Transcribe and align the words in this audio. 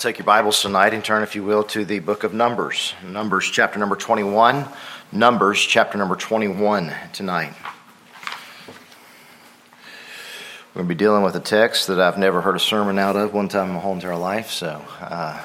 take 0.00 0.16
your 0.16 0.24
Bibles 0.24 0.62
tonight 0.62 0.94
and 0.94 1.04
turn, 1.04 1.22
if 1.22 1.36
you 1.36 1.44
will, 1.44 1.62
to 1.62 1.84
the 1.84 1.98
book 1.98 2.24
of 2.24 2.32
Numbers. 2.32 2.94
Numbers 3.04 3.50
chapter 3.50 3.78
number 3.78 3.96
21. 3.96 4.64
Numbers 5.12 5.60
chapter 5.60 5.98
number 5.98 6.16
21 6.16 6.90
tonight. 7.12 7.52
We're 10.68 10.84
going 10.84 10.88
to 10.88 10.94
be 10.94 10.94
dealing 10.94 11.22
with 11.22 11.36
a 11.36 11.40
text 11.40 11.88
that 11.88 12.00
I've 12.00 12.16
never 12.16 12.40
heard 12.40 12.56
a 12.56 12.60
sermon 12.60 12.98
out 12.98 13.14
of 13.14 13.34
one 13.34 13.48
time 13.48 13.68
in 13.68 13.74
my 13.74 13.80
whole 13.80 13.92
entire 13.92 14.16
life, 14.16 14.48
so 14.48 14.82
uh, 15.02 15.44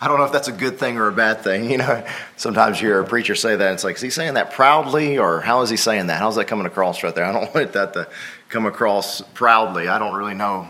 I 0.00 0.06
don't 0.06 0.18
know 0.18 0.24
if 0.24 0.32
that's 0.32 0.46
a 0.46 0.52
good 0.52 0.78
thing 0.78 0.96
or 0.96 1.08
a 1.08 1.12
bad 1.12 1.40
thing. 1.40 1.68
You 1.68 1.78
know, 1.78 2.06
sometimes 2.36 2.80
you 2.80 2.86
hear 2.86 3.00
a 3.00 3.04
preacher 3.04 3.34
say 3.34 3.56
that, 3.56 3.72
it's 3.74 3.82
like, 3.82 3.96
is 3.96 4.02
he 4.02 4.10
saying 4.10 4.34
that 4.34 4.52
proudly, 4.52 5.18
or 5.18 5.40
how 5.40 5.62
is 5.62 5.70
he 5.70 5.76
saying 5.76 6.06
that? 6.06 6.20
How's 6.20 6.36
that 6.36 6.44
coming 6.44 6.66
across 6.66 7.02
right 7.02 7.12
there? 7.12 7.24
I 7.24 7.32
don't 7.32 7.52
want 7.54 7.72
that 7.72 7.92
to 7.94 8.08
come 8.50 8.66
across 8.66 9.20
proudly. 9.20 9.88
I 9.88 9.98
don't 9.98 10.14
really 10.14 10.34
know 10.34 10.68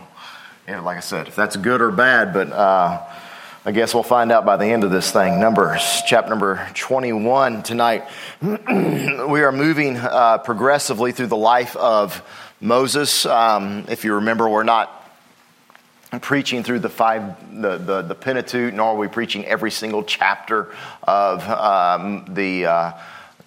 know, 0.75 0.83
like 0.83 0.97
I 0.97 1.01
said, 1.01 1.29
if 1.29 1.35
that's 1.35 1.55
good 1.55 1.81
or 1.81 1.91
bad, 1.91 2.33
but 2.33 2.51
uh, 2.51 3.01
I 3.65 3.71
guess 3.71 3.93
we'll 3.93 4.03
find 4.03 4.33
out 4.33 4.45
by 4.45 4.57
the 4.57 4.65
end 4.65 4.83
of 4.83 4.91
this 4.91 5.11
thing. 5.11 5.39
Numbers, 5.39 6.01
chapter 6.05 6.29
number 6.29 6.67
21 6.73 7.63
tonight. 7.63 8.03
we 8.41 9.41
are 9.41 9.53
moving 9.53 9.95
uh, 9.95 10.39
progressively 10.39 11.13
through 11.13 11.27
the 11.27 11.37
life 11.37 11.75
of 11.77 12.21
Moses. 12.59 13.25
Um, 13.25 13.85
if 13.87 14.03
you 14.03 14.15
remember, 14.15 14.49
we're 14.49 14.63
not 14.63 14.93
preaching 16.21 16.63
through 16.63 16.79
the 16.79 16.89
five, 16.89 17.61
the, 17.61 17.77
the, 17.77 18.01
the, 18.01 18.15
Pentateuch, 18.15 18.73
nor 18.73 18.87
are 18.87 18.97
we 18.97 19.07
preaching 19.07 19.45
every 19.45 19.71
single 19.71 20.03
chapter 20.03 20.73
of 21.03 21.47
um, 21.49 22.25
the. 22.33 22.65
Uh, 22.65 22.91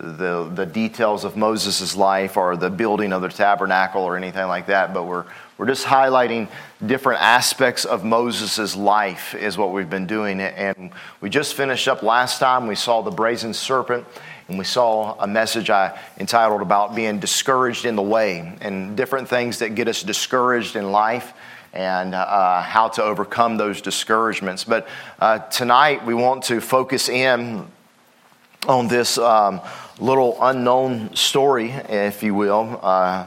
the, 0.03 0.51
the 0.55 0.65
details 0.65 1.25
of 1.25 1.37
Moses' 1.37 1.95
life 1.95 2.39
or 2.39 2.57
the 2.57 2.71
building 2.71 3.13
of 3.13 3.21
the 3.21 3.29
tabernacle 3.29 4.01
or 4.01 4.17
anything 4.17 4.49
like 4.49 4.69
that, 4.69 4.95
but 4.95 5.05
we're, 5.05 5.27
we're 5.61 5.67
just 5.67 5.85
highlighting 5.85 6.49
different 6.87 7.21
aspects 7.21 7.85
of 7.85 8.03
Moses' 8.03 8.75
life, 8.75 9.35
is 9.35 9.59
what 9.59 9.73
we've 9.73 9.91
been 9.91 10.07
doing. 10.07 10.41
And 10.41 10.91
we 11.21 11.29
just 11.29 11.53
finished 11.53 11.87
up 11.87 12.03
last 12.03 12.39
time. 12.39 12.67
We 12.67 12.75
saw 12.75 13.03
the 13.03 13.11
brazen 13.11 13.53
serpent, 13.53 14.07
and 14.49 14.57
we 14.57 14.65
saw 14.65 15.21
a 15.21 15.27
message 15.27 15.69
I 15.69 15.99
entitled 16.17 16.63
about 16.63 16.95
being 16.95 17.19
discouraged 17.19 17.85
in 17.85 17.95
the 17.95 18.01
way 18.01 18.57
and 18.63 18.97
different 18.97 19.29
things 19.29 19.59
that 19.59 19.75
get 19.75 19.87
us 19.87 20.03
discouraged 20.03 20.77
in 20.77 20.93
life 20.93 21.35
and 21.75 22.15
uh, 22.15 22.63
how 22.63 22.89
to 22.89 23.03
overcome 23.03 23.59
those 23.59 23.83
discouragements. 23.83 24.65
But 24.65 24.89
uh, 25.19 25.41
tonight 25.41 26.07
we 26.07 26.15
want 26.15 26.45
to 26.45 26.63
focus 26.63 27.11
in 27.11 27.67
on 28.67 28.89
this 28.89 29.19
um, 29.19 29.61
little 29.99 30.39
unknown 30.41 31.15
story, 31.15 31.71
if 31.71 32.23
you 32.23 32.35
will. 32.35 32.81
Uh, 32.83 33.27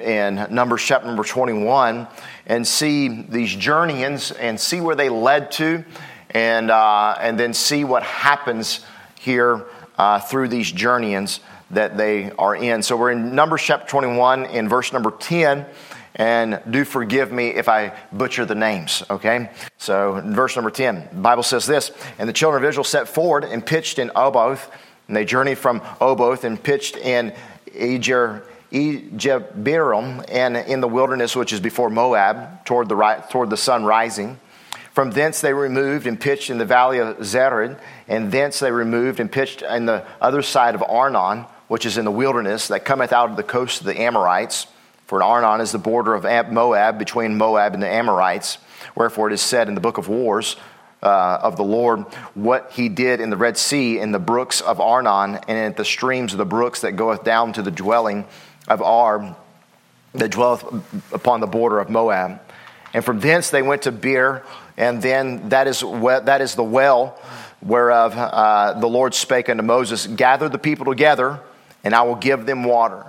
in 0.00 0.46
Numbers 0.50 0.82
chapter 0.82 1.06
number 1.06 1.24
21 1.24 2.06
and 2.46 2.66
see 2.66 3.22
these 3.22 3.54
journeyings 3.54 4.30
and 4.32 4.60
see 4.60 4.80
where 4.80 4.96
they 4.96 5.08
led 5.08 5.50
to 5.52 5.84
and, 6.30 6.70
uh, 6.70 7.16
and 7.20 7.38
then 7.38 7.54
see 7.54 7.84
what 7.84 8.02
happens 8.02 8.84
here 9.18 9.64
uh, 9.98 10.20
through 10.20 10.48
these 10.48 10.70
journeyings 10.70 11.40
that 11.70 11.96
they 11.96 12.30
are 12.32 12.54
in. 12.54 12.82
So 12.82 12.96
we're 12.96 13.12
in 13.12 13.34
Numbers 13.34 13.62
chapter 13.62 13.86
21 13.88 14.46
in 14.46 14.68
verse 14.68 14.92
number 14.92 15.10
10 15.10 15.66
and 16.14 16.60
do 16.68 16.84
forgive 16.84 17.32
me 17.32 17.48
if 17.48 17.68
I 17.68 17.94
butcher 18.12 18.44
the 18.44 18.54
names, 18.54 19.02
okay? 19.08 19.50
So, 19.78 20.20
verse 20.22 20.54
number 20.56 20.70
10, 20.70 21.08
the 21.10 21.20
Bible 21.20 21.42
says 21.42 21.66
this 21.66 21.90
And 22.18 22.28
the 22.28 22.34
children 22.34 22.62
of 22.62 22.68
Israel 22.68 22.84
set 22.84 23.08
forward 23.08 23.44
and 23.44 23.64
pitched 23.64 23.98
in 23.98 24.10
Oboth, 24.14 24.70
and 25.08 25.16
they 25.16 25.24
journeyed 25.24 25.56
from 25.56 25.80
Oboth 26.02 26.44
and 26.44 26.62
pitched 26.62 26.96
in 26.98 27.32
Ejer 27.74 28.42
Ejeberam 28.72 30.24
and 30.28 30.56
in 30.56 30.80
the 30.80 30.88
wilderness 30.88 31.36
which 31.36 31.52
is 31.52 31.60
before 31.60 31.90
Moab, 31.90 32.64
toward 32.64 32.88
the, 32.88 32.96
right, 32.96 33.28
toward 33.30 33.50
the 33.50 33.56
sun 33.56 33.84
rising. 33.84 34.40
From 34.92 35.10
thence 35.10 35.40
they 35.40 35.54
removed 35.54 36.06
and 36.06 36.20
pitched 36.20 36.50
in 36.50 36.58
the 36.58 36.64
valley 36.64 36.98
of 36.98 37.16
Zered, 37.18 37.78
and 38.08 38.30
thence 38.30 38.58
they 38.58 38.70
removed 38.70 39.20
and 39.20 39.30
pitched 39.30 39.62
in 39.62 39.86
the 39.86 40.04
other 40.20 40.42
side 40.42 40.74
of 40.74 40.82
Arnon, 40.82 41.46
which 41.68 41.86
is 41.86 41.96
in 41.96 42.04
the 42.04 42.10
wilderness 42.10 42.68
that 42.68 42.84
cometh 42.84 43.12
out 43.12 43.30
of 43.30 43.36
the 43.36 43.42
coast 43.42 43.80
of 43.80 43.86
the 43.86 43.98
Amorites. 44.00 44.66
For 45.06 45.22
Arnon 45.22 45.60
is 45.60 45.72
the 45.72 45.78
border 45.78 46.14
of 46.14 46.24
Moab, 46.50 46.98
between 46.98 47.36
Moab 47.36 47.74
and 47.74 47.82
the 47.82 47.88
Amorites. 47.88 48.58
Wherefore 48.94 49.30
it 49.30 49.34
is 49.34 49.40
said 49.40 49.68
in 49.68 49.74
the 49.74 49.80
book 49.80 49.98
of 49.98 50.08
Wars 50.08 50.56
uh, 51.02 51.38
of 51.42 51.56
the 51.56 51.64
Lord 51.64 52.00
what 52.34 52.70
he 52.72 52.88
did 52.88 53.20
in 53.20 53.30
the 53.30 53.36
Red 53.36 53.56
Sea, 53.56 53.98
in 53.98 54.12
the 54.12 54.18
brooks 54.18 54.60
of 54.60 54.80
Arnon, 54.80 55.36
and 55.48 55.58
at 55.58 55.76
the 55.76 55.84
streams 55.84 56.32
of 56.32 56.38
the 56.38 56.44
brooks 56.44 56.82
that 56.82 56.92
goeth 56.92 57.24
down 57.24 57.52
to 57.54 57.62
the 57.62 57.70
dwelling 57.70 58.26
of 58.68 58.82
Ar 58.82 59.36
that 60.14 60.30
dwelleth 60.30 60.64
upon 61.12 61.40
the 61.40 61.46
border 61.46 61.78
of 61.78 61.88
Moab. 61.88 62.40
And 62.94 63.04
from 63.04 63.20
thence 63.20 63.50
they 63.50 63.62
went 63.62 63.82
to 63.82 63.92
Beer, 63.92 64.44
and 64.76 65.00
then 65.00 65.48
that 65.48 65.66
is, 65.66 65.80
that 65.80 66.40
is 66.40 66.54
the 66.54 66.64
well 66.64 67.18
whereof 67.62 68.14
uh, 68.16 68.78
the 68.78 68.86
Lord 68.86 69.14
spake 69.14 69.48
unto 69.48 69.62
Moses, 69.62 70.06
Gather 70.06 70.48
the 70.48 70.58
people 70.58 70.84
together, 70.84 71.40
and 71.84 71.94
I 71.94 72.02
will 72.02 72.16
give 72.16 72.44
them 72.44 72.64
water. 72.64 73.06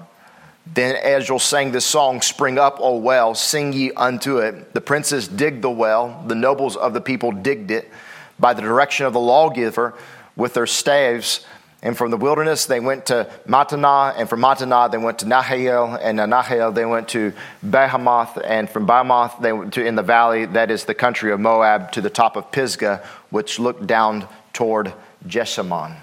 Then 0.66 0.96
Israel 0.96 1.40
sang 1.40 1.72
this 1.72 1.86
song, 1.86 2.22
Spring 2.22 2.58
up, 2.58 2.78
O 2.80 2.98
well, 2.98 3.36
sing 3.36 3.74
ye 3.74 3.92
unto 3.92 4.38
it. 4.38 4.74
The 4.74 4.82
princes 4.82 5.28
digged 5.28 5.62
the 5.62 5.72
well, 5.72 6.24
the 6.28 6.36
nobles 6.36 6.78
of 6.78 6.94
the 6.94 7.02
people 7.02 7.32
digged 7.32 7.72
it 7.72 7.92
by 8.40 8.54
the 8.54 8.62
direction 8.62 9.06
of 9.06 9.14
the 9.14 9.20
lawgiver 9.20 9.94
with 10.36 10.54
their 10.54 10.68
staves 10.68 11.46
and 11.84 11.96
from 11.96 12.10
the 12.10 12.18
wilderness, 12.18 12.66
they 12.66 12.80
went 12.80 13.06
to 13.08 13.30
Mattanah, 13.46 14.16
and 14.18 14.28
from 14.30 14.40
Mattanah, 14.40 14.90
they 14.90 14.98
went 14.98 15.20
to 15.20 15.26
Nahale, 15.26 16.00
and 16.02 16.18
Nahale, 16.18 16.74
they 16.74 16.86
went 16.86 17.10
to 17.10 17.34
Bahamoth, 17.64 18.42
and 18.44 18.70
from 18.70 18.88
Bahamoth, 18.88 19.40
they 19.42 19.54
went 19.54 19.74
to 19.74 19.86
in 19.86 19.96
the 19.96 20.02
valley 20.02 20.46
that 20.46 20.72
is 20.72 20.86
the 20.86 20.96
country 20.96 21.32
of 21.32 21.40
Moab 21.40 21.92
to 21.92 22.02
the 22.02 22.10
top 22.10 22.38
of 22.38 22.52
Pisgah, 22.52 23.06
which 23.30 23.60
looked 23.60 23.86
down 23.86 24.28
toward 24.54 24.94
Jeshimon. 25.28 25.96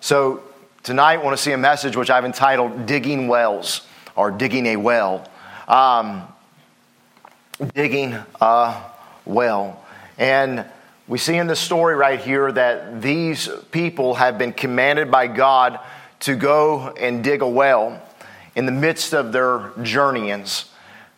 So 0.00 0.42
tonight, 0.82 1.20
I 1.20 1.22
want 1.22 1.36
to 1.36 1.42
see 1.42 1.52
a 1.52 1.58
message 1.58 1.96
which 1.96 2.10
I've 2.10 2.24
entitled 2.24 2.86
Digging 2.86 3.28
Wells, 3.28 3.86
or 4.16 4.30
Digging 4.32 4.66
a 4.66 4.76
Well. 4.76 5.26
Um, 5.68 6.26
digging 7.74 8.18
a 8.40 8.82
well. 9.24 9.84
And 10.18 10.64
we 11.08 11.18
see 11.18 11.36
in 11.36 11.48
the 11.48 11.56
story 11.56 11.96
right 11.96 12.20
here 12.20 12.52
that 12.52 13.02
these 13.02 13.48
people 13.72 14.14
have 14.14 14.38
been 14.38 14.52
commanded 14.52 15.10
by 15.10 15.26
God 15.26 15.80
to 16.20 16.36
go 16.36 16.90
and 16.90 17.24
dig 17.24 17.42
a 17.42 17.48
well 17.48 18.00
in 18.54 18.66
the 18.66 18.72
midst 18.72 19.12
of 19.12 19.32
their 19.32 19.72
journeyings. 19.82 20.66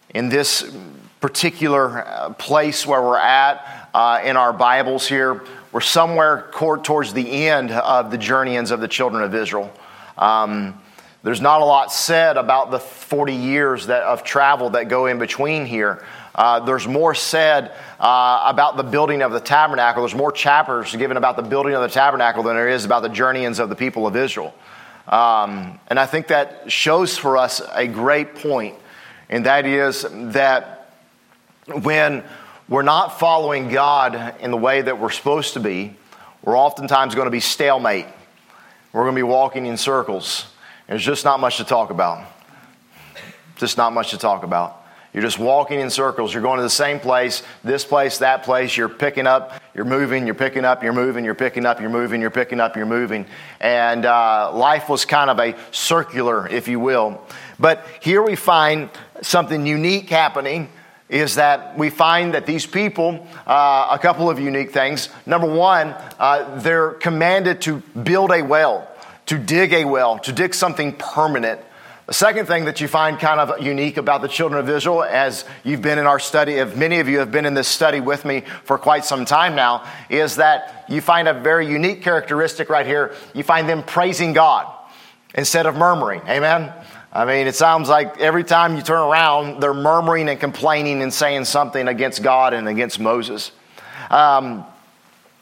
In 0.08 0.30
this 0.30 0.74
particular 1.20 2.06
uh, 2.06 2.30
place 2.34 2.86
where 2.86 3.02
we're 3.02 3.18
at 3.18 3.90
uh, 3.92 4.22
in 4.24 4.38
our 4.38 4.54
Bibles 4.54 5.06
here, 5.06 5.42
we're 5.70 5.82
somewhere 5.82 6.48
towards 6.52 7.12
the 7.12 7.46
end 7.46 7.70
of 7.70 8.10
the 8.10 8.18
journeyings 8.18 8.70
of 8.70 8.80
the 8.80 8.88
children 8.88 9.22
of 9.22 9.34
Israel. 9.34 9.70
Um, 10.16 10.80
there's 11.22 11.40
not 11.40 11.60
a 11.60 11.64
lot 11.64 11.92
said 11.92 12.36
about 12.36 12.70
the 12.70 12.78
40 12.78 13.34
years 13.34 13.86
that, 13.88 14.02
of 14.02 14.24
travel 14.24 14.70
that 14.70 14.88
go 14.88 15.06
in 15.06 15.18
between 15.18 15.66
here. 15.66 16.04
Uh, 16.34 16.60
there's 16.60 16.88
more 16.88 17.14
said 17.14 17.72
uh, 18.00 18.42
about 18.46 18.76
the 18.76 18.82
building 18.82 19.22
of 19.22 19.32
the 19.32 19.40
tabernacle. 19.40 20.02
There's 20.02 20.14
more 20.14 20.32
chapters 20.32 20.94
given 20.96 21.16
about 21.16 21.36
the 21.36 21.42
building 21.42 21.74
of 21.74 21.82
the 21.82 21.88
tabernacle 21.88 22.42
than 22.42 22.56
there 22.56 22.68
is 22.68 22.84
about 22.84 23.02
the 23.02 23.08
journeyings 23.08 23.60
of 23.60 23.68
the 23.68 23.76
people 23.76 24.06
of 24.06 24.16
Israel. 24.16 24.52
Um, 25.06 25.78
and 25.88 26.00
I 26.00 26.06
think 26.06 26.28
that 26.28 26.72
shows 26.72 27.16
for 27.16 27.36
us 27.36 27.62
a 27.72 27.86
great 27.86 28.34
point, 28.36 28.74
and 29.28 29.46
that 29.46 29.66
is 29.66 30.06
that 30.10 30.90
when 31.82 32.24
we're 32.68 32.82
not 32.82 33.18
following 33.18 33.68
God 33.68 34.36
in 34.40 34.50
the 34.50 34.56
way 34.56 34.80
that 34.80 34.98
we're 34.98 35.10
supposed 35.10 35.54
to 35.54 35.60
be, 35.60 35.94
we're 36.42 36.58
oftentimes 36.58 37.14
going 37.14 37.26
to 37.26 37.30
be 37.30 37.40
stalemate. 37.40 38.06
We're 38.92 39.02
going 39.02 39.14
to 39.14 39.18
be 39.18 39.22
walking 39.22 39.66
in 39.66 39.76
circles. 39.76 40.46
There's 40.88 41.04
just 41.04 41.24
not 41.24 41.40
much 41.40 41.58
to 41.58 41.64
talk 41.64 41.90
about. 41.90 42.26
Just 43.56 43.76
not 43.76 43.92
much 43.92 44.10
to 44.10 44.18
talk 44.18 44.42
about. 44.42 44.83
You're 45.14 45.22
just 45.22 45.38
walking 45.38 45.78
in 45.78 45.90
circles. 45.90 46.34
You're 46.34 46.42
going 46.42 46.56
to 46.56 46.64
the 46.64 46.68
same 46.68 46.98
place, 46.98 47.44
this 47.62 47.84
place, 47.84 48.18
that 48.18 48.42
place. 48.42 48.76
You're 48.76 48.88
picking 48.88 49.28
up, 49.28 49.62
you're 49.72 49.84
moving, 49.84 50.26
you're 50.26 50.34
picking 50.34 50.64
up, 50.64 50.82
you're 50.82 50.92
moving, 50.92 51.24
you're 51.24 51.36
picking 51.36 51.64
up, 51.64 51.80
you're 51.80 51.88
moving, 51.88 52.20
you're 52.20 52.30
picking 52.30 52.58
up, 52.58 52.76
you're 52.76 52.84
moving. 52.84 53.26
And 53.60 54.04
uh, 54.04 54.50
life 54.52 54.88
was 54.88 55.04
kind 55.04 55.30
of 55.30 55.38
a 55.38 55.54
circular, 55.70 56.48
if 56.48 56.66
you 56.66 56.80
will. 56.80 57.24
But 57.60 57.86
here 58.00 58.22
we 58.22 58.34
find 58.34 58.90
something 59.22 59.64
unique 59.64 60.10
happening 60.10 60.68
is 61.08 61.36
that 61.36 61.78
we 61.78 61.90
find 61.90 62.34
that 62.34 62.44
these 62.44 62.66
people, 62.66 63.24
uh, 63.46 63.88
a 63.92 63.98
couple 64.00 64.28
of 64.28 64.40
unique 64.40 64.72
things. 64.72 65.10
Number 65.26 65.46
one, 65.46 65.94
uh, 66.18 66.58
they're 66.58 66.90
commanded 66.90 67.60
to 67.62 67.76
build 68.02 68.32
a 68.32 68.42
well, 68.42 68.88
to 69.26 69.38
dig 69.38 69.72
a 69.74 69.84
well, 69.84 70.18
to 70.18 70.32
dig 70.32 70.54
something 70.54 70.92
permanent. 70.92 71.60
The 72.06 72.12
second 72.12 72.44
thing 72.46 72.66
that 72.66 72.82
you 72.82 72.88
find 72.88 73.18
kind 73.18 73.40
of 73.40 73.62
unique 73.62 73.96
about 73.96 74.20
the 74.20 74.28
children 74.28 74.60
of 74.60 74.68
Israel, 74.68 75.02
as 75.02 75.46
you've 75.62 75.80
been 75.80 75.98
in 75.98 76.06
our 76.06 76.18
study, 76.18 76.54
if 76.54 76.76
many 76.76 77.00
of 77.00 77.08
you 77.08 77.18
have 77.20 77.32
been 77.32 77.46
in 77.46 77.54
this 77.54 77.66
study 77.66 78.00
with 78.00 78.26
me 78.26 78.42
for 78.64 78.76
quite 78.76 79.06
some 79.06 79.24
time 79.24 79.54
now, 79.54 79.88
is 80.10 80.36
that 80.36 80.84
you 80.86 81.00
find 81.00 81.28
a 81.28 81.32
very 81.32 81.66
unique 81.66 82.02
characteristic 82.02 82.68
right 82.68 82.84
here. 82.84 83.14
You 83.32 83.42
find 83.42 83.66
them 83.66 83.82
praising 83.82 84.34
God 84.34 84.70
instead 85.34 85.64
of 85.64 85.76
murmuring. 85.76 86.20
Amen? 86.28 86.74
I 87.10 87.24
mean, 87.24 87.46
it 87.46 87.54
sounds 87.54 87.88
like 87.88 88.20
every 88.20 88.44
time 88.44 88.76
you 88.76 88.82
turn 88.82 89.00
around, 89.00 89.62
they're 89.62 89.72
murmuring 89.72 90.28
and 90.28 90.38
complaining 90.38 91.00
and 91.00 91.14
saying 91.14 91.46
something 91.46 91.88
against 91.88 92.22
God 92.22 92.52
and 92.52 92.68
against 92.68 93.00
Moses. 93.00 93.50
Um, 94.10 94.66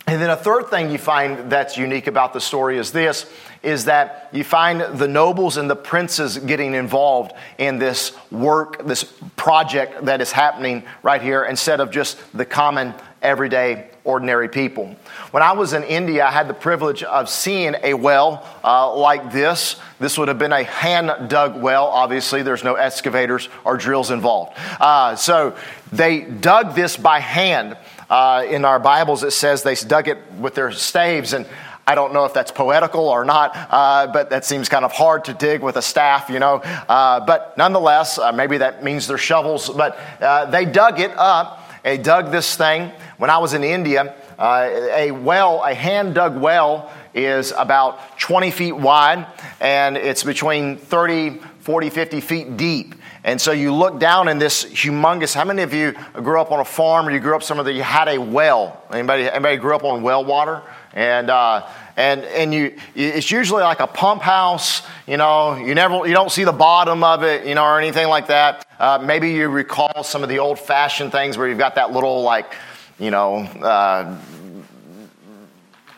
and 0.06 0.20
then 0.20 0.30
a 0.30 0.36
third 0.36 0.68
thing 0.68 0.90
you 0.90 0.98
find 0.98 1.50
that's 1.50 1.76
unique 1.76 2.06
about 2.06 2.32
the 2.32 2.40
story 2.40 2.78
is 2.78 2.92
this 2.92 3.28
is 3.62 3.84
that 3.84 4.28
you 4.32 4.44
find 4.44 4.80
the 4.98 5.08
nobles 5.08 5.56
and 5.56 5.70
the 5.70 5.76
princes 5.76 6.38
getting 6.38 6.74
involved 6.74 7.32
in 7.58 7.78
this 7.78 8.12
work, 8.30 8.84
this 8.86 9.04
project 9.36 10.04
that 10.04 10.20
is 10.20 10.32
happening 10.32 10.82
right 11.02 11.22
here 11.22 11.44
instead 11.44 11.80
of 11.80 11.90
just 11.90 12.18
the 12.36 12.44
common 12.44 12.94
everyday 13.22 13.88
ordinary 14.04 14.48
people. 14.48 14.96
When 15.30 15.42
I 15.42 15.52
was 15.52 15.72
in 15.72 15.84
India, 15.84 16.26
I 16.26 16.30
had 16.30 16.48
the 16.48 16.54
privilege 16.54 17.02
of 17.04 17.28
seeing 17.28 17.76
a 17.82 17.94
well 17.94 18.46
uh, 18.64 18.94
like 18.96 19.32
this. 19.32 19.76
This 20.00 20.18
would 20.18 20.28
have 20.28 20.38
been 20.38 20.52
a 20.52 20.64
hand 20.64 21.28
dug 21.28 21.60
well. 21.60 21.86
Obviously, 21.86 22.42
there's 22.42 22.64
no 22.64 22.74
excavators 22.74 23.48
or 23.64 23.76
drills 23.76 24.10
involved. 24.10 24.58
Uh, 24.80 25.14
so 25.14 25.56
they 25.92 26.22
dug 26.22 26.74
this 26.74 26.96
by 26.96 27.20
hand. 27.20 27.76
Uh, 28.10 28.44
in 28.46 28.66
our 28.66 28.78
Bibles, 28.78 29.22
it 29.22 29.30
says 29.30 29.62
they 29.62 29.74
dug 29.74 30.06
it 30.06 30.18
with 30.32 30.54
their 30.54 30.70
staves, 30.70 31.32
and 31.32 31.46
I 31.92 31.94
don't 31.94 32.14
know 32.14 32.24
if 32.24 32.32
that's 32.32 32.50
poetical 32.50 33.06
or 33.06 33.22
not, 33.22 33.54
uh, 33.54 34.06
but 34.06 34.30
that 34.30 34.46
seems 34.46 34.70
kind 34.70 34.82
of 34.82 34.92
hard 34.92 35.26
to 35.26 35.34
dig 35.34 35.60
with 35.60 35.76
a 35.76 35.82
staff, 35.82 36.30
you 36.30 36.38
know. 36.38 36.54
Uh, 36.54 37.20
but 37.20 37.58
nonetheless, 37.58 38.16
uh, 38.16 38.32
maybe 38.32 38.56
that 38.56 38.82
means 38.82 39.06
they're 39.06 39.18
shovels, 39.18 39.68
but 39.68 39.98
uh, 40.22 40.46
they 40.46 40.64
dug 40.64 41.00
it 41.00 41.10
up. 41.18 41.68
They 41.82 41.98
dug 41.98 42.30
this 42.30 42.56
thing. 42.56 42.92
When 43.18 43.28
I 43.28 43.36
was 43.36 43.52
in 43.52 43.62
India, 43.62 44.14
uh, 44.38 44.70
a 44.94 45.10
well, 45.10 45.62
a 45.62 45.74
hand 45.74 46.14
dug 46.14 46.40
well, 46.40 46.90
is 47.12 47.52
about 47.58 48.18
20 48.18 48.50
feet 48.50 48.72
wide 48.72 49.26
and 49.60 49.98
it's 49.98 50.24
between 50.24 50.78
30, 50.78 51.40
40, 51.60 51.90
50 51.90 52.20
feet 52.22 52.56
deep. 52.56 52.94
And 53.24 53.40
so 53.40 53.52
you 53.52 53.72
look 53.72 54.00
down 54.00 54.28
in 54.28 54.38
this 54.38 54.64
humongous. 54.64 55.34
How 55.34 55.44
many 55.44 55.62
of 55.62 55.72
you 55.72 55.92
grew 56.14 56.40
up 56.40 56.50
on 56.50 56.58
a 56.58 56.64
farm 56.64 57.06
or 57.06 57.12
you 57.12 57.20
grew 57.20 57.36
up 57.36 57.42
somewhere 57.42 57.64
that 57.64 57.72
you 57.72 57.82
had 57.82 58.08
a 58.08 58.18
well? 58.18 58.82
Anybody, 58.90 59.30
anybody 59.30 59.56
grew 59.58 59.76
up 59.76 59.84
on 59.84 60.02
well 60.02 60.24
water? 60.24 60.62
And, 60.92 61.30
uh, 61.30 61.68
and, 61.96 62.22
and 62.24 62.54
you, 62.54 62.76
it's 62.94 63.30
usually 63.30 63.62
like 63.62 63.80
a 63.80 63.86
pump 63.86 64.22
house, 64.22 64.82
you 65.06 65.16
know, 65.16 65.56
you 65.56 65.74
never, 65.74 66.06
you 66.06 66.14
don't 66.14 66.30
see 66.30 66.44
the 66.44 66.52
bottom 66.52 67.04
of 67.04 67.22
it, 67.22 67.46
you 67.46 67.54
know, 67.54 67.64
or 67.64 67.78
anything 67.78 68.08
like 68.08 68.28
that. 68.28 68.66
Uh, 68.78 68.98
maybe 69.02 69.32
you 69.32 69.48
recall 69.48 70.02
some 70.02 70.22
of 70.22 70.28
the 70.28 70.38
old 70.38 70.58
fashioned 70.58 71.12
things 71.12 71.36
where 71.36 71.48
you've 71.48 71.58
got 71.58 71.74
that 71.74 71.92
little 71.92 72.22
like, 72.22 72.54
you 72.98 73.10
know, 73.10 73.38
uh, 73.38 74.16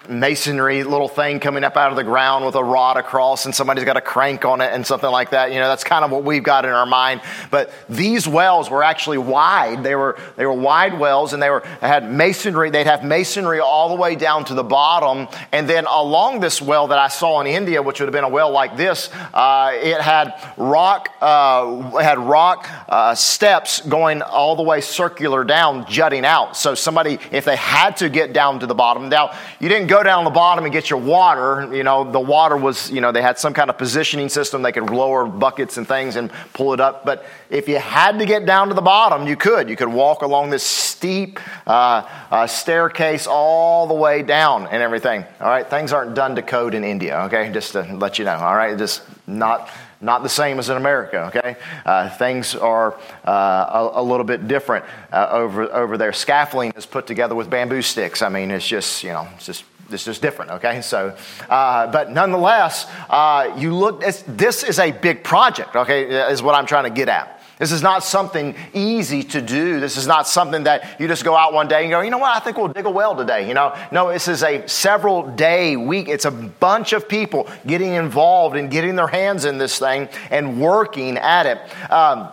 masonry 0.09 0.85
little 0.85 1.09
thing 1.09 1.41
coming 1.41 1.65
up 1.65 1.77
out 1.77 1.91
of 1.91 1.97
the 1.97 2.05
ground 2.05 2.45
with 2.45 2.55
a 2.55 2.65
rod 2.65 2.97
across 2.97 3.45
and 3.45 3.55
somebody's 3.55 3.85
got 3.85 3.97
a 3.97 4.01
crank 4.01 4.45
on 4.45 4.61
it 4.61 4.73
and 4.73 4.87
something 4.87 5.11
like 5.11 5.31
that. 5.31 5.53
You 5.53 5.59
know 5.59 5.69
that's 5.69 5.85
kind 5.85 6.05
of 6.05 6.11
what 6.11 6.25
we've 6.25 6.43
got 6.43 6.65
in 6.65 6.71
our 6.71 6.87
mind. 6.87 7.21
But 7.51 7.71
these 7.89 8.27
wells 8.27 8.71
were 8.71 8.83
actually 8.83 9.19
wide. 9.19 9.83
They 9.83 9.95
were 9.95 10.19
they 10.37 10.47
were 10.47 10.53
wide 10.53 10.99
wells 10.99 11.33
and 11.33 11.43
they 11.43 11.51
were 11.51 11.61
had 11.81 12.11
masonry 12.11 12.71
they'd 12.71 12.87
have 12.87 13.05
masonry 13.05 13.61
all 13.61 13.89
the 13.89 14.01
way 14.01 14.17
down 14.17 14.45
to 14.47 14.55
the 14.55 14.65
bottom. 14.65 15.29
And 15.53 15.69
then 15.69 15.87
along 15.87 16.41
this 16.41 16.61
well 16.61 16.89
that 16.89 16.99
i 16.99 17.09
saw 17.09 17.41
in 17.41 17.47
india 17.47 17.83
which 17.83 18.01
would 18.01 18.07
have 18.07 18.13
been 18.13 18.25
a 18.25 18.29
well 18.29 18.51
like 18.51 18.77
this 18.77 19.11
uh, 19.33 19.73
it 19.75 20.01
had 20.01 20.35
rock 20.57 21.11
uh, 21.21 21.99
had 22.01 22.19
rock 22.19 22.69
uh, 22.89 23.15
steps 23.15 23.81
going 23.81 24.23
all 24.23 24.57
the 24.57 24.63
way 24.63 24.81
circular 24.81 25.45
down 25.45 25.87
jutting 25.89 26.25
out. 26.25 26.57
So 26.57 26.75
somebody 26.75 27.19
if 27.31 27.45
they 27.45 27.57
had 27.57 27.97
to 27.99 28.09
get 28.09 28.33
down 28.33 28.61
to 28.61 28.67
the 28.67 28.75
bottom. 28.75 29.09
Now 29.09 29.37
you 29.61 29.69
didn't 29.69 29.89
go 29.89 29.94
go 29.95 30.03
down 30.03 30.25
the 30.25 30.31
bottom 30.31 30.65
and 30.65 30.73
get 30.73 30.91
your 30.91 30.99
water, 30.99 31.73
you 31.73 31.85
know, 31.85 32.11
the 32.11 32.19
water 32.19 32.57
was, 32.57 32.91
you 32.91 33.01
know, 33.01 33.13
they 33.13 33.23
had 33.23 33.39
some 33.39 33.55
kind 33.55 33.71
of 33.71 33.79
positioning 33.79 34.29
system. 34.29 34.61
They 34.61 34.73
could 34.73 34.91
lower 34.91 35.25
buckets 35.25 35.77
and 35.77 35.87
things 35.87 36.17
and 36.17 36.33
pull 36.53 36.73
it 36.73 36.81
up. 36.81 37.05
But 37.05 37.25
if 37.49 37.69
you 37.69 37.79
had 37.79 38.19
to 38.19 38.27
get 38.27 38.45
down 38.45 38.69
to 38.69 38.75
the 38.75 38.83
bottom, 38.83 39.29
you 39.29 39.37
could. 39.37 39.69
You 39.69 39.77
could 39.77 39.89
walk 39.89 40.23
along 40.23 40.51
this 40.51 40.65
steep 40.65 41.39
uh, 41.67 42.09
uh, 42.31 42.47
staircase 42.49 43.29
all 43.29 43.87
the 43.87 43.95
way 43.95 44.23
down 44.23 44.67
and 44.67 44.83
everything. 44.83 45.25
All 45.41 45.49
right, 45.49 45.69
things 45.69 45.93
aren't 45.93 46.15
done 46.15 46.35
to 46.35 46.43
code 46.43 46.75
in 46.75 46.83
India, 46.83 47.21
okay? 47.27 47.53
Just 47.53 47.73
to 47.73 47.83
let 47.95 48.19
you 48.19 48.25
know, 48.25 48.37
all 48.37 48.57
right? 48.57 48.77
Just 48.77 49.03
not 49.29 49.71
not 50.01 50.23
the 50.23 50.29
same 50.29 50.59
as 50.59 50.69
in 50.69 50.77
America, 50.77 51.33
okay? 51.35 51.57
Uh, 51.87 52.11
things 52.11 52.55
are 52.55 52.95
uh, 53.27 53.91
a, 53.95 54.01
a, 54.01 54.03
little 54.03 54.27
bit 54.27 54.47
different 54.47 54.85
uh, 55.11 55.29
over, 55.31 55.63
over 55.73 55.97
there. 55.97 56.13
Scaffolding 56.13 56.73
is 56.77 56.85
put 56.85 57.07
together 57.07 57.35
with 57.35 57.49
bamboo 57.49 57.81
sticks. 57.81 58.21
I 58.21 58.29
mean, 58.29 58.51
it's 58.51 58.69
just, 58.69 59.03
you 59.03 59.11
know, 59.11 59.27
it's 59.35 59.47
just 59.47 59.65
it's 59.95 60.05
just 60.05 60.21
different, 60.21 60.51
okay? 60.51 60.83
So, 60.83 61.17
uh, 61.49 61.87
but 61.91 62.11
nonetheless, 62.11 62.87
uh, 63.09 63.55
you 63.57 63.75
look, 63.75 64.03
this 64.03 64.63
is 64.63 64.79
a 64.79 64.91
big 64.91 65.25
project, 65.25 65.77
okay, 65.77 66.31
is 66.31 66.43
what 66.43 66.55
I'm 66.55 66.67
trying 66.67 66.85
to 66.85 66.91
get 66.91 67.09
at. 67.09 67.41
This 67.59 67.71
is 67.71 67.83
not 67.83 68.03
something 68.03 68.57
easy 68.73 69.23
to 69.23 69.41
do. 69.41 69.79
This 69.79 69.97
is 69.97 70.09
not 70.09 70.27
something 70.27 70.65
that 70.65 71.01
you 71.01 71.07
just 71.07 71.25
go 71.25 71.37
out 71.37 71.53
one 71.53 71.69
day 71.69 71.83
and 71.83 71.91
go, 71.91 72.01
you 72.01 72.11
know 72.11 72.19
what, 72.19 72.37
I 72.37 72.41
think 72.41 72.57
we'll 72.57 72.69
dig 72.69 72.85
a 72.85 72.91
well 72.91 73.15
today. 73.15 73.47
You 73.47 73.55
know, 73.55 73.77
no, 73.93 74.13
this 74.13 74.27
is 74.27 74.43
a 74.43 74.67
several 74.67 75.31
day 75.31 75.77
week. 75.77 76.09
It's 76.09 76.25
a 76.25 76.33
bunch 76.33 76.93
of 76.93 77.09
people 77.09 77.49
getting 77.65 77.95
involved 77.95 78.57
and 78.57 78.71
getting 78.71 78.97
their 78.97 79.07
hands 79.07 79.45
in 79.45 79.59
this 79.59 79.79
thing 79.79 80.09
and 80.31 80.61
working 80.61 81.17
at 81.17 81.47
it. 81.47 81.93
Um, 81.93 82.29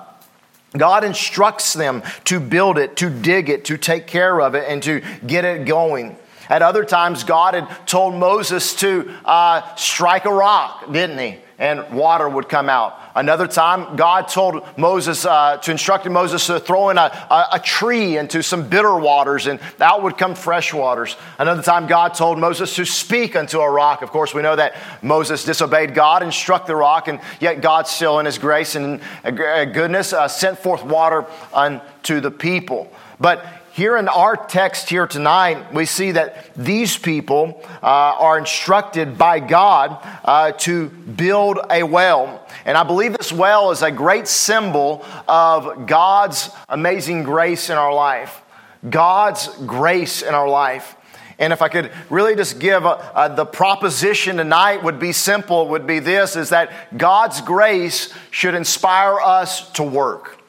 God 0.76 1.04
instructs 1.04 1.74
them 1.74 2.02
to 2.26 2.40
build 2.40 2.78
it, 2.78 2.96
to 2.98 3.10
dig 3.10 3.50
it, 3.50 3.66
to 3.66 3.78
take 3.78 4.08
care 4.08 4.42
of 4.42 4.56
it, 4.56 4.66
and 4.68 4.82
to 4.84 5.02
get 5.28 5.46
it 5.46 5.66
going. 5.66 6.18
At 6.52 6.62
other 6.62 6.84
times, 6.84 7.24
God 7.24 7.54
had 7.54 7.88
told 7.88 8.14
Moses 8.14 8.76
to 8.82 9.10
uh, 9.24 9.74
strike 9.76 10.26
a 10.26 10.34
rock, 10.34 10.92
didn't 10.92 11.18
he? 11.18 11.38
And 11.58 11.94
water 11.94 12.28
would 12.28 12.50
come 12.50 12.68
out. 12.68 13.00
Another 13.16 13.48
time, 13.48 13.96
God 13.96 14.28
told 14.28 14.66
Moses 14.78 15.26
uh, 15.26 15.58
to 15.60 15.72
instruct 15.72 16.10
Moses 16.10 16.46
to 16.48 16.60
throw 16.60 16.90
in 16.90 16.98
a, 16.98 17.04
a, 17.04 17.46
a, 17.54 17.60
tree 17.60 18.18
into 18.18 18.44
some 18.44 18.68
bitter 18.68 18.94
waters, 18.94 19.48
and 19.48 19.62
out 19.80 20.04
would 20.04 20.18
come 20.18 20.36
fresh 20.36 20.74
waters. 20.74 21.16
Another 21.40 21.64
time, 21.64 21.88
God 21.88 22.16
told 22.16 22.38
Moses 22.38 22.76
to 22.76 22.86
speak 22.86 23.38
unto 23.38 23.62
a 23.62 23.72
rock. 23.72 24.02
Of 24.02 24.10
course, 24.10 24.34
we 24.34 24.42
know 24.42 24.58
that 24.58 24.76
Moses 25.02 25.46
disobeyed 25.46 25.94
God 25.94 26.22
and 26.22 26.34
struck 26.34 26.66
the 26.68 26.76
rock, 26.76 27.08
and 27.08 27.22
yet 27.40 27.62
God, 27.62 27.88
still 27.88 28.20
in 28.20 28.26
His 28.26 28.38
grace 28.38 28.76
and 28.76 29.00
goodness, 29.24 30.12
uh, 30.12 30.28
sent 30.28 30.60
forth 30.60 30.84
water 30.84 31.26
unto 31.54 32.20
the 32.20 32.32
people. 32.32 32.92
But 33.22 33.46
here 33.74 33.96
in 33.96 34.10
our 34.10 34.36
text 34.36 34.90
here 34.90 35.08
tonight, 35.08 35.74
we 35.74 35.86
see 35.86 36.12
that 36.12 36.54
these 36.56 36.98
people 36.98 37.62
uh, 37.82 37.86
are 37.86 38.38
instructed 38.38 39.18
by 39.18 39.40
God 39.40 39.98
uh, 40.26 40.52
to 40.54 40.90
build 40.90 41.60
a 41.70 41.84
well. 41.84 42.46
And 42.66 42.78
I 42.78 42.84
believe 42.84 43.18
this 43.18 43.32
well 43.32 43.72
is 43.72 43.82
a 43.82 43.92
great 43.92 44.28
symbol 44.28 45.06
of 45.28 45.88
God's 45.88 46.50
amazing 46.68 47.24
grace 47.24 47.70
in 47.70 47.78
our 47.78 47.94
life. 47.94 48.42
God's 48.90 49.48
grace 49.66 50.22
in 50.22 50.34
our 50.34 50.50
life. 50.50 50.96
And 51.40 51.54
if 51.54 51.62
I 51.62 51.70
could 51.70 51.92
really 52.10 52.36
just 52.36 52.60
give 52.60 52.84
a, 52.84 53.12
a, 53.16 53.34
the 53.36 53.46
proposition 53.46 54.38
tonight 54.38 54.84
would 54.84 55.00
be 55.00 55.14
simple, 55.14 55.70
would 55.70 55.88
be 55.88 56.00
this, 56.00 56.36
is 56.36 56.50
that 56.50 56.98
God's 56.98 57.40
grace 57.42 58.14
should 58.32 58.54
inspire 58.54 59.18
us 59.20 59.72
to 59.72 59.84
work. 59.84 60.41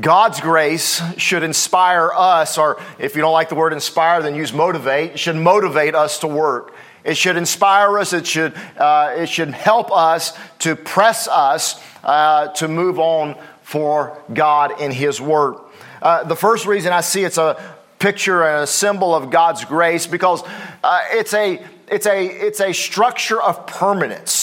God's 0.00 0.40
grace 0.40 1.02
should 1.16 1.42
inspire 1.42 2.10
us, 2.14 2.58
or 2.58 2.80
if 2.98 3.14
you 3.14 3.22
don't 3.22 3.32
like 3.32 3.48
the 3.48 3.54
word 3.54 3.72
inspire, 3.72 4.22
then 4.22 4.34
use 4.34 4.52
motivate. 4.52 5.12
It 5.12 5.18
should 5.18 5.36
motivate 5.36 5.94
us 5.94 6.18
to 6.20 6.26
work. 6.26 6.74
It 7.04 7.16
should 7.16 7.36
inspire 7.36 7.98
us. 7.98 8.12
It 8.12 8.26
should, 8.26 8.54
uh, 8.76 9.14
it 9.16 9.28
should 9.28 9.50
help 9.50 9.90
us 9.90 10.36
to 10.60 10.76
press 10.76 11.26
us 11.28 11.82
uh, 12.04 12.48
to 12.54 12.68
move 12.68 12.98
on 12.98 13.36
for 13.62 14.22
God 14.32 14.80
in 14.80 14.90
His 14.90 15.20
Word. 15.20 15.56
Uh, 16.02 16.24
the 16.24 16.36
first 16.36 16.66
reason 16.66 16.92
I 16.92 17.00
see 17.00 17.24
it's 17.24 17.38
a 17.38 17.76
picture 17.98 18.44
and 18.44 18.62
a 18.62 18.66
symbol 18.66 19.14
of 19.14 19.30
God's 19.30 19.64
grace 19.64 20.06
because 20.06 20.42
uh, 20.84 21.00
it's, 21.10 21.34
a, 21.34 21.62
it's, 21.90 22.06
a, 22.06 22.26
it's 22.26 22.60
a 22.60 22.72
structure 22.72 23.40
of 23.40 23.66
permanence. 23.66 24.37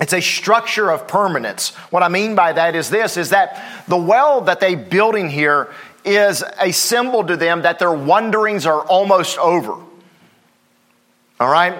It's 0.00 0.14
a 0.14 0.20
structure 0.20 0.90
of 0.90 1.06
permanence. 1.06 1.70
What 1.90 2.02
I 2.02 2.08
mean 2.08 2.34
by 2.34 2.54
that 2.54 2.74
is 2.74 2.88
this 2.88 3.16
is 3.16 3.30
that 3.30 3.84
the 3.86 3.98
well 3.98 4.40
that 4.42 4.58
they 4.58 4.74
building 4.74 5.28
here 5.28 5.68
is 6.04 6.42
a 6.58 6.72
symbol 6.72 7.24
to 7.24 7.36
them 7.36 7.62
that 7.62 7.78
their 7.78 7.92
wanderings 7.92 8.64
are 8.64 8.80
almost 8.80 9.38
over. 9.38 9.72
All 11.38 11.50
right? 11.50 11.76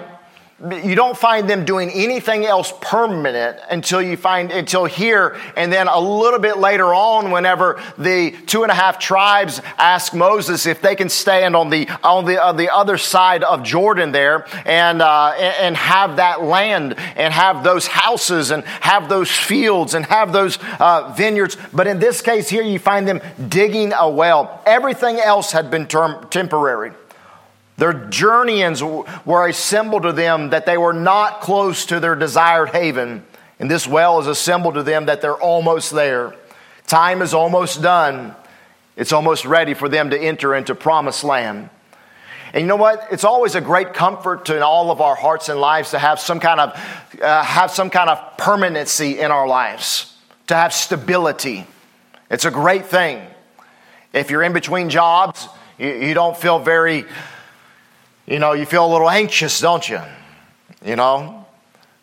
You 0.83 0.93
don't 0.95 1.17
find 1.17 1.49
them 1.49 1.65
doing 1.65 1.89
anything 1.91 2.45
else 2.45 2.71
permanent 2.81 3.57
until 3.69 4.01
you 4.01 4.15
find 4.15 4.51
until 4.51 4.85
here. 4.85 5.39
And 5.55 5.73
then 5.73 5.87
a 5.87 5.99
little 5.99 6.39
bit 6.39 6.57
later 6.57 6.93
on 6.93 7.31
whenever 7.31 7.81
the 7.97 8.31
two 8.45 8.63
and 8.63 8.71
a 8.71 8.75
half 8.75 8.99
tribes 8.99 9.61
ask 9.77 10.13
moses 10.13 10.65
if 10.65 10.81
they 10.81 10.95
can 10.95 11.09
stand 11.09 11.55
on 11.55 11.69
the 11.69 11.89
on 12.03 12.25
the, 12.25 12.41
on 12.41 12.57
the 12.57 12.73
other 12.73 12.97
side 12.97 13.43
of 13.43 13.63
jordan 13.63 14.11
there 14.11 14.45
and 14.65 15.01
uh, 15.01 15.31
and 15.31 15.75
have 15.75 16.17
that 16.17 16.43
land 16.43 16.95
and 17.15 17.33
have 17.33 17.63
those 17.63 17.87
houses 17.87 18.51
and 18.51 18.63
have 18.65 19.09
those 19.09 19.31
fields 19.31 19.93
and 19.93 20.05
have 20.05 20.31
those 20.33 20.59
uh, 20.79 21.13
vineyards. 21.15 21.57
But 21.73 21.87
in 21.87 21.99
this 21.99 22.21
case 22.21 22.49
here 22.49 22.63
you 22.63 22.79
find 22.79 23.07
them 23.07 23.21
digging 23.49 23.93
a 23.93 24.09
well. 24.09 24.61
Everything 24.65 25.19
else 25.19 25.51
had 25.51 25.71
been 25.71 25.87
term- 25.87 26.27
temporary 26.29 26.91
their 27.81 27.93
journeyings 27.93 28.83
were 28.83 29.47
a 29.47 29.51
symbol 29.51 30.01
to 30.01 30.11
them 30.13 30.51
that 30.51 30.67
they 30.67 30.77
were 30.77 30.93
not 30.93 31.41
close 31.41 31.87
to 31.87 31.99
their 31.99 32.13
desired 32.13 32.69
haven. 32.69 33.25
And 33.59 33.71
this 33.71 33.87
well 33.87 34.19
is 34.19 34.27
a 34.27 34.35
symbol 34.35 34.71
to 34.73 34.83
them 34.83 35.07
that 35.07 35.21
they're 35.21 35.33
almost 35.33 35.89
there. 35.91 36.35
Time 36.85 37.23
is 37.23 37.33
almost 37.33 37.81
done. 37.81 38.35
It's 38.95 39.11
almost 39.11 39.45
ready 39.45 39.73
for 39.73 39.89
them 39.89 40.11
to 40.11 40.19
enter 40.19 40.53
into 40.53 40.75
promised 40.75 41.23
land. 41.23 41.71
And 42.53 42.61
you 42.61 42.67
know 42.67 42.75
what? 42.75 43.07
It's 43.09 43.23
always 43.23 43.55
a 43.55 43.61
great 43.61 43.95
comfort 43.95 44.45
to 44.45 44.55
in 44.55 44.61
all 44.61 44.91
of 44.91 45.01
our 45.01 45.15
hearts 45.15 45.49
and 45.49 45.59
lives 45.59 45.89
to 45.89 45.97
have 45.97 46.19
some 46.19 46.39
kind 46.39 46.59
of 46.59 47.19
uh, 47.19 47.41
have 47.41 47.71
some 47.71 47.89
kind 47.89 48.11
of 48.11 48.37
permanency 48.37 49.17
in 49.17 49.31
our 49.31 49.47
lives, 49.47 50.15
to 50.45 50.53
have 50.53 50.71
stability. 50.71 51.65
It's 52.29 52.45
a 52.45 52.51
great 52.51 52.85
thing. 52.85 53.25
If 54.13 54.29
you're 54.29 54.43
in 54.43 54.53
between 54.53 54.91
jobs, 54.91 55.47
you, 55.79 55.89
you 55.89 56.13
don't 56.13 56.37
feel 56.37 56.59
very, 56.59 57.05
you 58.25 58.39
know, 58.39 58.53
you 58.53 58.65
feel 58.65 58.85
a 58.85 58.91
little 58.91 59.09
anxious, 59.09 59.59
don't 59.59 59.87
you? 59.87 59.99
You 60.83 60.95
know, 60.95 61.41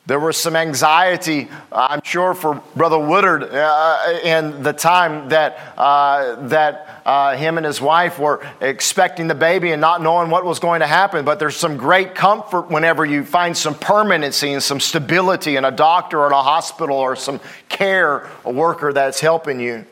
there 0.09 0.19
was 0.19 0.39
some 0.39 0.57
anxiety, 0.57 1.49
I'm 1.71 2.01
sure, 2.03 2.33
for 2.33 2.63
Brother 2.75 2.99
Woodard 2.99 3.43
uh, 3.43 4.19
in 4.25 4.63
the 4.63 4.73
time 4.73 5.29
that, 5.29 5.75
uh, 5.77 6.47
that 6.49 7.03
uh, 7.05 7.37
him 7.37 7.59
and 7.59 7.67
his 7.67 7.79
wife 7.79 8.19
were 8.19 8.41
expecting 8.63 9.29
the 9.29 9.35
baby 9.35 9.71
and 9.71 9.83
not 9.83 10.01
knowing 10.01 10.31
what 10.31 10.47
was 10.47 10.61
going 10.61 10.81
to 10.81 10.87
happen. 10.87 11.27
But 11.27 11.39
there's 11.39 11.57
some 11.57 11.77
great 11.77 12.15
comfort 12.15 12.71
whenever 12.71 13.05
you 13.05 13.23
find 13.23 13.55
some 13.55 13.75
permanency 13.75 14.55
and 14.55 14.63
some 14.63 14.81
stability 14.81 15.57
in 15.57 15.67
a 15.67 15.71
doctor 15.71 16.21
or 16.21 16.29
in 16.29 16.33
a 16.33 16.43
hospital 16.43 16.97
or 16.97 17.15
some 17.15 17.39
care 17.69 18.31
worker 18.47 18.95
that's 18.95 19.21
helping 19.21 19.61
you. 19.61 19.85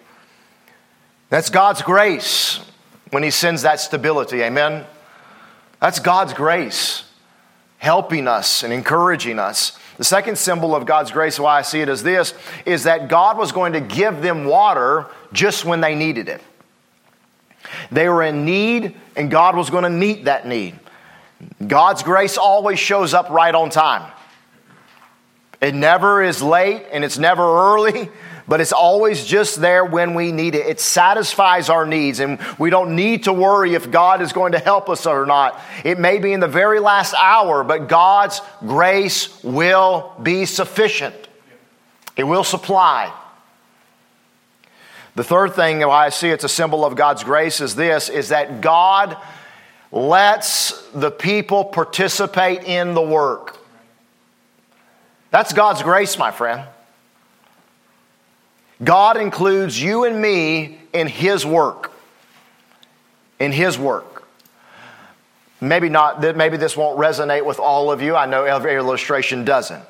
That's 1.29 1.51
God's 1.51 1.83
grace 1.83 2.61
when 3.11 3.23
He 3.23 3.31
sends 3.31 3.61
that 3.63 3.81
stability. 3.81 4.43
Amen? 4.43 4.87
That's 5.81 5.99
God's 5.99 6.33
grace 6.33 7.05
helping 7.79 8.27
us 8.27 8.63
and 8.63 8.73
encouraging 8.73 9.39
us. 9.39 9.79
The 9.99 10.05
second 10.05 10.37
symbol 10.37 10.75
of 10.75 10.87
God's 10.87 11.11
grace, 11.11 11.39
why 11.39 11.59
I 11.59 11.63
see 11.63 11.81
it 11.81 11.89
as 11.89 12.03
this, 12.03 12.35
is 12.65 12.85
that 12.85 13.09
God 13.09 13.39
was 13.39 13.53
going 13.53 13.75
to 13.75 13.81
give 13.81 14.23
them 14.23 14.45
water 14.45 15.07
just 15.33 15.65
when 15.65 15.81
they 15.81 15.95
needed 15.95 16.29
it. 16.29 16.43
They 17.91 18.09
were 18.09 18.23
in 18.23 18.45
need, 18.45 18.95
and 19.17 19.31
God 19.31 19.57
was 19.57 19.71
going 19.71 19.85
to 19.85 19.91
meet 19.91 20.25
that 20.25 20.47
need. 20.47 20.79
God's 21.67 22.03
grace 22.03 22.39
always 22.39 22.79
shows 22.79 23.15
up 23.15 23.31
right 23.31 23.55
on 23.55 23.71
time. 23.71 24.11
It 25.61 25.75
never 25.75 26.23
is 26.23 26.43
late 26.43 26.85
and 26.93 27.05
it's 27.05 27.19
never 27.19 27.43
early 27.43 28.11
but 28.49 28.61
it's 28.61 28.73
always 28.73 29.25
just 29.25 29.61
there 29.61 29.85
when 29.85 30.15
we 30.15 30.33
need 30.33 30.55
it. 30.55 30.67
It 30.67 30.81
satisfies 30.81 31.69
our 31.69 31.87
needs, 31.87 32.21
and 32.21 32.39
we 32.59 32.71
don't 32.71 32.95
need 32.95 33.25
to 33.25 33.33
worry 33.33 33.75
if 33.75 33.91
God 33.91 34.23
is 34.23 34.33
going 34.33 34.53
to 34.53 34.59
help 34.59 34.89
us 34.89 35.07
or 35.07 35.27
not. 35.27 35.61
It 35.85 35.99
may 35.99 36.19
be 36.19 36.33
in 36.33 36.41
the 36.41 36.49
very 36.49 36.79
last 36.79 37.15
hour, 37.21 37.65
but 37.65 37.89
God's 37.89 38.41
grace 38.61 39.43
will 39.43 40.15
be 40.23 40.45
sufficient, 40.45 41.15
it 42.17 42.25
will 42.25 42.45
supply. 42.45 43.13
The 45.17 45.25
third 45.25 45.55
thing 45.55 45.81
why 45.81 46.07
I 46.07 46.09
see 46.11 46.29
it's 46.29 46.45
a 46.45 46.49
symbol 46.49 46.85
of 46.85 46.95
God's 46.95 47.25
grace 47.25 47.63
is 47.63 47.75
this 47.75 48.11
is 48.11 48.29
that 48.29 48.61
God 48.61 49.17
lets 49.91 50.83
the 50.91 51.11
people 51.11 51.65
participate 51.65 52.65
in 52.65 52.93
the 52.93 53.01
work. 53.01 53.57
That's 55.31 55.55
God's 55.55 55.83
grace, 55.83 56.19
my 56.19 56.31
friend. 56.31 56.69
God 58.83 59.17
includes 59.17 59.81
you 59.81 60.05
and 60.05 60.21
me 60.21 60.79
in 60.93 61.07
His 61.07 61.47
work. 61.47 61.93
In 63.39 63.53
His 63.53 63.79
work. 63.79 64.25
Maybe 65.61 65.89
not, 65.89 66.21
maybe 66.37 66.59
this 66.59 66.77
won't 66.77 66.99
resonate 66.99 67.45
with 67.45 67.59
all 67.59 67.91
of 67.91 68.03
you. 68.03 68.15
I 68.15 68.27
know 68.27 68.45
every 68.45 68.75
illustration 68.77 69.45
doesn't. 69.45 69.83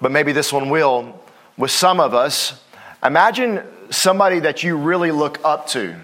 But 0.00 0.10
maybe 0.10 0.32
this 0.32 0.52
one 0.52 0.68
will. 0.70 1.20
With 1.56 1.70
some 1.70 2.00
of 2.00 2.14
us, 2.14 2.60
imagine 3.04 3.62
somebody 3.90 4.40
that 4.40 4.62
you 4.62 4.76
really 4.76 5.12
look 5.12 5.38
up 5.44 5.68
to. 5.68 5.94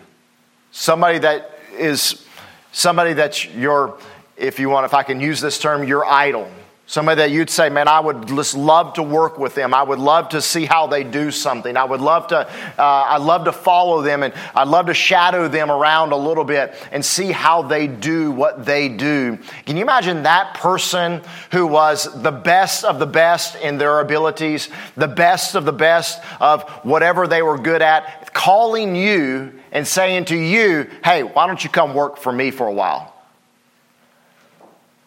Somebody 0.71 1.19
that 1.19 1.59
is, 1.77 2.25
somebody 2.73 3.15
that's 3.15 3.47
your, 3.47 3.99
if 4.37 4.61
you 4.61 4.69
want, 4.69 4.85
if 4.85 4.95
I 4.95 5.03
can 5.03 5.19
use 5.19 5.41
this 5.41 5.59
term, 5.59 5.83
your 5.85 6.05
idol 6.05 6.49
Somebody 6.89 7.17
that 7.17 7.33
you'd 7.33 7.51
say, 7.51 7.69
man, 7.69 7.89
I 7.89 7.99
would 7.99 8.29
just 8.29 8.57
love 8.57 8.93
to 8.95 9.03
work 9.03 9.39
with 9.39 9.57
them. 9.57 9.75
I 9.75 9.83
would 9.83 9.99
love 9.99 10.29
to 10.31 10.41
see 10.41 10.67
how 10.67 10.87
they 10.87 11.03
do 11.03 11.33
something. 11.33 11.77
I 11.77 11.83
would 11.83 12.01
love 12.01 12.29
to, 12.29 12.47
uh, 12.47 12.47
I'd 12.79 13.23
love 13.23 13.47
to 13.47 13.53
follow 13.53 14.03
them 14.03 14.23
and 14.23 14.33
I'd 14.55 14.69
love 14.69 14.87
to 14.87 14.95
shadow 14.95 15.49
them 15.49 15.73
around 15.73 16.13
a 16.13 16.17
little 16.17 16.45
bit 16.45 16.77
and 16.93 17.05
see 17.05 17.33
how 17.33 17.63
they 17.63 17.89
do 17.89 18.31
what 18.31 18.65
they 18.65 18.89
do. 18.89 19.37
Can 19.65 19.77
you 19.77 19.83
imagine 19.83 20.23
that 20.23 20.55
person 20.55 21.23
who 21.51 21.67
was 21.67 22.05
the 22.23 22.31
best 22.31 22.85
of 22.85 23.01
the 23.01 23.07
best 23.07 23.57
in 23.57 23.79
their 23.79 23.99
abilities, 23.99 24.69
the 24.97 25.09
best 25.09 25.57
of 25.57 25.65
the 25.65 25.73
best 25.73 26.23
of 26.41 26.71
whatever 26.85 27.27
they 27.27 27.43
were 27.43 27.59
good 27.59 27.83
at, 27.83 28.33
calling 28.33 28.95
you 28.95 29.53
and 29.73 29.89
saying 29.89 30.27
to 30.27 30.37
you, 30.37 30.89
hey, 31.03 31.25
why 31.25 31.49
don't 31.49 31.65
you 31.65 31.71
come 31.71 31.95
work 31.95 32.17
for 32.17 32.31
me 32.31 32.53
for 32.53 32.69
a 32.69 32.73
while? 32.73 33.13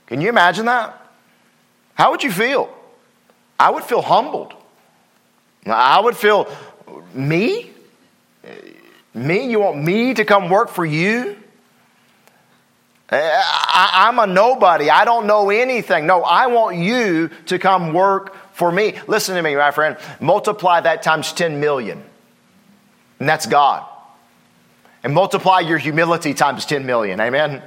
Can 0.08 0.20
you 0.20 0.28
imagine 0.28 0.66
that? 0.66 1.09
How 2.00 2.12
would 2.12 2.24
you 2.24 2.32
feel? 2.32 2.74
I 3.60 3.72
would 3.72 3.84
feel 3.84 4.02
humbled. 4.02 4.54
I 5.66 6.00
would 6.00 6.16
feel, 6.16 6.48
me? 7.14 7.72
Me? 9.14 9.52
You 9.52 9.60
want 9.60 9.84
me 9.84 10.14
to 10.14 10.24
come 10.24 10.50
work 10.50 10.70
for 10.70 10.86
you? 10.86 11.36
Eh, 13.12 13.20
I, 13.20 14.08
am 14.08 14.18
a 14.18 14.28
nobody. 14.28 14.90
I 14.90 15.04
don't 15.04 15.28
know 15.28 15.50
anything. 15.50 16.08
No, 16.08 16.24
I 16.24 16.48
want 16.48 16.78
you 16.78 17.32
to 17.48 17.60
come 17.60 17.92
work 17.92 18.34
for 18.54 18.72
me. 18.72 18.98
Listen 19.08 19.36
to 19.36 19.42
me, 19.42 19.58
my 19.58 19.72
friend. 19.72 19.98
Multiply 20.22 20.80
that 20.80 21.04
times 21.04 21.34
10 21.34 21.60
million. 21.60 22.02
And 23.20 23.28
that's 23.28 23.46
God. 23.46 23.86
And 25.04 25.14
multiply 25.14 25.60
your 25.60 25.78
humility 25.78 26.34
times 26.34 26.66
10 26.66 26.86
million. 26.86 27.20
Amen? 27.20 27.62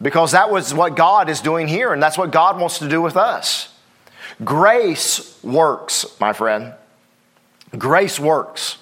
Because 0.00 0.32
that 0.32 0.52
was 0.52 0.72
what 0.72 0.94
God 0.94 1.28
is 1.28 1.40
doing 1.40 1.66
here, 1.66 1.92
and 1.92 2.00
that's 2.00 2.16
what 2.16 2.30
God 2.30 2.60
wants 2.60 2.78
to 2.78 2.88
do 2.88 3.02
with 3.02 3.16
us. 3.16 3.71
Grace 4.44 5.42
works, 5.42 6.06
my 6.20 6.32
friend. 6.32 6.74
Grace 7.76 8.18
works. 8.18 8.78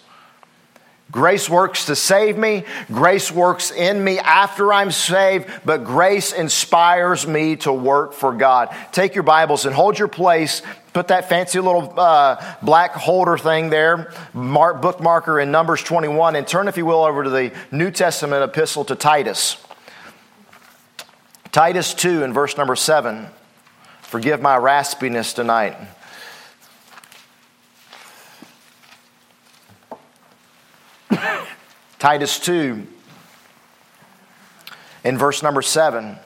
Grace 1.10 1.50
works 1.50 1.86
to 1.86 1.96
save 1.96 2.38
me. 2.38 2.64
Grace 2.92 3.32
works 3.32 3.72
in 3.72 4.02
me 4.02 4.18
after 4.20 4.72
I'm 4.72 4.92
saved, 4.92 5.48
but 5.64 5.84
grace 5.84 6.32
inspires 6.32 7.26
me 7.26 7.56
to 7.56 7.72
work 7.72 8.12
for 8.12 8.32
God. 8.32 8.74
Take 8.92 9.14
your 9.14 9.24
Bibles 9.24 9.66
and 9.66 9.74
hold 9.74 9.98
your 9.98 10.08
place. 10.08 10.62
Put 10.92 11.08
that 11.08 11.28
fancy 11.28 11.58
little 11.58 11.94
uh, 11.98 12.54
black 12.62 12.92
holder 12.92 13.36
thing 13.38 13.70
there, 13.70 14.12
mark, 14.32 14.80
bookmarker 14.80 15.42
in 15.42 15.50
Numbers 15.50 15.82
21, 15.82 16.36
and 16.36 16.46
turn, 16.46 16.68
if 16.68 16.76
you 16.76 16.86
will, 16.86 17.04
over 17.04 17.24
to 17.24 17.30
the 17.30 17.52
New 17.72 17.90
Testament 17.90 18.42
epistle 18.44 18.84
to 18.84 18.94
Titus. 18.94 19.56
Titus 21.50 21.94
2 21.94 22.22
and 22.22 22.32
verse 22.32 22.56
number 22.56 22.76
7. 22.76 23.26
Forgive 24.10 24.42
my 24.42 24.58
raspiness 24.58 25.32
tonight. 25.32 25.76
Titus 32.00 32.40
2, 32.40 32.88
in 35.04 35.16
verse 35.16 35.44
number 35.44 35.62
7. 35.62 36.16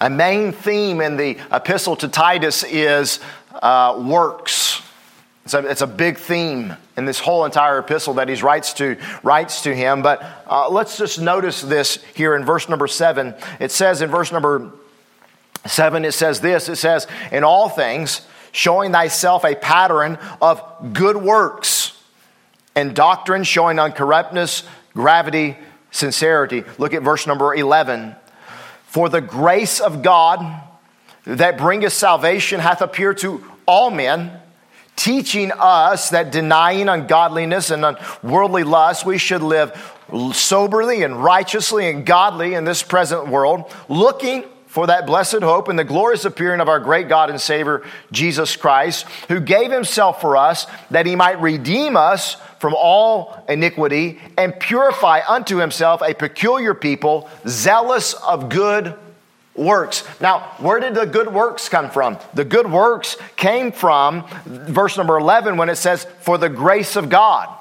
A 0.00 0.10
main 0.10 0.50
theme 0.50 1.00
in 1.00 1.16
the 1.16 1.38
epistle 1.52 1.94
to 1.94 2.08
Titus 2.08 2.64
is 2.64 3.20
uh, 3.52 4.02
works. 4.04 4.81
It's 5.44 5.54
a, 5.54 5.58
it's 5.66 5.80
a 5.80 5.86
big 5.86 6.18
theme 6.18 6.76
in 6.96 7.04
this 7.04 7.18
whole 7.18 7.44
entire 7.44 7.78
epistle 7.78 8.14
that 8.14 8.28
he 8.28 8.34
writes 8.36 8.74
to, 8.74 8.96
writes 9.22 9.62
to 9.62 9.74
him. 9.74 10.02
But 10.02 10.22
uh, 10.46 10.68
let's 10.68 10.96
just 10.96 11.20
notice 11.20 11.60
this 11.60 11.96
here 12.14 12.36
in 12.36 12.44
verse 12.44 12.68
number 12.68 12.86
seven. 12.86 13.34
It 13.58 13.72
says 13.72 14.02
in 14.02 14.10
verse 14.10 14.30
number 14.30 14.70
seven, 15.66 16.04
it 16.04 16.12
says 16.12 16.40
this 16.40 16.68
it 16.68 16.76
says, 16.76 17.08
In 17.32 17.42
all 17.42 17.68
things, 17.68 18.20
showing 18.52 18.92
thyself 18.92 19.44
a 19.44 19.56
pattern 19.56 20.18
of 20.40 20.62
good 20.92 21.16
works 21.16 22.00
and 22.76 22.94
doctrine, 22.94 23.42
showing 23.42 23.78
uncorruptness, 23.78 24.64
gravity, 24.94 25.56
sincerity. 25.90 26.62
Look 26.78 26.94
at 26.94 27.02
verse 27.02 27.26
number 27.26 27.52
11. 27.54 28.14
For 28.86 29.08
the 29.08 29.20
grace 29.20 29.80
of 29.80 30.02
God 30.02 30.62
that 31.24 31.58
bringeth 31.58 31.92
salvation 31.92 32.60
hath 32.60 32.80
appeared 32.80 33.18
to 33.18 33.44
all 33.66 33.90
men 33.90 34.41
teaching 34.96 35.52
us 35.58 36.10
that 36.10 36.32
denying 36.32 36.88
ungodliness 36.88 37.70
and 37.70 37.84
unworldly 37.84 38.64
lust, 38.64 39.06
we 39.06 39.18
should 39.18 39.42
live 39.42 39.72
soberly 40.32 41.02
and 41.02 41.22
righteously 41.22 41.88
and 41.88 42.04
godly 42.04 42.54
in 42.54 42.64
this 42.64 42.82
present 42.82 43.28
world, 43.28 43.72
looking 43.88 44.44
for 44.66 44.86
that 44.86 45.04
blessed 45.06 45.42
hope 45.42 45.68
and 45.68 45.78
the 45.78 45.84
glorious 45.84 46.24
appearing 46.24 46.60
of 46.60 46.68
our 46.68 46.80
great 46.80 47.06
God 47.06 47.28
and 47.28 47.38
Savior, 47.38 47.82
Jesus 48.10 48.56
Christ, 48.56 49.06
who 49.28 49.38
gave 49.38 49.70
himself 49.70 50.20
for 50.20 50.34
us 50.34 50.66
that 50.90 51.04
he 51.04 51.14
might 51.14 51.40
redeem 51.42 51.94
us 51.94 52.36
from 52.58 52.74
all 52.74 53.44
iniquity 53.50 54.18
and 54.38 54.58
purify 54.58 55.20
unto 55.28 55.58
himself 55.58 56.00
a 56.00 56.14
peculiar 56.14 56.72
people, 56.72 57.28
zealous 57.46 58.14
of 58.14 58.48
good 58.48 58.94
works. 59.54 60.04
Now, 60.20 60.40
where 60.58 60.80
did 60.80 60.94
the 60.94 61.06
good 61.06 61.32
works 61.32 61.68
come 61.68 61.90
from? 61.90 62.18
The 62.34 62.44
good 62.44 62.70
works 62.70 63.16
came 63.36 63.72
from 63.72 64.24
verse 64.46 64.96
number 64.96 65.18
11 65.18 65.56
when 65.56 65.68
it 65.68 65.76
says, 65.76 66.06
For 66.20 66.38
the 66.38 66.48
grace 66.48 66.96
of 66.96 67.08
God. 67.08 67.58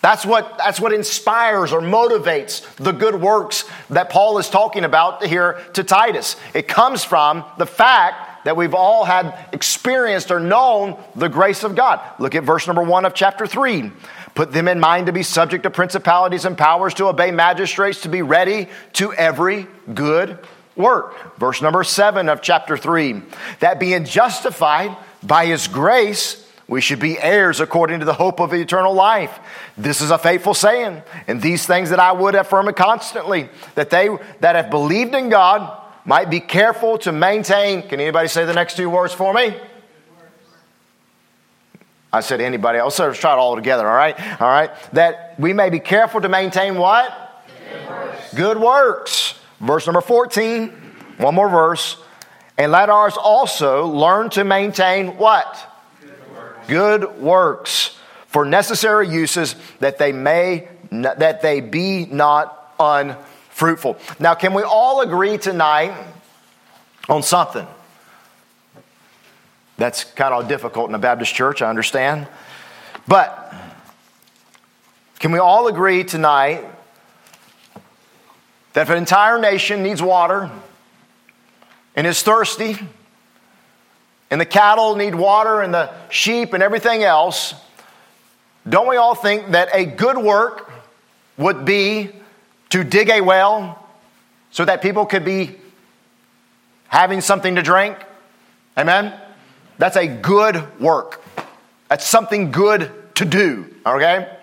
That's 0.00 0.24
what, 0.24 0.58
that's 0.58 0.78
what 0.78 0.92
inspires 0.92 1.72
or 1.72 1.80
motivates 1.80 2.62
the 2.76 2.92
good 2.92 3.16
works 3.16 3.64
that 3.90 4.10
Paul 4.10 4.38
is 4.38 4.48
talking 4.48 4.84
about 4.84 5.24
here 5.24 5.60
to 5.72 5.82
Titus. 5.82 6.36
It 6.54 6.68
comes 6.68 7.02
from 7.02 7.44
the 7.58 7.66
fact 7.66 8.44
that 8.44 8.56
we've 8.56 8.74
all 8.74 9.04
had 9.04 9.36
experienced 9.52 10.30
or 10.30 10.38
known 10.38 10.96
the 11.16 11.28
grace 11.28 11.64
of 11.64 11.74
God. 11.74 12.00
Look 12.20 12.36
at 12.36 12.44
verse 12.44 12.68
number 12.68 12.82
one 12.82 13.04
of 13.06 13.14
chapter 13.14 13.44
three. 13.46 13.90
Put 14.36 14.52
them 14.52 14.68
in 14.68 14.78
mind 14.78 15.06
to 15.06 15.12
be 15.12 15.24
subject 15.24 15.64
to 15.64 15.70
principalities 15.70 16.44
and 16.44 16.56
powers, 16.56 16.94
to 16.94 17.06
obey 17.06 17.32
magistrates, 17.32 18.02
to 18.02 18.08
be 18.08 18.22
ready 18.22 18.68
to 18.92 19.12
every 19.14 19.66
good 19.92 20.38
work. 20.78 21.36
Verse 21.38 21.60
number 21.60 21.84
seven 21.84 22.28
of 22.28 22.40
chapter 22.40 22.76
three. 22.76 23.22
That 23.60 23.78
being 23.78 24.04
justified 24.04 24.96
by 25.22 25.46
his 25.46 25.68
grace, 25.68 26.48
we 26.68 26.80
should 26.80 27.00
be 27.00 27.18
heirs 27.18 27.60
according 27.60 28.00
to 28.00 28.06
the 28.06 28.14
hope 28.14 28.40
of 28.40 28.54
eternal 28.54 28.94
life. 28.94 29.38
This 29.76 30.00
is 30.00 30.10
a 30.10 30.18
faithful 30.18 30.54
saying, 30.54 31.02
and 31.26 31.42
these 31.42 31.66
things 31.66 31.90
that 31.90 31.98
I 31.98 32.12
would 32.12 32.34
affirm 32.34 32.72
constantly, 32.74 33.48
that 33.74 33.90
they 33.90 34.08
that 34.40 34.54
have 34.54 34.70
believed 34.70 35.14
in 35.14 35.28
God 35.28 35.82
might 36.04 36.30
be 36.30 36.40
careful 36.40 36.96
to 36.98 37.12
maintain. 37.12 37.82
Can 37.82 38.00
anybody 38.00 38.28
say 38.28 38.44
the 38.44 38.54
next 38.54 38.76
two 38.76 38.88
words 38.88 39.12
for 39.12 39.34
me? 39.34 39.54
I 42.10 42.20
said 42.20 42.40
anybody 42.40 42.78
else. 42.78 42.98
Let's 42.98 43.18
try 43.18 43.34
it 43.34 43.36
all 43.36 43.54
together, 43.54 43.86
all 43.86 43.94
right? 43.94 44.40
All 44.40 44.48
right. 44.48 44.70
That 44.92 45.34
we 45.38 45.52
may 45.52 45.68
be 45.68 45.80
careful 45.80 46.22
to 46.22 46.28
maintain 46.28 46.76
what? 46.76 47.44
Good 47.60 47.88
works. 47.88 48.34
Good 48.34 48.58
works. 48.58 49.37
Verse 49.60 49.86
number 49.86 50.00
14. 50.00 50.68
One 51.18 51.34
more 51.34 51.48
verse. 51.48 51.96
And 52.56 52.72
let 52.72 52.90
ours 52.90 53.16
also 53.16 53.86
learn 53.86 54.30
to 54.30 54.44
maintain 54.44 55.16
what? 55.16 55.68
good 56.68 57.18
works 57.18 57.98
for 58.28 58.44
necessary 58.44 59.08
uses 59.08 59.56
that 59.80 59.98
they 59.98 60.12
may 60.12 60.68
that 60.90 61.42
they 61.42 61.60
be 61.60 62.06
not 62.06 62.74
unfruitful. 62.78 63.98
Now, 64.18 64.34
can 64.34 64.54
we 64.54 64.62
all 64.62 65.02
agree 65.02 65.36
tonight 65.36 65.92
on 67.08 67.22
something? 67.22 67.66
That's 69.76 70.04
kind 70.04 70.32
of 70.32 70.48
difficult 70.48 70.88
in 70.88 70.94
a 70.94 70.98
Baptist 70.98 71.34
church, 71.34 71.60
I 71.60 71.68
understand. 71.68 72.26
But 73.06 73.54
can 75.18 75.30
we 75.32 75.38
all 75.38 75.66
agree 75.66 76.04
tonight 76.04 76.64
that 78.78 78.82
if 78.82 78.90
an 78.90 78.98
entire 78.98 79.40
nation 79.40 79.82
needs 79.82 80.00
water 80.00 80.48
and 81.96 82.06
is 82.06 82.22
thirsty, 82.22 82.78
and 84.30 84.40
the 84.40 84.46
cattle 84.46 84.94
need 84.94 85.16
water 85.16 85.62
and 85.62 85.74
the 85.74 85.90
sheep 86.10 86.52
and 86.52 86.62
everything 86.62 87.02
else, 87.02 87.54
don't 88.68 88.88
we 88.88 88.94
all 88.94 89.16
think 89.16 89.48
that 89.48 89.68
a 89.72 89.84
good 89.84 90.16
work 90.16 90.70
would 91.36 91.64
be 91.64 92.10
to 92.70 92.84
dig 92.84 93.10
a 93.10 93.20
well 93.20 93.84
so 94.52 94.64
that 94.64 94.80
people 94.80 95.06
could 95.06 95.24
be 95.24 95.56
having 96.86 97.20
something 97.20 97.56
to 97.56 97.62
drink? 97.62 97.98
Amen? 98.76 99.12
That's 99.78 99.96
a 99.96 100.06
good 100.06 100.78
work. 100.78 101.20
That's 101.88 102.06
something 102.06 102.52
good 102.52 102.92
to 103.16 103.24
do, 103.24 103.74
okay? 103.84 104.36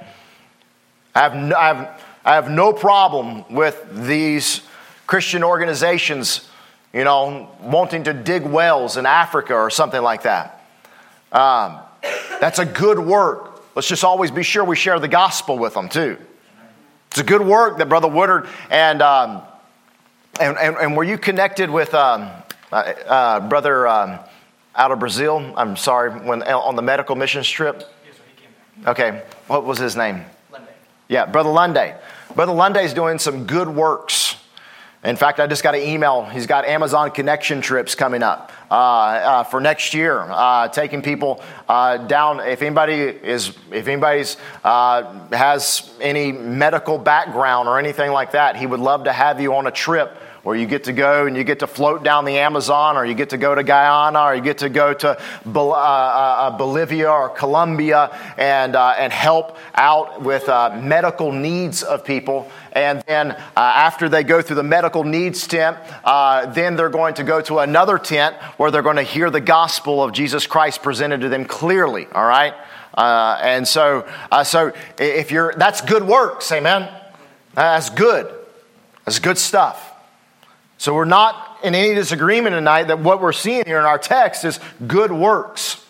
I 1.15 1.20
have 1.22 1.36
no, 1.36 1.56
I 1.56 1.68
have, 1.68 2.05
I 2.25 2.36
have 2.36 2.50
no 2.50 2.74
problem 2.74 3.46
with 3.50 3.86
these 4.08 4.62
Christian 5.08 5.44
organizations 5.44 6.50
you 6.96 7.03
know, 7.03 7.50
wanting 7.60 8.05
to 8.05 8.13
dig 8.13 8.44
wells 8.44 8.96
in 8.96 9.05
Africa 9.05 9.53
or 9.53 9.70
something 9.70 10.01
like 10.01 10.24
that. 10.24 10.65
Um, 11.29 11.79
that's 12.39 12.58
a 12.58 12.65
good 12.65 12.98
work. 12.98 13.62
Let's 13.75 13.89
just 13.89 14.05
always 14.05 14.32
be 14.32 14.44
sure 14.44 14.63
we 14.63 14.77
share 14.77 14.98
the 14.98 15.10
gospel 15.10 15.58
with 15.60 15.74
them 15.74 15.89
too. 15.89 16.17
It's 17.12 17.19
a 17.19 17.23
good 17.23 17.41
work 17.41 17.80
that 17.80 17.89
Brother 17.89 18.08
Woodard 18.08 18.47
and 18.69 19.02
um, 19.02 19.41
and, 20.39 20.58
and, 20.58 20.78
and, 20.78 20.97
were 20.97 21.04
you 21.04 21.17
connected 21.17 21.69
with 21.69 21.93
um, 21.93 22.30
uh, 22.71 22.76
uh, 22.76 23.39
Brother 23.41 23.88
um, 23.88 24.19
out 24.76 24.91
of 24.91 25.00
Brazil? 25.00 25.54
I'm 25.56 25.78
sorry, 25.78 26.12
when 26.12 26.43
on 26.43 26.76
the 26.76 26.82
medical 26.82 27.15
missions 27.15 27.50
trip. 27.50 27.84
Yes, 28.06 28.15
he 28.36 28.41
came 28.41 28.84
back. 28.84 29.00
Okay, 29.00 29.23
what 29.47 29.65
was 29.65 29.78
his 29.80 29.95
name? 29.95 30.26
Lunde. 30.52 30.67
Yeah, 31.08 31.26
Brother 31.26 31.50
Lunde. 31.50 31.97
Brother 32.36 32.52
Lunde 32.52 32.84
is 32.84 32.93
doing 32.93 33.17
some 33.17 33.45
good 33.45 33.69
works 33.69 34.36
in 35.06 35.15
fact, 35.15 35.39
I 35.39 35.45
just 35.45 35.62
got 35.62 35.76
an 35.76 35.82
email. 35.82 36.26
He's 36.26 36.48
got 36.48 36.65
Amazon 36.65 37.12
connection 37.12 37.62
trips 37.62 37.93
coming 37.93 38.24
up 38.24 38.52
uh, 38.71 38.74
uh, 38.74 39.43
for 39.43 39.62
next 39.62 39.93
year, 39.93 40.19
uh, 40.19 40.67
taking 40.69 41.04
people 41.04 41.43
uh, 41.69 41.98
down. 41.98 42.39
If 42.39 42.63
anybody 42.63 42.95
is, 42.95 43.56
if 43.71 43.88
anybody's 43.88 44.38
uh, 44.63 45.28
has 45.30 45.91
any 46.02 46.32
medical 46.32 46.98
background 46.98 47.67
or 47.67 47.78
anything 47.78 48.12
like 48.12 48.32
that, 48.32 48.56
he 48.56 48.65
would 48.65 48.80
love 48.80 49.04
to 49.04 49.13
have 49.13 49.39
you 49.39 49.54
on 49.54 49.67
a 49.67 49.71
trip 49.71 50.17
where 50.45 50.55
you 50.55 50.67
get 50.67 50.84
to 50.84 50.93
go 50.93 51.25
and 51.25 51.36
you 51.36 51.43
get 51.43 51.58
to 51.58 51.65
float 51.65 52.03
down 52.03 52.23
the 52.23 52.38
Amazon, 52.38 52.97
or 52.97 53.03
you 53.03 53.15
get 53.15 53.31
to 53.31 53.38
go 53.38 53.55
to 53.55 53.63
Guyana, 53.63 54.25
or 54.25 54.36
you 54.36 54.43
get 54.43 54.60
to 54.60 54.69
go 54.69 54.93
to 54.93 55.19
Bol- 55.43 55.73
uh, 55.73 55.77
uh, 55.77 56.51
Bolivia 56.55 57.10
or 57.10 57.29
Colombia 57.29 58.15
and, 58.38 58.75
uh, 58.75 58.93
and 58.95 59.12
help 59.12 59.58
out 59.73 60.21
with 60.21 60.47
uh, 60.47 60.79
medical 60.79 61.31
needs 61.31 61.81
of 61.81 62.05
people. 62.05 62.47
And 62.73 63.01
then 63.08 63.31
uh, 63.31 63.38
after 63.55 64.08
they 64.08 64.23
go 64.23 64.43
through 64.43 64.58
the 64.58 64.63
medical 64.63 65.03
needs 65.03 65.47
tent, 65.47 65.77
uh, 66.03 66.45
then 66.53 66.75
they're 66.75 66.89
going 66.89 67.15
to 67.15 67.23
go 67.23 67.41
to 67.41 67.58
another 67.58 67.97
tent 67.97 68.36
where 68.58 68.69
they're 68.69 68.84
going 68.84 68.97
to 68.97 69.01
hear 69.01 69.31
the 69.31 69.41
gospel 69.41 70.03
of 70.03 70.13
Jesus 70.13 70.45
Christ 70.45 70.84
presented 70.84 71.21
to 71.21 71.29
them 71.29 71.45
clearly, 71.45 72.05
all 72.13 72.25
right? 72.25 72.53
and 72.95 73.67
so, 73.67 74.08
so 74.43 74.73
if 74.99 75.31
you're, 75.31 75.55
that's 75.58 75.81
good 75.81 76.03
works, 76.03 76.51
amen? 76.51 76.88
That's 77.55 77.89
good. 77.89 78.31
That's 79.05 79.17
good 79.17 79.39
stuff. 79.39 79.85
So 80.86 80.93
we're 80.93 81.06
not 81.06 81.62
in 81.63 81.74
any 81.74 81.95
disagreement 81.95 82.54
tonight 82.54 82.89
that 82.89 83.00
what 83.00 83.19
we're 83.19 83.34
seeing 83.34 83.65
here 83.65 83.80
in 83.80 83.86
our 83.86 83.98
text 83.98 84.45
is 84.45 84.60
good 84.86 85.12
works. 85.12 85.84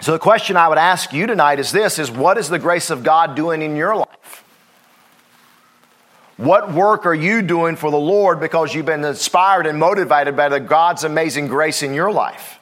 So 0.00 0.12
the 0.12 0.20
question 0.20 0.56
I 0.56 0.68
would 0.68 0.78
ask 0.78 1.12
you 1.12 1.26
tonight 1.26 1.58
is 1.58 1.72
this 1.72 1.98
is 1.98 2.12
what 2.12 2.38
is 2.38 2.48
the 2.48 2.60
grace 2.60 2.90
of 2.90 3.02
God 3.02 3.34
doing 3.34 3.60
in 3.60 3.74
your 3.74 3.96
life? 3.96 4.44
What 6.36 6.72
work 6.72 7.04
are 7.04 7.12
you 7.12 7.42
doing 7.42 7.74
for 7.74 7.90
the 7.90 7.96
Lord 7.96 8.38
because 8.38 8.72
you've 8.72 8.86
been 8.86 9.04
inspired 9.04 9.66
and 9.66 9.80
motivated 9.80 10.36
by 10.36 10.48
the 10.48 10.60
God's 10.60 11.02
amazing 11.02 11.48
grace 11.48 11.82
in 11.82 11.94
your 11.94 12.12
life? 12.12 12.60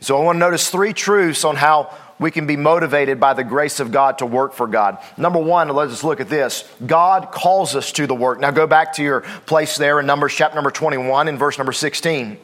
So 0.00 0.16
I 0.16 0.24
want 0.24 0.36
to 0.36 0.40
notice 0.40 0.70
three 0.70 0.94
truths 0.94 1.44
on 1.44 1.56
how 1.56 1.94
we 2.22 2.30
can 2.30 2.46
be 2.46 2.56
motivated 2.56 3.20
by 3.20 3.34
the 3.34 3.44
grace 3.44 3.80
of 3.80 3.90
God 3.92 4.18
to 4.18 4.26
work 4.26 4.52
for 4.54 4.66
God. 4.66 4.98
Number 5.16 5.38
one, 5.38 5.68
let's 5.68 6.04
look 6.04 6.20
at 6.20 6.28
this. 6.28 6.68
God 6.86 7.30
calls 7.32 7.76
us 7.76 7.92
to 7.92 8.06
the 8.06 8.14
work. 8.14 8.40
Now 8.40 8.50
go 8.50 8.66
back 8.66 8.94
to 8.94 9.02
your 9.02 9.20
place 9.46 9.76
there 9.76 10.00
in 10.00 10.06
Numbers 10.06 10.34
chapter 10.34 10.54
number 10.54 10.70
21 10.70 11.28
in 11.28 11.38
verse 11.38 11.58
number 11.58 11.72
16. 11.72 12.38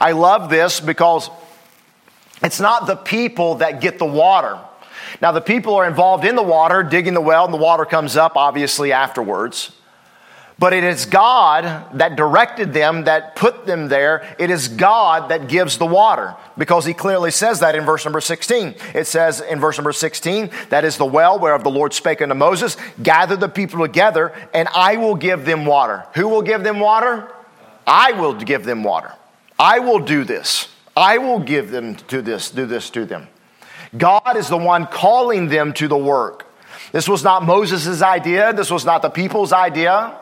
I 0.00 0.12
love 0.12 0.50
this 0.50 0.80
because 0.80 1.30
it's 2.42 2.60
not 2.60 2.86
the 2.86 2.96
people 2.96 3.56
that 3.56 3.80
get 3.80 3.98
the 3.98 4.06
water. 4.06 4.58
Now, 5.20 5.32
the 5.32 5.40
people 5.40 5.74
are 5.76 5.86
involved 5.86 6.24
in 6.24 6.34
the 6.34 6.42
water, 6.42 6.82
digging 6.82 7.14
the 7.14 7.20
well, 7.20 7.44
and 7.44 7.54
the 7.54 7.58
water 7.58 7.84
comes 7.84 8.16
up 8.16 8.36
obviously 8.36 8.92
afterwards. 8.92 9.70
But 10.64 10.72
it 10.72 10.82
is 10.82 11.04
God 11.04 11.98
that 11.98 12.16
directed 12.16 12.72
them, 12.72 13.04
that 13.04 13.36
put 13.36 13.66
them 13.66 13.88
there. 13.88 14.34
It 14.38 14.48
is 14.48 14.68
God 14.68 15.28
that 15.28 15.46
gives 15.46 15.76
the 15.76 15.84
water 15.84 16.36
because 16.56 16.86
he 16.86 16.94
clearly 16.94 17.32
says 17.32 17.60
that 17.60 17.74
in 17.74 17.84
verse 17.84 18.06
number 18.06 18.22
16. 18.22 18.74
It 18.94 19.06
says 19.06 19.42
in 19.42 19.60
verse 19.60 19.76
number 19.76 19.92
16, 19.92 20.48
that 20.70 20.86
is 20.86 20.96
the 20.96 21.04
well 21.04 21.38
whereof 21.38 21.64
the 21.64 21.70
Lord 21.70 21.92
spake 21.92 22.22
unto 22.22 22.34
Moses, 22.34 22.78
gather 23.02 23.36
the 23.36 23.50
people 23.50 23.78
together 23.80 24.32
and 24.54 24.66
I 24.74 24.96
will 24.96 25.16
give 25.16 25.44
them 25.44 25.66
water. 25.66 26.06
Who 26.14 26.28
will 26.28 26.40
give 26.40 26.64
them 26.64 26.80
water? 26.80 27.30
I 27.86 28.12
will 28.12 28.32
give 28.32 28.64
them 28.64 28.82
water. 28.82 29.12
I 29.58 29.80
will 29.80 29.98
do 29.98 30.24
this. 30.24 30.70
I 30.96 31.18
will 31.18 31.40
give 31.40 31.72
them 31.72 31.96
to 32.08 32.22
this, 32.22 32.50
do 32.50 32.64
this 32.64 32.88
to 32.88 33.04
them. 33.04 33.28
God 33.98 34.38
is 34.38 34.48
the 34.48 34.56
one 34.56 34.86
calling 34.86 35.48
them 35.48 35.74
to 35.74 35.88
the 35.88 35.98
work. 35.98 36.46
This 36.90 37.06
was 37.06 37.22
not 37.22 37.44
Moses' 37.44 38.00
idea. 38.00 38.54
This 38.54 38.70
was 38.70 38.86
not 38.86 39.02
the 39.02 39.10
people's 39.10 39.52
idea. 39.52 40.20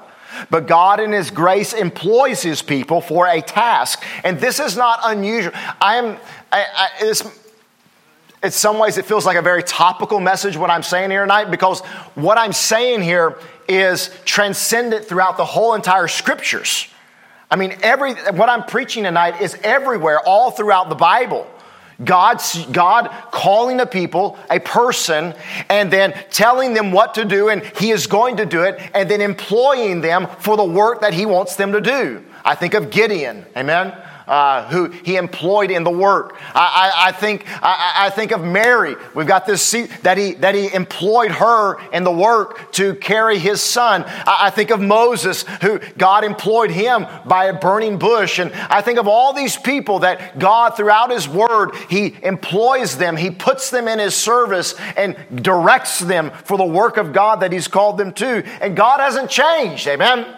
But 0.51 0.66
God, 0.66 1.01
in 1.01 1.12
His 1.12 1.31
grace, 1.31 1.73
employs 1.73 2.42
His 2.42 2.62
people 2.62 3.01
for 3.01 3.27
a 3.27 3.40
task. 3.40 4.03
And 4.25 4.38
this 4.38 4.61
is 4.61 4.77
not 4.77 5.01
unusual. 5.05 5.53
I 5.81 5.97
am, 5.97 6.16
I, 6.51 6.64
I, 6.75 6.88
it's, 7.01 7.23
in 8.42 8.51
some 8.51 8.79
ways, 8.79 8.99
it 8.99 9.05
feels 9.05 9.25
like 9.25 9.37
a 9.37 9.42
very 9.42 9.62
topical 9.62 10.18
message 10.18 10.57
what 10.57 10.71
I'm 10.71 10.83
saying 10.83 11.11
here 11.11 11.21
tonight 11.21 11.51
because 11.51 11.81
what 12.14 12.38
I'm 12.38 12.53
saying 12.53 13.03
here 13.03 13.38
is 13.68 14.11
transcendent 14.25 15.05
throughout 15.05 15.37
the 15.37 15.45
whole 15.45 15.75
entire 15.75 16.09
scriptures. 16.09 16.88
I 17.51 17.57
mean, 17.57 17.77
every, 17.83 18.14
what 18.14 18.49
I'm 18.49 18.64
preaching 18.64 19.05
tonight 19.05 19.40
is 19.40 19.57
everywhere, 19.62 20.21
all 20.21 20.51
throughout 20.51 20.88
the 20.88 20.95
Bible. 20.95 21.47
God's, 22.05 22.64
God 22.66 23.11
calling 23.31 23.81
a 23.81 23.87
people, 23.87 24.38
a 24.50 24.61
person, 24.61 25.35
and 25.68 25.92
then 25.92 26.12
telling 26.31 26.74
them 26.74 26.92
what 26.92 27.14
to 27.14 27.24
do, 27.24 27.48
and 27.48 27.62
He 27.78 27.90
is 27.90 28.07
going 28.07 28.37
to 28.37 28.46
do 28.46 28.62
it, 28.62 28.81
and 28.94 29.11
then 29.11 29.20
employing 29.20 30.00
them 30.00 30.26
for 30.38 30.57
the 30.57 30.64
work 30.64 31.00
that 31.00 31.14
He 31.14 31.26
wants 31.26 31.57
them 31.57 31.72
to 31.72 31.81
do. 31.81 32.24
I 32.44 32.55
think 32.55 32.74
of 32.74 32.90
Gideon, 32.90 33.46
amen? 33.57 33.96
Uh, 34.26 34.68
who 34.68 34.88
he 34.88 35.16
employed 35.16 35.70
in 35.70 35.85
the 35.85 35.90
work. 35.90 36.37
I, 36.54 36.92
I, 36.94 37.08
I 37.08 37.12
think, 37.12 37.44
I, 37.62 38.06
I, 38.06 38.11
think 38.11 38.32
of 38.32 38.42
Mary. 38.42 38.96
We've 39.14 39.26
got 39.26 39.46
this 39.46 39.62
seat 39.62 39.90
that 40.02 40.18
he, 40.18 40.35
that 40.35 40.54
he 40.54 40.72
employed 40.72 41.32
her 41.32 41.80
in 41.90 42.04
the 42.04 42.12
work 42.12 42.72
to 42.72 42.94
carry 42.96 43.38
his 43.38 43.61
son. 43.61 44.04
I, 44.06 44.46
I 44.46 44.50
think 44.50 44.70
of 44.70 44.80
Moses, 44.80 45.44
who 45.62 45.80
God 45.98 46.24
employed 46.24 46.70
him 46.70 47.06
by 47.26 47.46
a 47.46 47.58
burning 47.58 47.98
bush. 47.98 48.38
And 48.38 48.52
I 48.52 48.80
think 48.80 48.98
of 48.98 49.08
all 49.08 49.32
these 49.32 49.56
people 49.56 50.00
that 50.00 50.38
God, 50.38 50.76
throughout 50.76 51.11
his 51.11 51.28
word, 51.28 51.74
he 51.88 52.16
employs 52.22 52.96
them, 52.96 53.16
he 53.16 53.30
puts 53.30 53.70
them 53.70 53.88
in 53.88 53.98
his 53.98 54.14
service 54.14 54.74
and 54.96 55.16
directs 55.42 55.98
them 55.98 56.30
for 56.44 56.56
the 56.56 56.64
work 56.64 56.96
of 56.96 57.12
God 57.12 57.40
that 57.40 57.52
he's 57.52 57.68
called 57.68 57.98
them 57.98 58.12
to. 58.14 58.44
And 58.61 58.76
God 58.76 59.00
hasn't 59.00 59.30
changed. 59.30 59.87
Amen. 59.87 60.37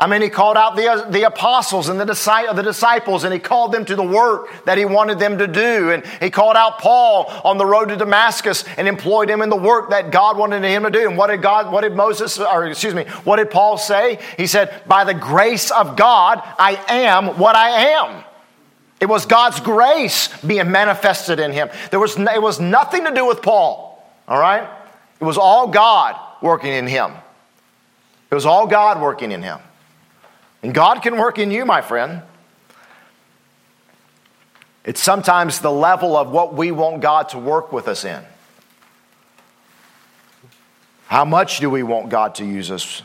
I 0.00 0.06
mean, 0.06 0.22
he 0.22 0.28
called 0.28 0.56
out 0.56 0.76
the, 0.76 1.06
the 1.10 1.24
apostles 1.24 1.88
and 1.88 1.98
the, 1.98 2.04
the 2.04 2.62
disciples 2.62 3.24
and 3.24 3.32
he 3.32 3.40
called 3.40 3.72
them 3.72 3.84
to 3.84 3.96
the 3.96 4.04
work 4.04 4.64
that 4.64 4.78
he 4.78 4.84
wanted 4.84 5.18
them 5.18 5.38
to 5.38 5.48
do. 5.48 5.90
And 5.90 6.06
he 6.20 6.30
called 6.30 6.54
out 6.54 6.78
Paul 6.78 7.26
on 7.42 7.58
the 7.58 7.66
road 7.66 7.88
to 7.88 7.96
Damascus 7.96 8.64
and 8.76 8.86
employed 8.86 9.28
him 9.28 9.42
in 9.42 9.48
the 9.48 9.56
work 9.56 9.90
that 9.90 10.12
God 10.12 10.38
wanted 10.38 10.62
him 10.62 10.84
to 10.84 10.90
do. 10.90 11.08
And 11.08 11.18
what 11.18 11.28
did 11.28 11.42
God, 11.42 11.72
what 11.72 11.80
did 11.80 11.96
Moses, 11.96 12.38
or 12.38 12.66
excuse 12.66 12.94
me, 12.94 13.06
what 13.24 13.36
did 13.36 13.50
Paul 13.50 13.76
say? 13.76 14.20
He 14.36 14.46
said, 14.46 14.82
By 14.86 15.02
the 15.02 15.14
grace 15.14 15.72
of 15.72 15.96
God, 15.96 16.42
I 16.60 16.80
am 16.88 17.36
what 17.36 17.56
I 17.56 17.70
am. 17.70 18.24
It 19.00 19.06
was 19.06 19.26
God's 19.26 19.58
grace 19.58 20.28
being 20.42 20.70
manifested 20.70 21.40
in 21.40 21.50
him. 21.50 21.70
There 21.90 21.98
was, 21.98 22.16
it 22.16 22.42
was 22.42 22.60
nothing 22.60 23.04
to 23.04 23.12
do 23.12 23.26
with 23.26 23.42
Paul, 23.42 24.00
all 24.28 24.38
right? 24.38 24.68
It 25.20 25.24
was 25.24 25.38
all 25.38 25.66
God 25.66 26.16
working 26.40 26.72
in 26.72 26.86
him. 26.86 27.12
It 28.30 28.34
was 28.34 28.46
all 28.46 28.68
God 28.68 29.00
working 29.00 29.32
in 29.32 29.42
him. 29.42 29.58
And 30.62 30.74
God 30.74 31.02
can 31.02 31.16
work 31.16 31.38
in 31.38 31.50
you, 31.50 31.64
my 31.64 31.80
friend. 31.80 32.22
It's 34.84 35.02
sometimes 35.02 35.60
the 35.60 35.70
level 35.70 36.16
of 36.16 36.30
what 36.30 36.54
we 36.54 36.70
want 36.70 37.02
God 37.02 37.28
to 37.30 37.38
work 37.38 37.72
with 37.72 37.88
us 37.88 38.04
in. 38.04 38.24
How 41.06 41.24
much 41.24 41.58
do 41.60 41.70
we 41.70 41.82
want 41.82 42.10
God 42.10 42.34
to 42.36 42.44
use 42.44 42.70
us? 42.70 43.02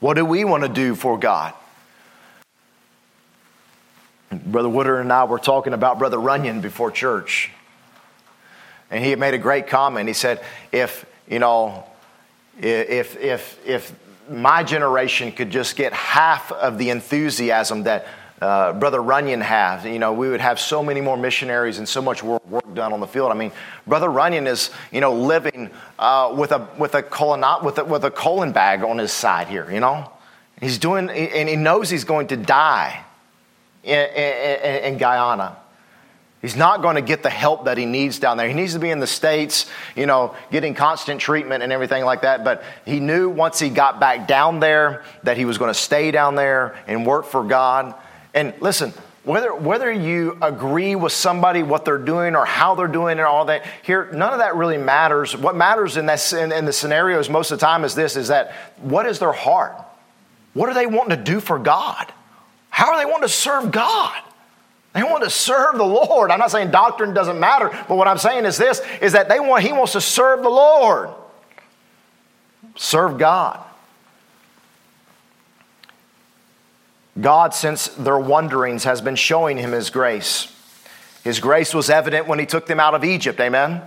What 0.00 0.14
do 0.14 0.24
we 0.24 0.44
want 0.44 0.62
to 0.62 0.68
do 0.68 0.94
for 0.94 1.18
God? 1.18 1.52
Brother 4.30 4.68
Woodard 4.68 5.00
and 5.00 5.12
I 5.12 5.24
were 5.24 5.38
talking 5.38 5.72
about 5.72 5.98
Brother 5.98 6.18
Runyon 6.18 6.60
before 6.60 6.90
church. 6.90 7.50
And 8.90 9.04
he 9.04 9.14
made 9.16 9.34
a 9.34 9.38
great 9.38 9.66
comment. 9.68 10.08
He 10.08 10.14
said, 10.14 10.42
if, 10.72 11.04
you 11.28 11.38
know, 11.38 11.84
if, 12.60 13.16
if, 13.16 13.58
if 13.66 13.92
my 14.30 14.62
generation 14.62 15.32
could 15.32 15.50
just 15.50 15.76
get 15.76 15.92
half 15.92 16.52
of 16.52 16.78
the 16.78 16.90
enthusiasm 16.90 17.82
that 17.82 18.06
uh, 18.40 18.72
Brother 18.72 19.02
Runyon 19.02 19.42
has, 19.42 19.84
you 19.84 19.98
know, 19.98 20.14
we 20.14 20.28
would 20.30 20.40
have 20.40 20.58
so 20.58 20.82
many 20.82 21.00
more 21.02 21.16
missionaries 21.16 21.78
and 21.78 21.86
so 21.86 22.00
much 22.00 22.22
work, 22.22 22.46
work 22.48 22.74
done 22.74 22.92
on 22.92 23.00
the 23.00 23.06
field. 23.06 23.30
I 23.30 23.34
mean, 23.34 23.52
Brother 23.86 24.08
Runyon 24.08 24.46
is, 24.46 24.70
you 24.92 25.00
know, 25.00 25.12
living 25.12 25.70
uh, 25.98 26.32
with, 26.34 26.52
a, 26.52 26.66
with, 26.78 26.94
a 26.94 27.02
colon, 27.02 27.44
with, 27.62 27.78
a, 27.78 27.84
with 27.84 28.04
a 28.04 28.10
colon 28.10 28.52
bag 28.52 28.82
on 28.82 28.96
his 28.96 29.12
side 29.12 29.48
here, 29.48 29.70
you 29.70 29.80
know? 29.80 30.10
He's 30.58 30.78
doing, 30.78 31.10
and 31.10 31.48
he 31.48 31.56
knows 31.56 31.90
he's 31.90 32.04
going 32.04 32.28
to 32.28 32.36
die 32.36 33.04
in, 33.82 33.98
in, 33.98 34.84
in 34.84 34.98
Guyana. 34.98 35.56
He's 36.42 36.56
not 36.56 36.80
going 36.80 36.96
to 36.96 37.02
get 37.02 37.22
the 37.22 37.30
help 37.30 37.66
that 37.66 37.76
he 37.76 37.84
needs 37.84 38.18
down 38.18 38.38
there. 38.38 38.48
He 38.48 38.54
needs 38.54 38.72
to 38.72 38.78
be 38.78 38.90
in 38.90 38.98
the 38.98 39.06
States, 39.06 39.66
you 39.94 40.06
know, 40.06 40.34
getting 40.50 40.74
constant 40.74 41.20
treatment 41.20 41.62
and 41.62 41.70
everything 41.70 42.02
like 42.02 42.22
that. 42.22 42.44
But 42.44 42.62
he 42.86 42.98
knew 42.98 43.28
once 43.28 43.58
he 43.58 43.68
got 43.68 44.00
back 44.00 44.26
down 44.26 44.58
there 44.58 45.04
that 45.22 45.36
he 45.36 45.44
was 45.44 45.58
going 45.58 45.68
to 45.68 45.78
stay 45.78 46.10
down 46.10 46.36
there 46.36 46.76
and 46.86 47.04
work 47.04 47.26
for 47.26 47.44
God. 47.44 47.94
And 48.32 48.54
listen, 48.60 48.94
whether, 49.22 49.54
whether 49.54 49.92
you 49.92 50.38
agree 50.40 50.94
with 50.94 51.12
somebody, 51.12 51.62
what 51.62 51.84
they're 51.84 51.98
doing 51.98 52.34
or 52.34 52.46
how 52.46 52.74
they're 52.74 52.88
doing 52.88 53.18
and 53.18 53.26
all 53.26 53.44
that, 53.44 53.66
here, 53.82 54.10
none 54.10 54.32
of 54.32 54.38
that 54.38 54.56
really 54.56 54.78
matters. 54.78 55.36
What 55.36 55.54
matters 55.56 55.98
in, 55.98 56.06
that, 56.06 56.32
in, 56.32 56.52
in 56.52 56.64
the 56.64 56.72
scenarios 56.72 57.28
most 57.28 57.50
of 57.50 57.60
the 57.60 57.66
time 57.66 57.84
is 57.84 57.94
this, 57.94 58.16
is 58.16 58.28
that 58.28 58.54
what 58.78 59.04
is 59.04 59.18
their 59.18 59.32
heart? 59.32 59.76
What 60.54 60.70
are 60.70 60.74
they 60.74 60.86
wanting 60.86 61.18
to 61.18 61.22
do 61.22 61.38
for 61.38 61.58
God? 61.58 62.10
How 62.70 62.92
are 62.92 62.98
they 62.98 63.04
wanting 63.04 63.28
to 63.28 63.34
serve 63.34 63.70
God? 63.70 64.22
They 64.92 65.02
want 65.02 65.22
to 65.22 65.30
serve 65.30 65.76
the 65.76 65.84
Lord. 65.84 66.30
I'm 66.30 66.40
not 66.40 66.50
saying 66.50 66.70
doctrine 66.70 67.14
doesn't 67.14 67.38
matter, 67.38 67.68
but 67.88 67.96
what 67.96 68.08
I'm 68.08 68.18
saying 68.18 68.44
is 68.44 68.56
this 68.56 68.82
is 69.00 69.12
that 69.12 69.28
they 69.28 69.38
want 69.38 69.62
he 69.64 69.72
wants 69.72 69.92
to 69.92 70.00
serve 70.00 70.42
the 70.42 70.48
Lord. 70.48 71.10
Serve 72.76 73.18
God. 73.18 73.60
God, 77.20 77.54
since 77.54 77.88
their 77.88 78.18
wanderings, 78.18 78.84
has 78.84 79.00
been 79.00 79.16
showing 79.16 79.58
him 79.58 79.72
his 79.72 79.90
grace. 79.90 80.54
His 81.22 81.38
grace 81.38 81.74
was 81.74 81.90
evident 81.90 82.26
when 82.26 82.38
he 82.38 82.46
took 82.46 82.66
them 82.66 82.80
out 82.80 82.94
of 82.94 83.04
Egypt. 83.04 83.38
Amen. 83.40 83.82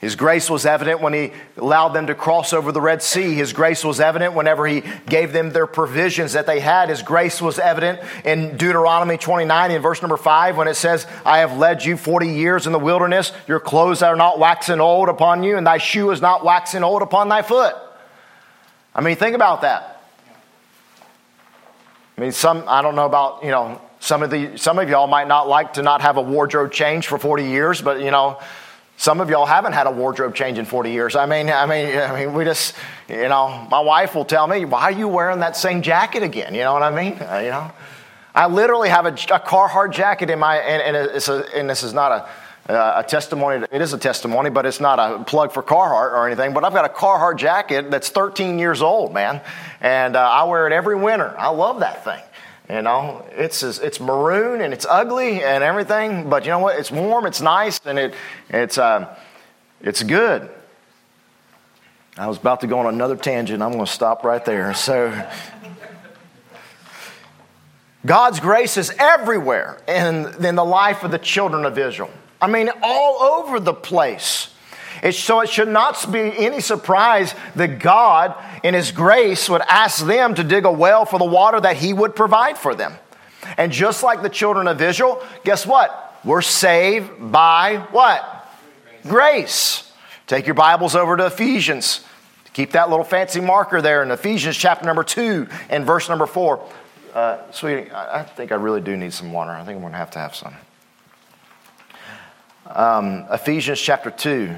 His 0.00 0.14
grace 0.14 0.48
was 0.48 0.64
evident 0.64 1.00
when 1.00 1.12
he 1.12 1.32
allowed 1.56 1.88
them 1.88 2.06
to 2.06 2.14
cross 2.14 2.52
over 2.52 2.70
the 2.70 2.80
Red 2.80 3.02
Sea. 3.02 3.34
His 3.34 3.52
grace 3.52 3.82
was 3.82 3.98
evident 3.98 4.34
whenever 4.34 4.64
he 4.64 4.84
gave 5.06 5.32
them 5.32 5.50
their 5.50 5.66
provisions 5.66 6.34
that 6.34 6.46
they 6.46 6.60
had. 6.60 6.88
His 6.88 7.02
grace 7.02 7.42
was 7.42 7.58
evident 7.58 7.98
in 8.24 8.56
Deuteronomy 8.56 9.16
29 9.16 9.72
in 9.72 9.82
verse 9.82 10.00
number 10.00 10.16
5 10.16 10.56
when 10.56 10.68
it 10.68 10.74
says, 10.74 11.04
I 11.24 11.38
have 11.38 11.58
led 11.58 11.84
you 11.84 11.96
40 11.96 12.28
years 12.28 12.68
in 12.68 12.72
the 12.72 12.78
wilderness. 12.78 13.32
Your 13.48 13.58
clothes 13.58 14.00
are 14.00 14.14
not 14.14 14.38
waxing 14.38 14.80
old 14.80 15.08
upon 15.08 15.42
you, 15.42 15.56
and 15.56 15.66
thy 15.66 15.78
shoe 15.78 16.12
is 16.12 16.20
not 16.20 16.44
waxing 16.44 16.84
old 16.84 17.02
upon 17.02 17.28
thy 17.28 17.42
foot. 17.42 17.74
I 18.94 19.00
mean, 19.00 19.16
think 19.16 19.34
about 19.34 19.62
that. 19.62 20.00
I 22.16 22.20
mean, 22.20 22.30
some, 22.32 22.62
I 22.68 22.82
don't 22.82 22.94
know 22.94 23.06
about, 23.06 23.42
you 23.42 23.50
know, 23.50 23.80
some 23.98 24.22
of 24.22 24.30
the, 24.30 24.56
some 24.58 24.78
of 24.78 24.88
y'all 24.88 25.08
might 25.08 25.26
not 25.26 25.48
like 25.48 25.74
to 25.74 25.82
not 25.82 26.02
have 26.02 26.18
a 26.18 26.22
wardrobe 26.22 26.70
change 26.70 27.08
for 27.08 27.18
40 27.18 27.44
years, 27.44 27.82
but, 27.82 28.00
you 28.00 28.12
know, 28.12 28.38
some 28.98 29.20
of 29.20 29.30
y'all 29.30 29.46
haven't 29.46 29.74
had 29.74 29.86
a 29.86 29.92
wardrobe 29.92 30.34
change 30.34 30.58
in 30.58 30.64
40 30.64 30.90
years. 30.90 31.14
I 31.14 31.24
mean, 31.24 31.48
I 31.50 31.66
mean, 31.66 31.96
I 31.96 32.18
mean, 32.18 32.34
we 32.34 32.44
just, 32.44 32.74
you 33.08 33.28
know, 33.28 33.66
my 33.70 33.78
wife 33.78 34.16
will 34.16 34.24
tell 34.24 34.48
me, 34.48 34.64
why 34.64 34.82
are 34.82 34.90
you 34.90 35.06
wearing 35.06 35.38
that 35.38 35.56
same 35.56 35.82
jacket 35.82 36.24
again? 36.24 36.52
You 36.52 36.62
know 36.62 36.72
what 36.72 36.82
I 36.82 36.90
mean? 36.90 37.12
Uh, 37.12 37.38
you 37.38 37.50
know, 37.50 37.70
I 38.34 38.48
literally 38.48 38.88
have 38.88 39.06
a, 39.06 39.10
a 39.10 39.38
Carhartt 39.38 39.92
jacket 39.92 40.30
in 40.30 40.40
my, 40.40 40.56
and, 40.56 40.96
and, 40.96 40.96
a, 40.96 41.56
and 41.56 41.70
this 41.70 41.84
is 41.84 41.94
not 41.94 42.10
a, 42.68 42.72
uh, 42.72 43.02
a 43.04 43.08
testimony. 43.08 43.64
It 43.70 43.80
is 43.80 43.92
a 43.92 43.98
testimony, 43.98 44.50
but 44.50 44.66
it's 44.66 44.80
not 44.80 44.98
a 44.98 45.22
plug 45.22 45.52
for 45.52 45.62
Carhartt 45.62 46.12
or 46.12 46.26
anything. 46.26 46.52
But 46.52 46.64
I've 46.64 46.74
got 46.74 46.84
a 46.84 46.92
Carhartt 46.92 47.36
jacket 47.36 47.92
that's 47.92 48.08
13 48.08 48.58
years 48.58 48.82
old, 48.82 49.14
man, 49.14 49.40
and 49.80 50.16
uh, 50.16 50.28
I 50.28 50.42
wear 50.42 50.66
it 50.66 50.72
every 50.72 50.96
winter. 50.96 51.36
I 51.38 51.50
love 51.50 51.80
that 51.80 52.02
thing. 52.02 52.20
You 52.68 52.82
know, 52.82 53.24
it's 53.32 53.62
it's 53.62 53.98
maroon 53.98 54.60
and 54.60 54.74
it's 54.74 54.86
ugly 54.88 55.42
and 55.42 55.64
everything, 55.64 56.28
but 56.28 56.44
you 56.44 56.50
know 56.50 56.58
what? 56.58 56.78
It's 56.78 56.90
warm, 56.90 57.24
it's 57.24 57.40
nice, 57.40 57.80
and 57.86 57.98
it 57.98 58.14
it's 58.50 58.76
uh, 58.76 59.16
it's 59.80 60.02
good. 60.02 60.50
I 62.18 62.26
was 62.26 62.36
about 62.36 62.60
to 62.62 62.66
go 62.66 62.80
on 62.80 62.92
another 62.92 63.16
tangent. 63.16 63.62
I'm 63.62 63.72
going 63.72 63.84
to 63.84 63.90
stop 63.90 64.24
right 64.24 64.44
there. 64.44 64.74
So, 64.74 65.12
God's 68.04 68.40
grace 68.40 68.76
is 68.76 68.92
everywhere 68.98 69.78
in, 69.86 70.44
in 70.44 70.56
the 70.56 70.64
life 70.64 71.04
of 71.04 71.12
the 71.12 71.18
children 71.18 71.64
of 71.64 71.78
Israel. 71.78 72.10
I 72.42 72.48
mean, 72.48 72.70
all 72.82 73.22
over 73.22 73.60
the 73.60 73.72
place. 73.72 74.52
It's, 75.02 75.18
so 75.18 75.40
it 75.40 75.48
should 75.48 75.68
not 75.68 76.10
be 76.10 76.20
any 76.20 76.60
surprise 76.60 77.34
that 77.56 77.78
God, 77.78 78.34
in 78.62 78.74
His 78.74 78.92
grace, 78.92 79.48
would 79.48 79.62
ask 79.62 80.04
them 80.04 80.34
to 80.34 80.44
dig 80.44 80.64
a 80.64 80.72
well 80.72 81.04
for 81.04 81.18
the 81.18 81.24
water 81.24 81.60
that 81.60 81.76
He 81.76 81.92
would 81.92 82.16
provide 82.16 82.58
for 82.58 82.74
them. 82.74 82.94
And 83.56 83.72
just 83.72 84.02
like 84.02 84.22
the 84.22 84.28
children 84.28 84.68
of 84.68 84.80
Israel, 84.82 85.22
guess 85.44 85.66
what? 85.66 86.16
We're 86.24 86.42
saved 86.42 87.10
by 87.32 87.78
what? 87.90 88.48
Grace. 89.04 89.90
Take 90.26 90.46
your 90.46 90.54
Bibles 90.54 90.94
over 90.94 91.16
to 91.16 91.26
Ephesians. 91.26 92.04
Keep 92.52 92.72
that 92.72 92.90
little 92.90 93.04
fancy 93.04 93.40
marker 93.40 93.80
there 93.80 94.02
in 94.02 94.10
Ephesians 94.10 94.56
chapter 94.56 94.84
number 94.84 95.04
2 95.04 95.46
and 95.70 95.86
verse 95.86 96.08
number 96.08 96.26
4. 96.26 96.60
Uh, 97.14 97.38
sweetie, 97.52 97.90
I 97.92 98.22
think 98.24 98.52
I 98.52 98.56
really 98.56 98.80
do 98.80 98.96
need 98.96 99.12
some 99.12 99.32
water. 99.32 99.50
I 99.50 99.64
think 99.64 99.76
I'm 99.76 99.80
going 99.80 99.92
to 99.92 99.98
have 99.98 100.10
to 100.12 100.18
have 100.18 100.34
some. 100.34 100.54
Um, 102.66 103.26
Ephesians 103.30 103.80
chapter 103.80 104.10
2 104.10 104.54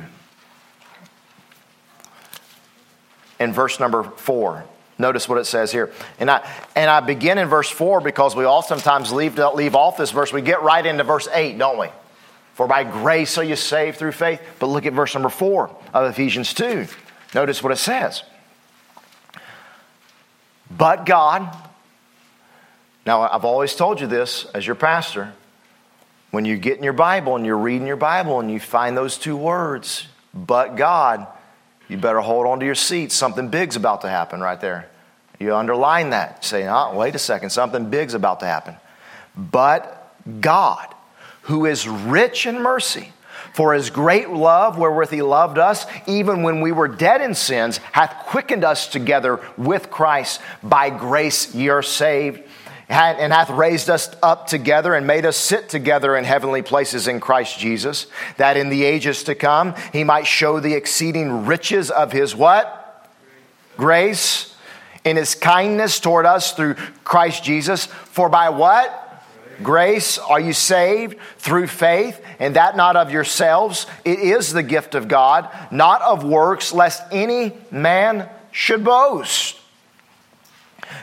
in 3.41 3.53
verse 3.53 3.81
number 3.81 4.05
four. 4.05 4.65
Notice 5.01 5.27
what 5.27 5.39
it 5.39 5.47
says 5.47 5.73
here. 5.73 5.91
And 6.19 6.31
I, 6.31 6.47
and 6.77 6.91
I 6.91 7.01
begin 7.01 7.39
in 7.39 7.49
verse 7.49 7.71
4 7.71 8.03
because 8.03 8.37
we 8.37 8.45
oftentimes 8.45 9.11
leave, 9.11 9.39
leave 9.39 9.75
off 9.75 9.97
this 9.97 10.11
verse. 10.11 10.31
We 10.31 10.43
get 10.43 10.63
right 10.63 10.85
into 10.85 11.05
verse 11.05 11.27
8, 11.33 11.57
don't 11.57 11.79
we? 11.79 11.89
For 12.53 12.67
by 12.67 12.85
grace 12.85 13.39
are 13.39 13.45
you 13.45 13.57
saved 13.57 13.97
through 13.97 14.13
faith. 14.13 14.43
But 14.59 14.67
look 14.67 14.85
at 14.85 14.93
verse 14.93 15.15
number 15.15 15.31
4 15.31 15.75
of 15.95 16.11
Ephesians 16.11 16.53
2. 16.53 16.87
Notice 17.35 17.63
what 17.63 17.73
it 17.73 17.77
says. 17.77 18.23
But 20.71 21.07
God, 21.07 21.57
now 23.07 23.23
I've 23.23 23.47
always 23.47 23.75
told 23.75 24.03
you 24.03 24.07
this 24.07 24.45
as 24.55 24.67
your 24.67 24.77
pastor. 24.77 25.33
When 26.31 26.45
you 26.45 26.59
get 26.59 26.77
in 26.77 26.85
your 26.85 26.93
Bible 26.93 27.37
and 27.37 27.47
you're 27.47 27.57
reading 27.57 27.87
your 27.87 27.97
Bible 27.97 28.39
and 28.39 28.51
you 28.51 28.61
find 28.61 28.95
those 28.95 29.17
two 29.17 29.37
words, 29.37 30.07
but 30.35 30.77
God, 30.77 31.27
you 31.91 31.99
better 31.99 32.21
hold 32.21 32.47
on 32.47 32.61
to 32.61 32.67
your 32.67 32.77
seat. 32.77 33.11
Something 33.11 33.49
big's 33.49 33.75
about 33.75 34.03
to 34.03 34.09
happen 34.09 34.41
right 34.41 34.61
there. 34.61 34.89
You 35.41 35.57
underline 35.57 36.11
that. 36.11 36.45
Say, 36.45 36.69
oh, 36.69 36.97
wait 36.97 37.15
a 37.17 37.19
second, 37.19 37.51
something 37.51 37.91
big's 37.91 38.15
about 38.15 38.41
to 38.41 38.47
happen. 38.47 38.77
But 39.37 40.15
God, 40.41 40.95
who 41.43 41.67
is 41.67 41.89
rich 41.89 42.47
in 42.47 42.63
mercy, 42.63 43.13
for 43.55 43.75
his 43.75 43.91
great 43.91 44.31
love 44.31 44.79
wherewith 44.79 45.11
he 45.11 45.23
loved 45.23 45.59
us, 45.59 45.85
even 46.07 46.45
when 46.45 46.61
we 46.61 46.71
were 46.71 46.87
dead 46.87 47.21
in 47.21 47.35
sins, 47.35 47.79
hath 47.79 48.27
quickened 48.27 48.63
us 48.63 48.87
together 48.87 49.41
with 49.57 49.91
Christ. 49.91 50.41
By 50.63 50.91
grace 50.91 51.53
ye 51.53 51.69
are 51.71 51.83
saved, 51.83 52.43
and 52.91 53.33
hath 53.33 53.51
raised 53.51 53.89
us 53.89 54.15
up 54.23 54.49
together 54.49 54.95
and 54.95 55.07
made 55.07 55.25
us 55.25 55.37
sit 55.37 55.69
together 55.69 56.17
in 56.17 56.25
heavenly 56.25 56.63
places 56.63 57.07
in 57.07 57.21
Christ 57.21 57.59
Jesus, 57.59 58.07
that 58.37 58.57
in 58.57 58.69
the 58.69 58.85
ages 58.85 59.25
to 59.25 59.35
come 59.35 59.75
he 59.93 60.03
might 60.03 60.27
show 60.27 60.59
the 60.59 60.75
exceeding 60.75 61.47
riches 61.47 61.91
of 61.91 62.13
his 62.13 62.35
what? 62.35 63.09
Grace 63.77 64.57
in 65.05 65.17
his 65.17 65.35
kindness 65.35 66.01
toward 66.01 66.27
us 66.27 66.53
through 66.53 66.75
Christ 67.05 67.45
Jesus. 67.45 67.87
For 67.87 68.29
by 68.29 68.49
what? 68.49 69.07
Grace 69.63 70.19
are 70.19 70.41
you 70.41 70.53
saved 70.53 71.19
through 71.37 71.67
faith, 71.67 72.21
and 72.39 72.57
that 72.57 72.77
not 72.77 72.97
of 72.97 73.11
yourselves. 73.11 73.87
It 74.05 74.19
is 74.19 74.53
the 74.53 74.63
gift 74.63 74.95
of 74.95 75.07
God, 75.07 75.49
not 75.71 76.01
of 76.03 76.25
works, 76.25 76.73
lest 76.73 77.03
any 77.13 77.53
man 77.71 78.29
should 78.51 78.85
boast. 78.85 79.60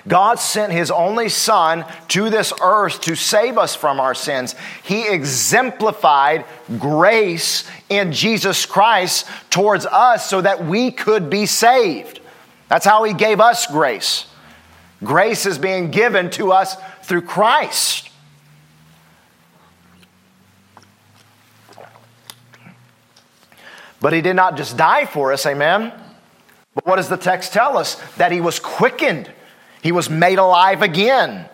God 0.08 0.40
sent 0.40 0.72
his 0.72 0.92
only 0.92 1.30
Son 1.30 1.86
to 2.10 2.30
this 2.30 2.54
earth 2.62 3.02
to 3.02 3.16
save 3.16 3.58
us 3.58 3.76
from 3.76 4.00
our 4.00 4.16
sins. 4.16 4.56
He 4.84 5.08
exemplified 5.08 6.46
grace 6.80 7.70
in 7.90 8.12
Jesus 8.12 8.66
Christ 8.66 9.28
towards 9.50 9.86
us 9.86 10.30
so 10.30 10.42
that 10.42 10.66
we 10.66 10.92
could 10.92 11.30
be 11.30 11.46
saved. 11.46 12.20
That's 12.70 12.86
how 12.86 13.04
he 13.04 13.14
gave 13.14 13.40
us 13.40 13.66
grace. 13.68 14.26
Grace 15.04 15.46
is 15.46 15.58
being 15.58 15.92
given 15.92 16.30
to 16.32 16.52
us 16.52 16.76
through 17.04 17.22
Christ. 17.22 18.10
But 24.00 24.14
he 24.14 24.22
did 24.22 24.36
not 24.36 24.58
just 24.58 24.78
die 24.78 25.06
for 25.06 25.34
us, 25.34 25.46
amen? 25.46 25.92
But 26.76 26.86
what 26.86 26.98
does 26.98 27.10
the 27.10 27.18
text 27.18 27.54
tell 27.54 27.78
us? 27.78 27.96
That 28.18 28.32
he 28.32 28.42
was 28.42 28.60
quickened, 28.60 29.32
he 29.88 29.94
was 29.94 30.10
made 30.10 30.38
alive 30.38 30.82
again, 30.82 31.48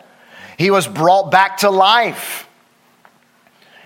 he 0.57 0.71
was 0.71 0.87
brought 0.87 1.29
back 1.29 1.57
to 1.57 1.69
life. 1.69 2.49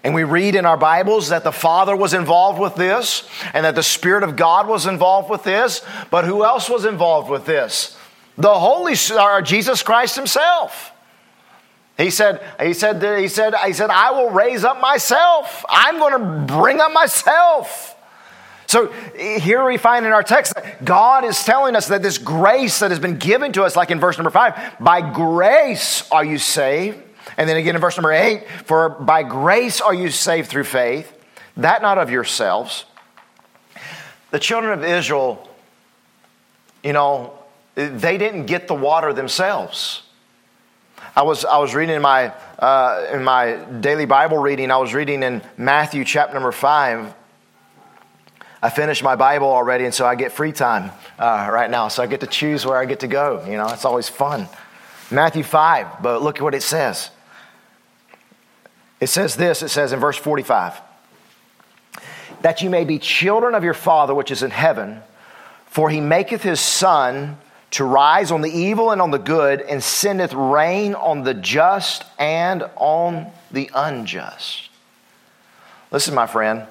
And 0.06 0.16
we 0.16 0.24
read 0.24 0.56
in 0.56 0.66
our 0.66 0.78
Bibles 0.78 1.28
that 1.30 1.44
the 1.44 1.52
Father 1.52 1.94
was 1.94 2.14
involved 2.14 2.58
with 2.58 2.76
this 2.76 3.28
and 3.54 3.66
that 3.66 3.76
the 3.76 3.84
Spirit 3.84 4.24
of 4.24 4.38
God 4.38 4.66
was 4.66 4.86
involved 4.86 5.30
with 5.30 5.44
this. 5.44 5.82
But 6.10 6.24
who 6.24 6.46
else 6.46 6.70
was 6.70 6.86
involved 6.86 7.30
with 7.30 7.46
this? 7.46 7.98
The 8.38 8.54
Holy 8.54 8.94
or 9.12 9.20
uh, 9.20 9.42
Jesus 9.42 9.84
Christ 9.84 10.16
Himself. 10.16 10.94
He 11.98 12.10
said, 12.10 12.42
he 12.62 12.72
said, 12.72 13.20
he 13.20 13.28
said, 13.28 13.54
he 13.66 13.74
said, 13.74 13.90
I 13.90 14.12
will 14.12 14.30
raise 14.30 14.64
up 14.64 14.80
myself. 14.80 15.66
I'm 15.68 16.00
going 16.00 16.14
to 16.14 16.54
bring 16.54 16.80
up 16.80 16.94
myself. 16.94 17.97
So 18.68 18.92
here 19.16 19.66
we 19.66 19.78
find 19.78 20.06
in 20.06 20.12
our 20.12 20.24
text 20.24 20.56
that 20.56 20.84
God 20.84 21.24
is 21.24 21.42
telling 21.44 21.76
us 21.76 21.88
that 21.88 22.02
this 22.02 22.18
grace 22.18 22.80
that 22.80 22.92
has 22.92 23.00
been 23.00 23.18
given 23.18 23.54
to 23.54 23.64
us, 23.64 23.78
like 23.78 23.92
in 23.92 24.00
verse 24.00 24.18
number 24.18 24.30
five, 24.30 24.76
by 24.80 25.00
grace 25.10 26.10
are 26.12 26.24
you 26.24 26.38
saved. 26.38 27.02
And 27.38 27.50
then 27.50 27.56
again 27.56 27.76
in 27.76 27.82
verse 27.82 27.96
number 27.96 28.12
eight, 28.12 28.46
for 28.66 28.90
by 28.90 29.24
grace 29.24 29.80
are 29.80 29.94
you 29.94 30.10
saved 30.10 30.50
through 30.50 30.66
faith, 30.66 31.12
that 31.56 31.82
not 31.82 31.98
of 31.98 32.10
yourselves. 32.10 32.86
The 34.32 34.40
children 34.40 34.78
of 34.78 34.84
Israel, 34.84 35.50
you 36.84 36.92
know, 36.92 37.40
they 37.76 38.18
didn't 38.18 38.48
get 38.48 38.68
the 38.68 38.76
water 38.76 39.14
themselves. 39.14 40.04
I 41.16 41.22
was, 41.24 41.46
I 41.46 41.58
was 41.58 41.74
reading 41.74 41.96
in 41.96 42.02
my, 42.02 42.34
uh, 42.60 43.08
in 43.14 43.24
my 43.24 43.56
daily 43.80 44.06
Bible 44.06 44.38
reading, 44.38 44.72
I 44.72 44.78
was 44.78 44.94
reading 44.94 45.24
in 45.24 45.42
Matthew 45.58 46.04
chapter 46.04 46.34
number 46.34 46.52
5, 46.52 47.14
I 48.62 48.70
finished 48.70 49.04
my 49.04 49.16
Bible 49.16 49.48
already, 49.48 49.86
and 49.86 49.94
so 49.94 50.06
I 50.06 50.16
get 50.16 50.32
free 50.32 50.52
time 50.52 50.92
uh, 51.20 51.50
right 51.52 51.70
now. 51.70 51.90
So 51.90 52.02
I 52.02 52.08
get 52.08 52.22
to 52.22 52.28
choose 52.28 52.66
where 52.66 52.78
I 52.78 52.86
get 52.86 53.02
to 53.02 53.08
go. 53.08 53.46
You 53.46 53.58
know, 53.58 53.68
it's 53.68 53.86
always 53.86 54.10
fun. 54.10 54.48
Matthew 55.12 55.44
5, 55.44 56.02
but 56.02 56.22
look 56.22 56.38
at 56.38 56.42
what 56.42 56.56
it 56.56 56.64
says. 56.64 57.12
It 59.00 59.08
says 59.08 59.36
this 59.36 59.62
it 59.62 59.70
says 59.70 59.94
in 59.94 60.00
verse 60.00 60.18
45 60.18 60.82
that 62.42 62.62
you 62.62 62.70
may 62.70 62.84
be 62.84 63.00
children 63.00 63.56
of 63.56 63.64
your 63.64 63.74
Father 63.74 64.14
which 64.14 64.32
is 64.32 64.44
in 64.44 64.52
heaven, 64.52 65.02
for 65.66 65.90
he 65.90 66.00
maketh 66.00 66.44
his 66.44 66.60
sun 66.60 67.38
to 67.72 67.84
rise 67.84 68.32
on 68.32 68.42
the 68.42 68.50
evil 68.50 68.92
and 68.92 69.02
on 69.02 69.12
the 69.12 69.20
good, 69.20 69.62
and 69.62 69.84
sendeth 69.84 70.34
rain 70.34 70.94
on 70.96 71.24
the 71.24 71.34
just 71.34 72.06
and 72.18 72.64
on 72.76 73.28
the 73.52 73.70
unjust. 73.76 74.70
Listen, 75.92 76.16
my 76.16 76.28
friend, 76.28 76.66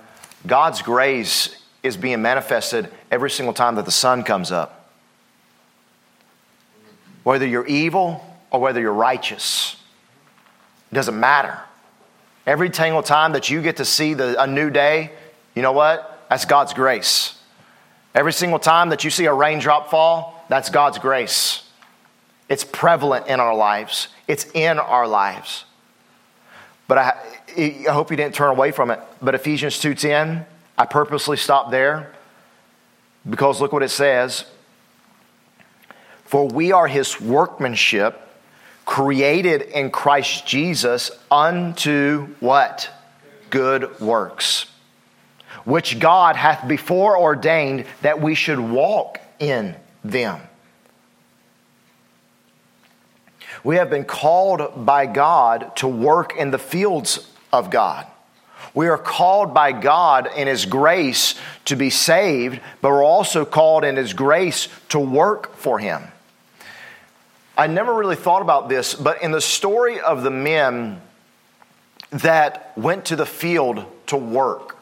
God's 0.46 0.82
grace 0.82 1.62
is 1.86 1.96
being 1.96 2.22
manifested 2.22 2.90
every 3.10 3.30
single 3.30 3.54
time 3.54 3.76
that 3.76 3.84
the 3.84 3.90
sun 3.90 4.22
comes 4.22 4.52
up. 4.52 4.90
Whether 7.22 7.46
you're 7.46 7.66
evil 7.66 8.24
or 8.50 8.60
whether 8.60 8.80
you're 8.80 8.92
righteous, 8.92 9.76
it 10.90 10.94
doesn't 10.94 11.18
matter. 11.18 11.58
Every 12.46 12.72
single 12.72 13.02
time 13.02 13.32
that 13.32 13.50
you 13.50 13.60
get 13.62 13.78
to 13.78 13.84
see 13.84 14.14
the, 14.14 14.40
a 14.40 14.46
new 14.46 14.70
day, 14.70 15.10
you 15.54 15.62
know 15.62 15.72
what? 15.72 16.26
That's 16.28 16.44
God's 16.44 16.72
grace. 16.72 17.38
Every 18.14 18.32
single 18.32 18.58
time 18.58 18.90
that 18.90 19.04
you 19.04 19.10
see 19.10 19.26
a 19.26 19.34
raindrop 19.34 19.90
fall, 19.90 20.44
that's 20.48 20.70
God's 20.70 20.98
grace. 20.98 21.62
It's 22.48 22.64
prevalent 22.64 23.26
in 23.26 23.40
our 23.40 23.54
lives, 23.54 24.08
it's 24.28 24.46
in 24.54 24.78
our 24.78 25.08
lives. 25.08 25.64
But 26.88 26.98
I, 26.98 27.12
I 27.58 27.90
hope 27.90 28.12
you 28.12 28.16
didn't 28.16 28.34
turn 28.34 28.50
away 28.50 28.70
from 28.70 28.92
it. 28.92 29.00
But 29.20 29.34
Ephesians 29.34 29.80
2:10 29.80 30.46
I 30.78 30.84
purposely 30.84 31.36
stopped 31.36 31.70
there 31.70 32.12
because 33.28 33.60
look 33.60 33.72
what 33.72 33.82
it 33.82 33.90
says. 33.90 34.44
For 36.24 36.46
we 36.46 36.72
are 36.72 36.88
his 36.88 37.20
workmanship, 37.20 38.20
created 38.84 39.62
in 39.62 39.90
Christ 39.90 40.46
Jesus 40.46 41.10
unto 41.30 42.34
what? 42.40 42.90
Good 43.48 44.00
works, 44.00 44.66
which 45.64 45.98
God 45.98 46.36
hath 46.36 46.66
before 46.66 47.16
ordained 47.16 47.86
that 48.02 48.20
we 48.20 48.34
should 48.34 48.58
walk 48.58 49.20
in 49.38 49.76
them. 50.04 50.40
We 53.64 53.76
have 53.76 53.88
been 53.88 54.04
called 54.04 54.84
by 54.84 55.06
God 55.06 55.74
to 55.76 55.88
work 55.88 56.36
in 56.36 56.50
the 56.50 56.58
fields 56.58 57.30
of 57.52 57.70
God. 57.70 58.06
We 58.76 58.88
are 58.88 58.98
called 58.98 59.54
by 59.54 59.72
God 59.72 60.28
in 60.36 60.46
His 60.46 60.66
grace 60.66 61.34
to 61.64 61.76
be 61.76 61.88
saved, 61.88 62.60
but 62.82 62.90
we're 62.90 63.02
also 63.02 63.46
called 63.46 63.84
in 63.84 63.96
His 63.96 64.12
grace 64.12 64.68
to 64.90 65.00
work 65.00 65.56
for 65.56 65.78
Him. 65.78 66.02
I 67.56 67.68
never 67.68 67.94
really 67.94 68.16
thought 68.16 68.42
about 68.42 68.68
this, 68.68 68.94
but 68.94 69.22
in 69.22 69.30
the 69.30 69.40
story 69.40 69.98
of 69.98 70.22
the 70.22 70.30
men 70.30 71.00
that 72.10 72.72
went 72.76 73.06
to 73.06 73.16
the 73.16 73.24
field 73.24 73.82
to 74.08 74.16
work, 74.18 74.76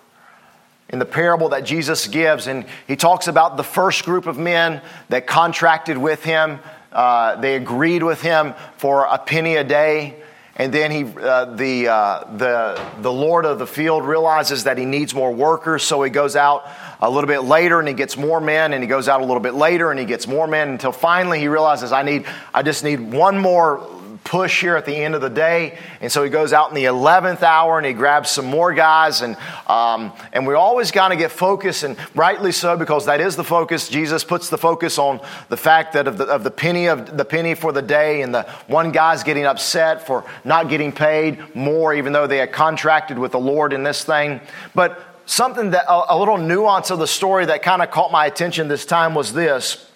in 0.89 0.99
the 0.99 1.05
parable 1.05 1.51
that 1.51 1.65
Jesus 1.65 2.09
gives, 2.09 2.49
and 2.49 2.67
he 2.89 2.97
talks 2.97 3.29
about 3.29 3.57
the 3.57 3.63
first 3.63 4.05
group 4.05 4.27
of 4.27 4.37
men 4.37 4.83
that 5.09 5.29
contracted 5.29 5.97
with 5.97 6.25
him, 6.25 6.59
uh, 6.93 7.37
they 7.37 7.55
agreed 7.55 8.03
with 8.03 8.21
him 8.23 8.55
for 8.77 9.05
a 9.05 9.19
penny 9.19 9.55
a 9.55 9.63
day. 9.63 10.17
And 10.57 10.73
then 10.73 10.93
he, 10.93 11.05
uh, 11.05 11.47
the, 11.47 11.89
uh, 11.89 12.25
the, 12.37 12.81
the 13.01 13.13
Lord 13.13 13.45
of 13.45 13.59
the 13.59 13.67
field 13.67 14.05
realizes 14.05 14.65
that 14.65 14.79
he 14.79 14.85
needs 14.85 15.13
more 15.13 15.33
workers, 15.33 15.83
so 15.83 16.03
he 16.03 16.11
goes 16.11 16.37
out 16.37 16.69
a 17.01 17.11
little 17.11 17.27
bit 17.27 17.41
later 17.41 17.81
and 17.81 17.89
he 17.89 17.95
gets 17.95 18.17
more 18.17 18.41
men, 18.41 18.73
and 18.73 18.83
he 18.83 18.87
goes 18.87 19.09
out 19.09 19.21
a 19.21 19.25
little 19.25 19.41
bit 19.41 19.55
later 19.55 19.91
and 19.91 19.99
he 19.99 20.07
gets 20.07 20.29
more 20.29 20.47
men 20.47 20.69
until 20.69 20.93
finally 20.93 21.41
he 21.41 21.49
realizes 21.49 21.91
I 21.91 22.03
need, 22.03 22.27
I 22.53 22.63
just 22.63 22.85
need 22.85 23.01
one 23.01 23.37
more 23.37 23.85
push 24.25 24.63
here 24.63 24.75
at 24.75 24.87
the 24.87 24.95
end 24.97 25.15
of 25.15 25.21
the 25.21 25.31
day. 25.31 25.79
And 26.01 26.11
so 26.11 26.25
he 26.25 26.31
goes 26.31 26.53
out 26.53 26.71
in 26.71 26.75
the 26.75 26.85
11th 26.85 27.43
hour 27.43 27.79
and 27.79 27.87
he 27.87 27.93
grabs 27.93 28.31
some 28.31 28.47
more 28.47 28.73
guys. 28.73 29.21
And, 29.21 29.37
um, 29.67 30.13
and 30.33 30.47
we 30.47 30.55
always 30.55 30.91
got 30.91 31.09
to 31.09 31.17
get 31.17 31.31
focused, 31.31 31.85
and 31.85 31.97
rightly 32.15 32.51
so, 32.51 32.77
because 32.77 33.07
that 33.07 33.21
is 33.21 33.37
the 33.37 33.45
focus. 33.45 33.89
Jesus 33.89 34.25
puts 34.25 34.49
the 34.49 34.59
focus 34.59 34.99
on 34.99 35.21
the 35.51 35.57
fact 35.57 35.93
that 35.93 36.09
of 36.09 36.19
the, 36.19 36.25
of 36.25 36.43
the 36.43 36.51
penny 36.51 36.87
of 36.87 37.17
the 37.17 37.25
penny 37.25 37.55
for 37.55 37.71
the 37.71 37.83
day, 37.83 38.23
and 38.23 38.35
the 38.35 38.43
one 38.67 38.91
guy's 38.91 39.23
getting 39.23 39.45
upset 39.45 40.07
for 40.07 40.25
not 40.45 40.69
getting 40.69 40.91
paid 40.91 41.55
more, 41.55 41.95
even 41.95 42.13
though 42.13 42.27
they 42.27 42.39
had 42.39 42.53
contracted 42.53 43.19
with 43.19 43.33
the 43.33 43.39
Lord 43.39 43.73
in 43.73 43.83
this 43.83 44.05
thing. 44.05 44.41
But 44.75 45.01
something 45.27 45.71
that 45.71 45.85
a, 45.89 46.15
a 46.15 46.19
little 46.19 46.39
nuance 46.39 46.91
of 46.91 46.99
the 46.99 47.07
story 47.07 47.47
that 47.47 47.63
kind 47.63 47.83
of 47.83 47.91
caught 47.91 48.11
my 48.11 48.27
attention 48.27 48.69
this 48.69 48.87
time 48.87 49.15
was 49.15 49.33
this 49.33 49.91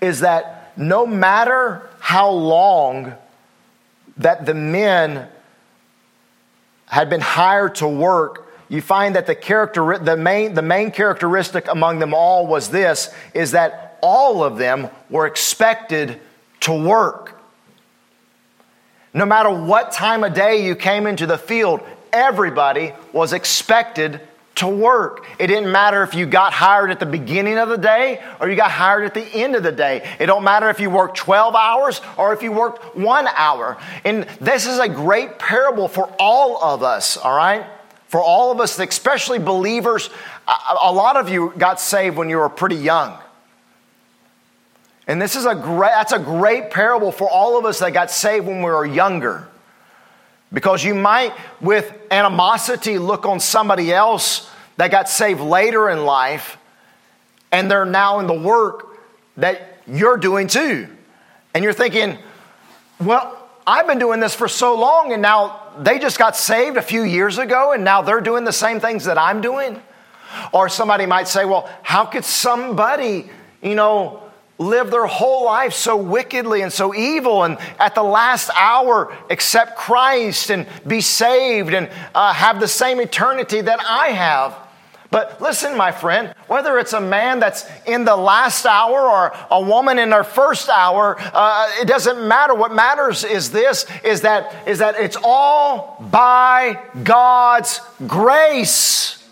is 0.00 0.20
that 0.20 0.72
no 0.76 1.06
matter 1.06 1.88
how 2.04 2.28
long 2.28 3.14
that 4.18 4.44
the 4.44 4.52
men 4.52 5.26
had 6.84 7.08
been 7.08 7.22
hired 7.22 7.76
to 7.76 7.88
work, 7.88 8.46
you 8.68 8.82
find 8.82 9.16
that 9.16 9.26
the, 9.26 9.34
character, 9.34 9.96
the, 9.96 10.14
main, 10.14 10.52
the 10.52 10.60
main 10.60 10.90
characteristic 10.90 11.66
among 11.66 12.00
them 12.00 12.12
all 12.12 12.46
was 12.46 12.68
this 12.68 13.08
is 13.32 13.52
that 13.52 13.96
all 14.02 14.44
of 14.44 14.58
them 14.58 14.90
were 15.08 15.26
expected 15.26 16.20
to 16.60 16.74
work. 16.74 17.40
No 19.14 19.24
matter 19.24 19.48
what 19.48 19.90
time 19.90 20.24
of 20.24 20.34
day 20.34 20.62
you 20.62 20.76
came 20.76 21.06
into 21.06 21.24
the 21.24 21.38
field, 21.38 21.80
everybody 22.12 22.92
was 23.14 23.32
expected 23.32 24.20
to 24.56 24.68
work. 24.68 25.26
It 25.38 25.48
didn't 25.48 25.72
matter 25.72 26.02
if 26.02 26.14
you 26.14 26.26
got 26.26 26.52
hired 26.52 26.90
at 26.90 27.00
the 27.00 27.06
beginning 27.06 27.58
of 27.58 27.68
the 27.68 27.76
day 27.76 28.22
or 28.40 28.48
you 28.48 28.56
got 28.56 28.70
hired 28.70 29.04
at 29.04 29.14
the 29.14 29.24
end 29.24 29.56
of 29.56 29.62
the 29.62 29.72
day. 29.72 30.08
It 30.20 30.26
don't 30.26 30.44
matter 30.44 30.70
if 30.70 30.78
you 30.78 30.90
worked 30.90 31.16
12 31.16 31.54
hours 31.54 32.00
or 32.16 32.32
if 32.32 32.42
you 32.42 32.52
worked 32.52 32.96
1 32.96 33.28
hour. 33.36 33.76
And 34.04 34.24
this 34.40 34.66
is 34.66 34.78
a 34.78 34.88
great 34.88 35.38
parable 35.38 35.88
for 35.88 36.06
all 36.18 36.62
of 36.62 36.82
us, 36.82 37.16
all 37.16 37.36
right? 37.36 37.66
For 38.06 38.20
all 38.22 38.52
of 38.52 38.60
us, 38.60 38.78
especially 38.78 39.40
believers, 39.40 40.08
a 40.46 40.92
lot 40.92 41.16
of 41.16 41.28
you 41.28 41.52
got 41.58 41.80
saved 41.80 42.16
when 42.16 42.30
you 42.30 42.36
were 42.36 42.48
pretty 42.48 42.76
young. 42.76 43.18
And 45.06 45.20
this 45.20 45.36
is 45.36 45.46
a 45.46 45.54
great 45.54 45.90
that's 45.90 46.12
a 46.12 46.18
great 46.18 46.70
parable 46.70 47.12
for 47.12 47.28
all 47.28 47.58
of 47.58 47.64
us 47.66 47.80
that 47.80 47.92
got 47.92 48.10
saved 48.10 48.46
when 48.46 48.58
we 48.58 48.70
were 48.70 48.86
younger. 48.86 49.48
Because 50.54 50.82
you 50.82 50.94
might, 50.94 51.34
with 51.60 51.92
animosity, 52.10 52.98
look 52.98 53.26
on 53.26 53.40
somebody 53.40 53.92
else 53.92 54.48
that 54.78 54.90
got 54.90 55.08
saved 55.08 55.40
later 55.40 55.90
in 55.90 56.06
life, 56.06 56.56
and 57.52 57.70
they're 57.70 57.84
now 57.84 58.20
in 58.20 58.26
the 58.26 58.40
work 58.40 58.96
that 59.36 59.78
you're 59.86 60.16
doing 60.16 60.46
too. 60.46 60.88
And 61.52 61.62
you're 61.62 61.72
thinking, 61.72 62.18
well, 62.98 63.36
I've 63.66 63.86
been 63.86 63.98
doing 63.98 64.20
this 64.20 64.34
for 64.34 64.48
so 64.48 64.78
long, 64.78 65.12
and 65.12 65.20
now 65.20 65.60
they 65.78 65.98
just 65.98 66.18
got 66.18 66.36
saved 66.36 66.76
a 66.76 66.82
few 66.82 67.02
years 67.02 67.38
ago, 67.38 67.72
and 67.72 67.84
now 67.84 68.02
they're 68.02 68.20
doing 68.20 68.44
the 68.44 68.52
same 68.52 68.80
things 68.80 69.04
that 69.04 69.18
I'm 69.18 69.40
doing. 69.40 69.82
Or 70.52 70.68
somebody 70.68 71.06
might 71.06 71.28
say, 71.28 71.44
well, 71.44 71.68
how 71.82 72.04
could 72.04 72.24
somebody, 72.24 73.28
you 73.62 73.74
know, 73.74 74.23
live 74.58 74.90
their 74.90 75.06
whole 75.06 75.44
life 75.44 75.72
so 75.72 75.96
wickedly 75.96 76.62
and 76.62 76.72
so 76.72 76.94
evil 76.94 77.42
and 77.42 77.58
at 77.80 77.94
the 77.94 78.02
last 78.02 78.50
hour 78.54 79.16
accept 79.28 79.76
Christ 79.76 80.50
and 80.50 80.66
be 80.86 81.00
saved 81.00 81.74
and 81.74 81.90
uh, 82.14 82.32
have 82.32 82.60
the 82.60 82.68
same 82.68 83.00
eternity 83.00 83.60
that 83.60 83.80
I 83.84 84.08
have. 84.08 84.56
But 85.10 85.40
listen, 85.40 85.76
my 85.76 85.92
friend, 85.92 86.34
whether 86.48 86.76
it's 86.76 86.92
a 86.92 87.00
man 87.00 87.38
that's 87.38 87.64
in 87.86 88.04
the 88.04 88.16
last 88.16 88.66
hour 88.66 89.00
or 89.00 89.32
a 89.48 89.60
woman 89.60 90.00
in 90.00 90.10
her 90.10 90.24
first 90.24 90.68
hour, 90.68 91.16
uh, 91.18 91.70
it 91.80 91.86
doesn't 91.86 92.26
matter. 92.26 92.52
What 92.52 92.74
matters 92.74 93.22
is 93.22 93.52
this: 93.52 93.86
is 94.02 94.22
that 94.22 94.66
is 94.66 94.80
that 94.80 94.98
it's 94.98 95.16
all 95.22 96.04
by 96.10 96.82
God's 97.04 97.80
grace. 98.08 99.24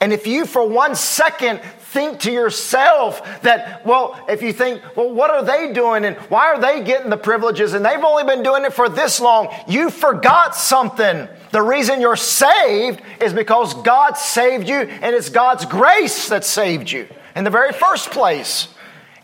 And 0.00 0.12
if 0.12 0.28
you, 0.28 0.46
for 0.46 0.64
one 0.64 0.94
second, 0.94 1.60
think 1.90 2.20
to 2.20 2.30
yourself 2.30 3.42
that, 3.42 3.86
well, 3.86 4.22
if 4.28 4.42
you 4.42 4.52
think, 4.52 4.82
well, 4.94 5.10
what 5.10 5.30
are 5.30 5.42
they 5.42 5.72
doing 5.72 6.04
and 6.04 6.16
why 6.28 6.48
are 6.48 6.60
they 6.60 6.82
getting 6.82 7.08
the 7.08 7.16
privileges 7.16 7.72
and 7.72 7.84
they've 7.84 8.04
only 8.04 8.24
been 8.24 8.42
doing 8.42 8.64
it 8.64 8.74
for 8.74 8.90
this 8.90 9.20
long, 9.20 9.48
you 9.66 9.88
forgot 9.88 10.54
something. 10.54 11.26
The 11.50 11.62
reason 11.62 12.02
you're 12.02 12.14
saved 12.14 13.00
is 13.22 13.32
because 13.32 13.72
God 13.82 14.18
saved 14.18 14.68
you 14.68 14.76
and 14.76 15.16
it's 15.16 15.30
God's 15.30 15.64
grace 15.64 16.28
that 16.28 16.44
saved 16.44 16.90
you 16.90 17.08
in 17.34 17.44
the 17.44 17.50
very 17.50 17.72
first 17.72 18.10
place. 18.10 18.68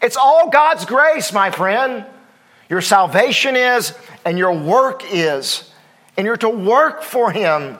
It's 0.00 0.16
all 0.16 0.48
God's 0.48 0.87
grace, 0.87 1.35
my 1.35 1.50
friend. 1.50 2.07
Your 2.70 2.81
salvation 2.81 3.57
is 3.57 3.94
and 4.24 4.38
your 4.38 4.57
work 4.57 5.03
is. 5.12 5.70
And 6.16 6.24
you're 6.24 6.38
to 6.38 6.48
work 6.48 7.03
for 7.03 7.31
Him. 7.31 7.79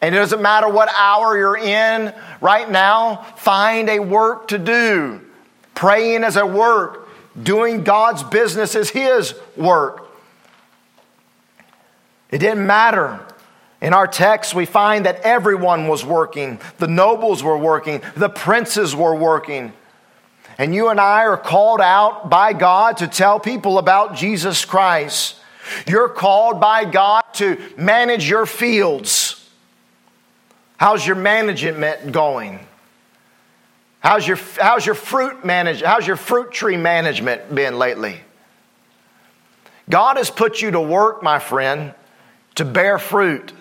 And 0.00 0.14
it 0.14 0.18
doesn't 0.18 0.42
matter 0.42 0.68
what 0.68 0.88
hour 0.96 1.36
you're 1.36 1.56
in 1.56 2.14
right 2.40 2.70
now, 2.70 3.22
find 3.36 3.88
a 3.88 3.98
work 3.98 4.48
to 4.48 4.58
do. 4.58 5.20
Praying 5.74 6.24
is 6.24 6.36
a 6.36 6.46
work, 6.46 7.08
doing 7.40 7.82
God's 7.84 8.22
business 8.22 8.74
is 8.74 8.90
His 8.90 9.34
work. 9.56 10.06
It 12.30 12.38
didn't 12.38 12.66
matter. 12.66 13.20
In 13.80 13.92
our 13.92 14.06
text, 14.06 14.54
we 14.54 14.66
find 14.66 15.06
that 15.06 15.20
everyone 15.20 15.86
was 15.86 16.04
working. 16.04 16.60
The 16.78 16.88
nobles 16.88 17.42
were 17.42 17.58
working, 17.58 18.02
the 18.16 18.28
princes 18.28 18.96
were 18.96 19.14
working. 19.14 19.72
And 20.58 20.74
you 20.74 20.88
and 20.88 20.98
I 20.98 21.26
are 21.26 21.36
called 21.36 21.82
out 21.82 22.30
by 22.30 22.54
God 22.54 22.98
to 22.98 23.06
tell 23.06 23.38
people 23.38 23.78
about 23.78 24.16
Jesus 24.16 24.64
Christ. 24.64 25.36
You're 25.86 26.08
called 26.08 26.60
by 26.60 26.84
God 26.84 27.22
to 27.34 27.58
manage 27.76 28.28
your 28.28 28.46
fields. 28.46 29.25
How's 30.76 31.06
your 31.06 31.16
management 31.16 32.12
going? 32.12 32.60
How's 34.00 34.26
your, 34.26 34.38
how's 34.60 34.86
your 34.86 34.94
fruit 34.94 35.44
manage, 35.44 35.82
how's 35.82 36.06
your 36.06 36.16
fruit 36.16 36.52
tree 36.52 36.76
management 36.76 37.52
been 37.54 37.78
lately? 37.78 38.20
God 39.88 40.16
has 40.16 40.30
put 40.30 40.60
you 40.60 40.70
to 40.72 40.80
work, 40.80 41.22
my 41.22 41.38
friend, 41.38 41.94
to 42.56 42.64
bear 42.64 42.98
fruit. 42.98 43.52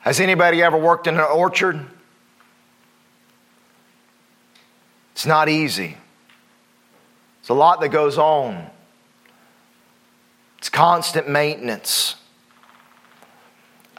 Has 0.00 0.20
anybody 0.20 0.62
ever 0.62 0.76
worked 0.76 1.06
in 1.06 1.14
an 1.14 1.20
orchard? 1.20 1.84
It's 5.12 5.26
not 5.26 5.48
easy. 5.48 5.96
It's 7.40 7.48
a 7.48 7.54
lot 7.54 7.80
that 7.80 7.88
goes 7.88 8.18
on. 8.18 8.66
It's 10.58 10.68
constant 10.68 11.28
maintenance. 11.28 12.16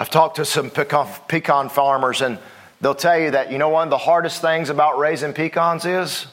I've 0.04 0.10
talked 0.10 0.36
to 0.36 0.44
some 0.44 0.70
pecan, 0.70 1.08
pecan 1.30 1.70
farmers, 1.70 2.20
and 2.20 2.38
they'll 2.82 2.94
tell 2.94 3.18
you 3.18 3.32
that, 3.32 3.54
you 3.54 3.58
know, 3.58 3.70
one 3.70 3.88
of 3.88 3.90
the 3.90 3.98
hardest 3.98 4.42
things 4.42 4.70
about 4.70 5.00
raising 5.00 5.32
pecans 5.32 5.86
is 5.86 6.28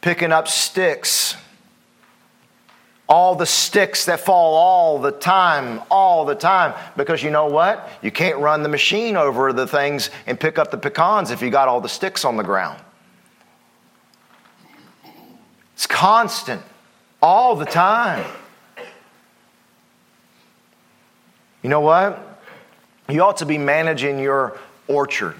picking 0.00 0.32
up 0.32 0.48
sticks. 0.48 1.36
All 3.08 3.36
the 3.36 3.46
sticks 3.46 4.06
that 4.06 4.18
fall 4.18 4.56
all 4.56 4.98
the 4.98 5.12
time, 5.12 5.80
all 5.88 6.24
the 6.24 6.34
time. 6.34 6.74
Because 6.96 7.22
you 7.22 7.30
know 7.30 7.46
what? 7.46 7.88
You 8.02 8.10
can't 8.10 8.38
run 8.38 8.64
the 8.64 8.68
machine 8.68 9.16
over 9.16 9.52
the 9.52 9.68
things 9.68 10.10
and 10.26 10.40
pick 10.40 10.58
up 10.58 10.72
the 10.72 10.78
pecans 10.78 11.30
if 11.30 11.42
you 11.42 11.50
got 11.50 11.68
all 11.68 11.80
the 11.80 11.88
sticks 11.88 12.24
on 12.24 12.36
the 12.36 12.42
ground. 12.42 12.82
It's 15.74 15.86
constant, 15.86 16.60
all 17.22 17.54
the 17.54 17.66
time. 17.66 18.26
You 21.62 21.70
know 21.70 21.82
what? 21.82 22.29
You 23.10 23.22
ought 23.24 23.38
to 23.38 23.46
be 23.46 23.58
managing 23.58 24.18
your 24.18 24.58
orchard. 24.86 25.34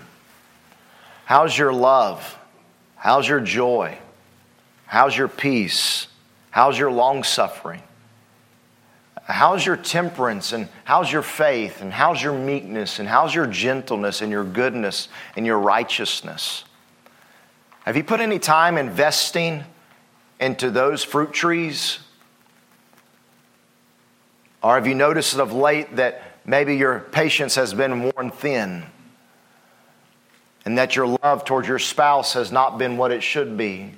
How's 1.25 1.57
your 1.57 1.73
love? 1.73 2.39
How's 2.97 3.29
your 3.29 3.41
joy? 3.41 3.99
How's 4.87 5.17
your 5.17 5.29
peace? 5.29 6.09
How's 6.51 6.79
your 6.79 6.91
long 6.91 7.23
suffering? 7.23 7.83
How's 9.23 9.65
your 9.65 9.77
temperance 9.77 10.53
and 10.53 10.69
how's 10.85 11.13
your 11.13 11.23
faith 11.23 11.81
and 11.81 11.93
how's 11.93 12.21
your 12.21 12.33
meekness 12.33 12.99
and 12.99 13.09
how's 13.09 13.33
your 13.33 13.47
gentleness 13.47 14.23
and 14.23 14.33
your 14.33 14.43
goodness 14.43 15.09
and 15.37 15.47
your 15.47 15.59
righteousness? 15.59 16.65
Have 17.85 17.97
you 17.97 18.03
put 18.03 18.21
any 18.21 18.39
time 18.39 18.77
investing 18.77 19.65
into 20.41 20.71
those 20.71 21.05
fruit 21.05 21.33
trees? 21.33 22.01
Or 24.63 24.75
have 24.75 24.87
you 24.87 24.95
noticed 24.95 25.39
of 25.39 25.53
late 25.53 25.97
that 25.97 26.23
Maybe 26.45 26.77
your 26.77 27.01
patience 27.01 27.55
has 27.55 27.75
been 27.75 28.03
worn 28.03 28.31
thin, 28.31 28.85
and 30.65 30.79
that 30.79 30.97
your 30.97 31.07
love 31.07 31.45
towards 31.45 31.69
your 31.69 31.79
spouse 31.79 32.35
has 32.35 32.51
not 32.51 32.79
been 32.79 32.97
what 32.97 33.13
it 33.13 33.23
should 33.23 33.57
be, 33.57 33.95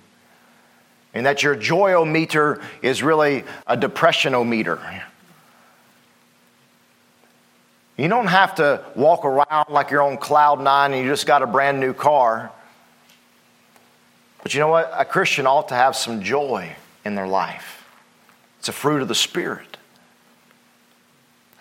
and 1.14 1.26
that 1.26 1.42
your 1.42 1.56
joyometer 1.56 2.62
is 2.82 3.02
really 3.02 3.44
a 3.66 3.76
depressionometer. 3.76 5.02
You 7.96 8.08
don't 8.08 8.26
have 8.26 8.56
to 8.56 8.84
walk 8.96 9.24
around 9.24 9.68
like 9.68 9.90
you're 9.90 10.02
on 10.02 10.16
cloud 10.16 10.60
nine 10.60 10.92
and 10.92 11.04
you 11.04 11.10
just 11.10 11.26
got 11.26 11.42
a 11.42 11.46
brand 11.46 11.78
new 11.78 11.92
car. 11.92 12.50
But 14.42 14.54
you 14.54 14.60
know 14.60 14.68
what? 14.68 14.90
A 14.96 15.04
Christian 15.04 15.46
ought 15.46 15.68
to 15.68 15.74
have 15.74 15.94
some 15.94 16.22
joy 16.22 16.74
in 17.04 17.14
their 17.14 17.28
life. 17.28 17.86
It's 18.58 18.68
a 18.68 18.72
fruit 18.72 19.02
of 19.02 19.08
the 19.08 19.14
Spirit. 19.14 19.76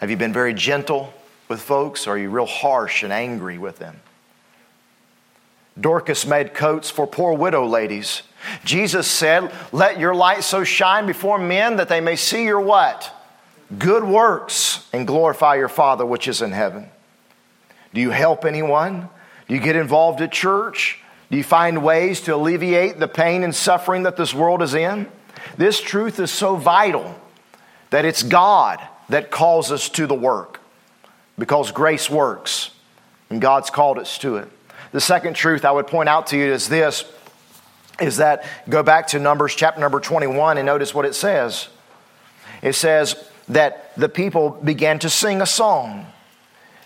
Have 0.02 0.10
you 0.10 0.18
been 0.18 0.34
very 0.34 0.56
gentle 0.56 1.14
with 1.47 1.62
folks, 1.62 2.08
or 2.08 2.12
are 2.12 2.18
you 2.18 2.32
real 2.32 2.47
harsh 2.47 3.04
and 3.04 3.14
angry 3.14 3.60
with 3.60 3.78
them? 3.78 4.02
Dorcas 5.80 6.26
made 6.26 6.56
coats 6.56 6.89
for 6.89 7.06
poor 7.06 7.34
widow 7.34 7.68
ladies. 7.68 8.24
Jesus 8.66 9.08
said, 9.08 9.54
Let 9.72 9.99
your 9.99 10.16
light 10.16 10.43
so 10.43 10.64
shine 10.64 11.06
before 11.06 11.38
men 11.38 11.78
that 11.78 11.88
they 11.88 12.02
may 12.02 12.16
see 12.16 12.45
your 12.45 12.60
what? 12.60 13.14
Good 13.78 14.04
works 14.04 14.89
and 14.91 15.06
glorify 15.06 15.56
your 15.56 15.70
Father 15.70 16.04
which 16.04 16.28
is 16.28 16.41
in 16.41 16.52
heaven. 16.52 16.89
Do 17.93 18.02
you 18.02 18.10
help 18.10 18.43
anyone? 18.43 19.08
Do 19.47 19.54
you 19.54 19.62
get 19.62 19.76
involved 19.76 20.20
at 20.22 20.32
church? 20.32 20.99
Do 21.30 21.38
you 21.38 21.43
find 21.43 21.84
ways 21.84 22.22
to 22.22 22.34
alleviate 22.34 22.99
the 22.99 23.08
pain 23.08 23.43
and 23.43 23.54
suffering 23.54 24.04
that 24.04 24.18
this 24.18 24.34
world 24.34 24.64
is 24.64 24.74
in? 24.74 25.08
This 25.58 25.80
truth 25.80 26.20
is 26.20 26.32
so 26.32 26.56
vital 26.56 27.16
that 27.91 28.04
it's 28.04 28.24
God 28.24 28.80
that 29.12 29.32
calls 29.32 29.72
us 29.72 29.89
to 29.89 30.07
the 30.07 30.16
work 30.16 30.59
because 31.38 31.72
grace 31.72 32.09
works 32.09 32.72
and 33.30 33.41
God's 33.41 33.70
called 33.70 33.97
us 33.97 34.18
to 34.20 34.38
it. 34.38 34.49
The 34.91 35.01
second 35.01 35.36
truth 35.36 35.64
I 35.64 35.72
would 35.72 35.88
point 35.88 36.09
out 36.09 36.28
to 36.28 36.38
you 36.38 36.51
is 36.51 36.68
this 36.68 37.05
is 37.99 38.18
that 38.18 38.45
go 38.68 38.82
back 38.82 39.07
to 39.07 39.20
Numbers 39.20 39.53
chapter 39.53 39.80
number 39.80 39.99
21 39.99 40.57
and 40.57 40.66
notice 40.66 40.93
what 40.93 41.05
it 41.05 41.14
says. 41.14 41.70
It 42.64 42.74
says, 42.74 43.16
that 43.51 43.91
the 43.97 44.09
people 44.09 44.49
began 44.49 44.99
to 44.99 45.09
sing 45.09 45.41
a 45.41 45.45
song. 45.45 46.05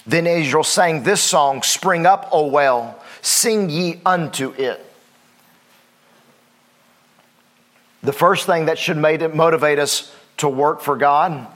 Then 0.05 0.27
Israel 0.27 0.63
sang 0.63 1.03
this 1.03 1.21
song 1.21 1.63
Spring 1.63 2.05
up, 2.05 2.29
O 2.31 2.47
well, 2.47 3.01
sing 3.21 3.69
ye 3.69 4.01
unto 4.05 4.51
it. 4.51 4.83
The 8.03 8.13
first 8.13 8.45
thing 8.45 8.65
that 8.65 8.77
should 8.77 8.97
motivate 8.97 9.79
us 9.79 10.13
to 10.37 10.49
work 10.49 10.81
for 10.81 10.95
God 10.95 11.47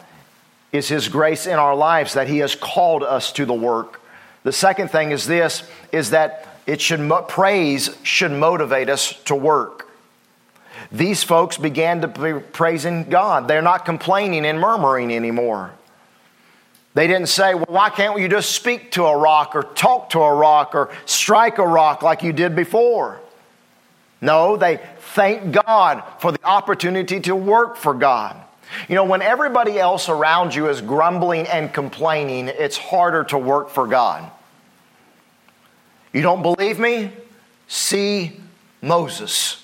is 0.71 0.87
His 0.87 1.07
grace 1.07 1.45
in 1.45 1.55
our 1.55 1.75
lives 1.75 2.13
that 2.13 2.27
He 2.27 2.39
has 2.39 2.55
called 2.55 3.03
us 3.03 3.31
to 3.33 3.45
the 3.45 3.53
work. 3.53 4.01
The 4.43 4.51
second 4.51 4.89
thing 4.89 5.11
is 5.11 5.25
this: 5.25 5.63
is 5.91 6.11
that 6.11 6.47
it 6.65 6.81
should 6.81 7.11
praise 7.27 7.95
should 8.03 8.31
motivate 8.31 8.89
us 8.89 9.13
to 9.25 9.35
work. 9.35 9.87
These 10.91 11.23
folks 11.23 11.57
began 11.57 12.01
to 12.01 12.07
be 12.07 12.39
praising 12.39 13.09
God. 13.09 13.47
They're 13.47 13.61
not 13.61 13.85
complaining 13.85 14.45
and 14.45 14.59
murmuring 14.59 15.11
anymore. 15.11 15.71
They 16.95 17.05
didn't 17.05 17.29
say, 17.29 17.53
well, 17.53 17.65
why 17.67 17.89
can't 17.89 18.19
you 18.19 18.27
just 18.27 18.51
speak 18.51 18.91
to 18.93 19.05
a 19.05 19.15
rock 19.17 19.55
or 19.55 19.63
talk 19.63 20.09
to 20.11 20.19
a 20.19 20.33
rock 20.33 20.73
or 20.73 20.89
strike 21.05 21.59
a 21.59 21.67
rock 21.67 22.01
like 22.01 22.23
you 22.23 22.33
did 22.33 22.55
before? 22.55 23.19
No, 24.21 24.57
they 24.57 24.79
thank 24.99 25.51
God 25.51 26.03
for 26.19 26.31
the 26.31 26.43
opportunity 26.43 27.19
to 27.21 27.35
work 27.35 27.77
for 27.77 27.93
God. 27.93 28.35
You 28.87 28.95
know, 28.95 29.03
when 29.03 29.21
everybody 29.21 29.79
else 29.79 30.09
around 30.09 30.53
you 30.53 30.69
is 30.69 30.81
grumbling 30.81 31.47
and 31.47 31.73
complaining, 31.73 32.47
it's 32.47 32.77
harder 32.77 33.23
to 33.25 33.37
work 33.37 33.69
for 33.69 33.87
God. 33.87 34.29
You 36.13 36.21
don't 36.21 36.41
believe 36.41 36.79
me? 36.79 37.11
See 37.67 38.39
Moses. 38.81 39.63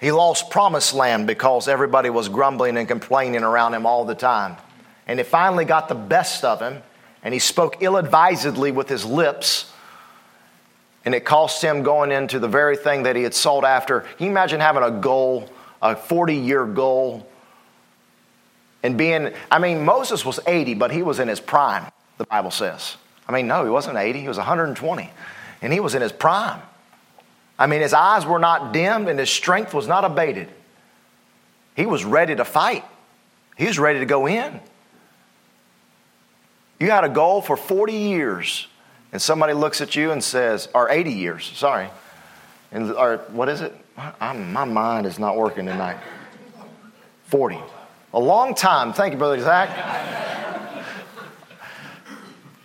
He 0.00 0.12
lost 0.12 0.50
promised 0.50 0.94
land 0.94 1.26
because 1.26 1.68
everybody 1.68 2.10
was 2.10 2.28
grumbling 2.28 2.76
and 2.76 2.86
complaining 2.86 3.42
around 3.42 3.74
him 3.74 3.86
all 3.86 4.04
the 4.04 4.14
time. 4.14 4.56
And 5.06 5.18
it 5.18 5.24
finally 5.24 5.64
got 5.64 5.88
the 5.88 5.94
best 5.94 6.44
of 6.44 6.60
him, 6.60 6.82
and 7.22 7.32
he 7.32 7.40
spoke 7.40 7.76
ill 7.80 7.96
advisedly 7.96 8.72
with 8.72 8.88
his 8.88 9.04
lips. 9.04 9.72
And 11.04 11.14
it 11.14 11.24
cost 11.24 11.62
him 11.62 11.82
going 11.82 12.10
into 12.10 12.38
the 12.38 12.48
very 12.48 12.76
thing 12.76 13.04
that 13.04 13.16
he 13.16 13.22
had 13.22 13.32
sought 13.32 13.64
after. 13.64 14.00
Can 14.00 14.26
you 14.26 14.30
imagine 14.30 14.60
having 14.60 14.82
a 14.82 14.90
goal, 14.90 15.48
a 15.80 15.94
40 15.94 16.34
year 16.34 16.66
goal, 16.66 17.26
and 18.86 18.96
being, 18.96 19.32
I 19.50 19.58
mean, 19.58 19.84
Moses 19.84 20.24
was 20.24 20.38
80, 20.46 20.74
but 20.74 20.92
he 20.92 21.02
was 21.02 21.18
in 21.18 21.26
his 21.26 21.40
prime, 21.40 21.90
the 22.18 22.24
Bible 22.24 22.52
says. 22.52 22.96
I 23.28 23.32
mean, 23.32 23.48
no, 23.48 23.64
he 23.64 23.70
wasn't 23.70 23.98
80, 23.98 24.20
he 24.20 24.28
was 24.28 24.36
120, 24.36 25.10
and 25.60 25.72
he 25.72 25.80
was 25.80 25.96
in 25.96 26.02
his 26.02 26.12
prime. 26.12 26.62
I 27.58 27.66
mean, 27.66 27.80
his 27.80 27.92
eyes 27.92 28.24
were 28.24 28.38
not 28.38 28.72
dimmed 28.72 29.08
and 29.08 29.18
his 29.18 29.28
strength 29.28 29.74
was 29.74 29.88
not 29.88 30.04
abated. 30.04 30.48
He 31.74 31.84
was 31.84 32.04
ready 32.04 32.36
to 32.36 32.44
fight, 32.44 32.84
he 33.56 33.66
was 33.66 33.78
ready 33.78 33.98
to 33.98 34.06
go 34.06 34.28
in. 34.28 34.60
You 36.78 36.90
had 36.90 37.02
a 37.02 37.08
goal 37.08 37.40
for 37.42 37.56
40 37.56 37.92
years, 37.92 38.68
and 39.10 39.20
somebody 39.20 39.52
looks 39.52 39.80
at 39.80 39.96
you 39.96 40.12
and 40.12 40.22
says, 40.22 40.68
or 40.74 40.90
80 40.90 41.12
years, 41.12 41.50
sorry, 41.56 41.88
and 42.70 42.92
or 42.92 43.16
what 43.32 43.48
is 43.48 43.62
it? 43.62 43.74
I'm, 44.20 44.52
my 44.52 44.64
mind 44.64 45.06
is 45.06 45.18
not 45.18 45.36
working 45.36 45.66
tonight. 45.66 45.96
40. 47.24 47.58
A 48.16 48.20
long 48.20 48.54
time. 48.54 48.94
Thank 48.94 49.12
you, 49.12 49.18
Brother 49.18 49.38
Zach. 49.42 49.68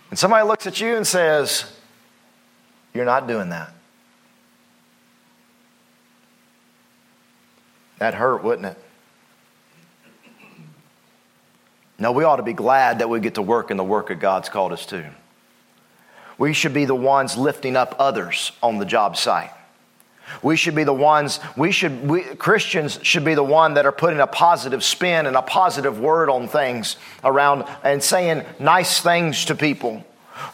and 0.08 0.18
somebody 0.18 0.46
looks 0.46 0.66
at 0.66 0.80
you 0.80 0.96
and 0.96 1.06
says, 1.06 1.70
You're 2.94 3.04
not 3.04 3.28
doing 3.28 3.50
that. 3.50 3.70
That 7.98 8.14
hurt, 8.14 8.42
wouldn't 8.42 8.66
it? 8.66 8.78
No, 11.98 12.12
we 12.12 12.24
ought 12.24 12.36
to 12.36 12.42
be 12.42 12.54
glad 12.54 13.00
that 13.00 13.10
we 13.10 13.20
get 13.20 13.34
to 13.34 13.42
work 13.42 13.70
in 13.70 13.76
the 13.76 13.84
work 13.84 14.08
that 14.08 14.20
God's 14.20 14.48
called 14.48 14.72
us 14.72 14.86
to. 14.86 15.10
We 16.38 16.54
should 16.54 16.72
be 16.72 16.86
the 16.86 16.94
ones 16.94 17.36
lifting 17.36 17.76
up 17.76 17.94
others 17.98 18.52
on 18.62 18.78
the 18.78 18.86
job 18.86 19.18
site. 19.18 19.52
We 20.42 20.56
should 20.56 20.74
be 20.74 20.84
the 20.84 20.94
ones, 20.94 21.40
we 21.56 21.72
should, 21.72 22.08
we, 22.08 22.22
Christians 22.22 22.98
should 23.02 23.24
be 23.24 23.34
the 23.34 23.42
one 23.42 23.74
that 23.74 23.86
are 23.86 23.92
putting 23.92 24.20
a 24.20 24.26
positive 24.26 24.82
spin 24.82 25.26
and 25.26 25.36
a 25.36 25.42
positive 25.42 26.00
word 26.00 26.30
on 26.30 26.48
things 26.48 26.96
around 27.22 27.64
and 27.82 28.02
saying 28.02 28.44
nice 28.58 29.00
things 29.00 29.44
to 29.46 29.54
people. 29.54 30.04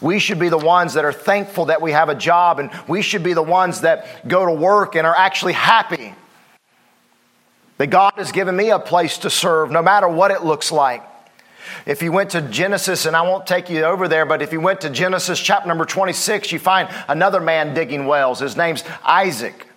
We 0.01 0.19
should 0.19 0.39
be 0.39 0.49
the 0.49 0.57
ones 0.57 0.93
that 0.93 1.05
are 1.05 1.13
thankful 1.13 1.65
that 1.65 1.81
we 1.81 1.91
have 1.91 2.09
a 2.09 2.15
job, 2.15 2.59
and 2.59 2.69
we 2.87 3.01
should 3.01 3.23
be 3.23 3.33
the 3.33 3.43
ones 3.43 3.81
that 3.81 4.27
go 4.27 4.45
to 4.45 4.53
work 4.53 4.95
and 4.95 5.07
are 5.07 5.17
actually 5.17 5.53
happy 5.53 6.13
that 7.77 7.87
God 7.87 8.13
has 8.17 8.31
given 8.31 8.55
me 8.55 8.71
a 8.71 8.79
place 8.79 9.19
to 9.19 9.29
serve, 9.29 9.71
no 9.71 9.81
matter 9.81 10.07
what 10.07 10.31
it 10.31 10.43
looks 10.43 10.71
like. 10.71 11.01
If 11.85 12.01
you 12.01 12.11
went 12.11 12.31
to 12.31 12.41
Genesis, 12.41 13.05
and 13.05 13.15
I 13.15 13.21
won't 13.21 13.47
take 13.47 13.69
you 13.69 13.83
over 13.83 14.07
there, 14.07 14.25
but 14.25 14.41
if 14.41 14.51
you 14.51 14.59
went 14.59 14.81
to 14.81 14.89
Genesis 14.89 15.39
chapter 15.39 15.67
number 15.67 15.85
26, 15.85 16.51
you 16.51 16.59
find 16.59 16.89
another 17.07 17.39
man 17.39 17.73
digging 17.73 18.05
wells. 18.05 18.39
His 18.39 18.55
name's 18.55 18.83
Isaac. 19.03 19.67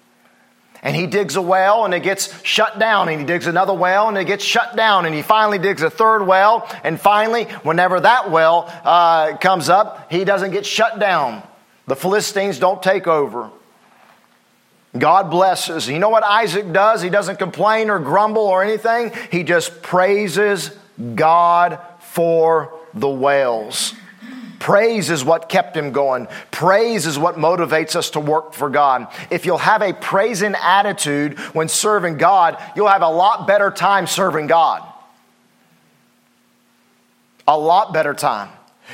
And 0.85 0.97
he 0.97 1.07
digs 1.07 1.37
a 1.37 1.43
well 1.43 1.85
and 1.85 1.95
it 1.95 2.03
gets 2.03 2.43
shut 2.43 2.79
down. 2.79 3.09
And 3.09 3.21
he 3.21 3.27
digs 3.27 3.47
another 3.47 3.73
well 3.73 4.09
and 4.09 4.19
it 4.19 4.25
gets 4.25 4.45
shut 4.45 4.75
down. 4.77 5.07
And 5.07 5.15
he 5.15 5.23
finally 5.23 5.59
digs 5.59 5.81
a 5.83 5.91
third 5.91 6.25
well. 6.25 6.69
And 6.83 7.01
finally, 7.01 7.45
whenever 7.63 8.01
that 8.01 8.33
well 8.33 8.65
uh, 8.83 9.37
comes 9.37 9.69
up, 9.69 10.11
he 10.11 10.25
doesn't 10.25 10.51
get 10.51 10.67
shut 10.67 10.99
down. 10.99 11.45
The 11.87 11.95
Philistines 11.95 12.59
don't 12.59 12.83
take 12.83 13.07
over. 13.07 13.51
God 14.99 15.31
blesses. 15.31 15.89
You 15.89 15.99
know 15.99 16.11
what 16.11 16.25
Isaac 16.25 16.71
does? 16.73 17.01
He 17.01 17.09
doesn't 17.09 17.39
complain 17.39 17.89
or 17.89 17.99
grumble 17.99 18.43
or 18.43 18.63
anything. 18.63 19.13
He 19.31 19.43
just 19.43 19.83
praises 19.83 20.77
God 21.15 21.79
for 22.01 22.73
the 22.95 23.09
whales. 23.09 23.95
Praise 24.59 25.11
is 25.11 25.25
what 25.25 25.49
kept 25.49 25.77
him 25.77 25.91
going. 25.91 26.29
Praise 26.53 27.05
is 27.05 27.19
what 27.19 27.35
motivates 27.35 27.97
us 27.97 28.11
to 28.11 28.21
work 28.21 28.53
for 28.53 28.71
God. 28.71 29.09
If 29.29 29.45
you'll 29.45 29.59
have 29.59 29.83
a 29.83 29.93
praising 29.93 30.55
attitude 30.55 31.37
when 31.53 31.67
serving 31.67 32.19
God, 32.19 32.63
you'll 32.77 32.87
have 32.87 33.03
a 33.03 33.09
lot 33.09 33.49
better 33.49 33.73
time 33.73 34.07
serving 34.07 34.47
God. 34.47 34.85
A 37.49 37.59
lot 37.59 37.93
better 37.93 38.15
time. 38.15 38.51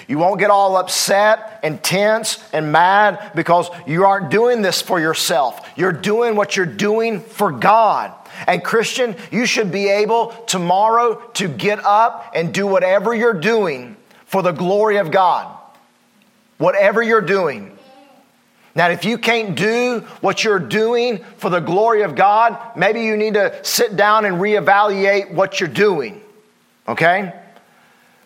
You 0.07 0.17
won't 0.17 0.41
get 0.41 0.51
all 0.51 0.77
upset 0.77 1.61
and 1.63 1.83
tense 1.83 2.43
and 2.53 2.73
mad 2.73 3.33
because 3.35 3.69
you 3.87 4.05
aren't 4.05 4.31
doing 4.31 4.63
this 4.63 4.81
for 4.81 4.99
yourself. 4.99 5.69
You're 5.77 5.93
doing 5.93 6.35
what 6.35 6.57
you're 6.57 6.65
doing 6.65 7.21
for 7.21 7.53
God. 7.53 8.15
And 8.47 8.63
Christian, 8.63 9.17
you 9.31 9.47
should 9.47 9.73
be 9.73 9.89
able 9.89 10.29
tomorrow 10.47 11.21
to 11.35 11.49
get 11.49 11.85
up 11.85 12.33
and 12.35 12.53
do 12.55 12.67
whatever 12.67 13.15
you're 13.15 13.35
doing 13.35 13.97
for 14.27 14.43
the 14.43 14.53
glory 14.53 14.99
of 14.99 15.11
God. 15.11 15.57
Whatever 16.59 17.03
you're 17.03 17.21
doing. 17.21 17.77
Now, 18.75 18.91
if 18.91 19.05
you 19.05 19.19
can't 19.19 19.57
do 19.57 20.01
what 20.21 20.45
you're 20.45 20.61
doing 20.61 21.25
for 21.39 21.51
the 21.51 21.61
glory 21.61 22.03
of 22.03 22.15
God, 22.15 22.77
maybe 22.77 23.03
you 23.03 23.17
need 23.17 23.35
to 23.35 23.59
sit 23.65 23.97
down 23.97 24.25
and 24.25 24.37
reevaluate 24.37 25.33
what 25.33 25.59
you're 25.59 25.69
doing. 25.69 26.21
Okay? 26.87 27.33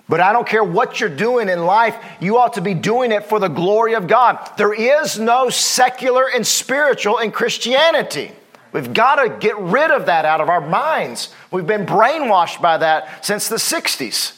But 0.09 0.21
I 0.21 0.35
don't 0.35 0.47
care 0.47 0.63
what 0.63 1.01
you're 1.01 1.09
doing 1.09 1.49
in 1.49 1.65
life, 1.65 1.97
you 2.21 2.37
ought 2.37 2.55
to 2.55 2.61
be 2.61 2.75
doing 2.75 3.13
it 3.13 3.25
for 3.25 3.39
the 3.39 3.49
glory 3.49 3.95
of 3.95 4.07
God. 4.07 4.39
There 4.59 4.75
is 4.75 5.19
no 5.19 5.49
secular 5.49 6.29
and 6.29 6.47
spiritual 6.47 7.17
in 7.19 7.31
Christianity. 7.31 8.33
We've 8.73 8.93
got 8.93 9.17
to 9.17 9.29
get 9.29 9.59
rid 9.59 9.91
of 9.91 10.07
that 10.07 10.25
out 10.25 10.41
of 10.41 10.49
our 10.49 10.61
minds. 10.61 11.33
We've 11.51 11.67
been 11.67 11.87
brainwashed 11.87 12.61
by 12.61 12.79
that 12.79 13.25
since 13.25 13.49
the 13.49 13.57
60s. 13.57 14.37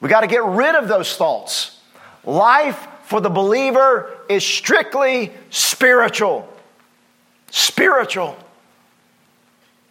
We've 0.00 0.10
got 0.10 0.20
to 0.20 0.28
get 0.28 0.44
rid 0.44 0.76
of 0.76 0.86
those 0.86 1.16
thoughts. 1.16 1.80
Life 2.24 2.86
for 3.04 3.20
the 3.20 3.30
believer 3.30 4.16
is 4.28 4.44
strictly 4.44 5.32
spiritual. 5.50 6.48
Spiritual. 7.50 8.36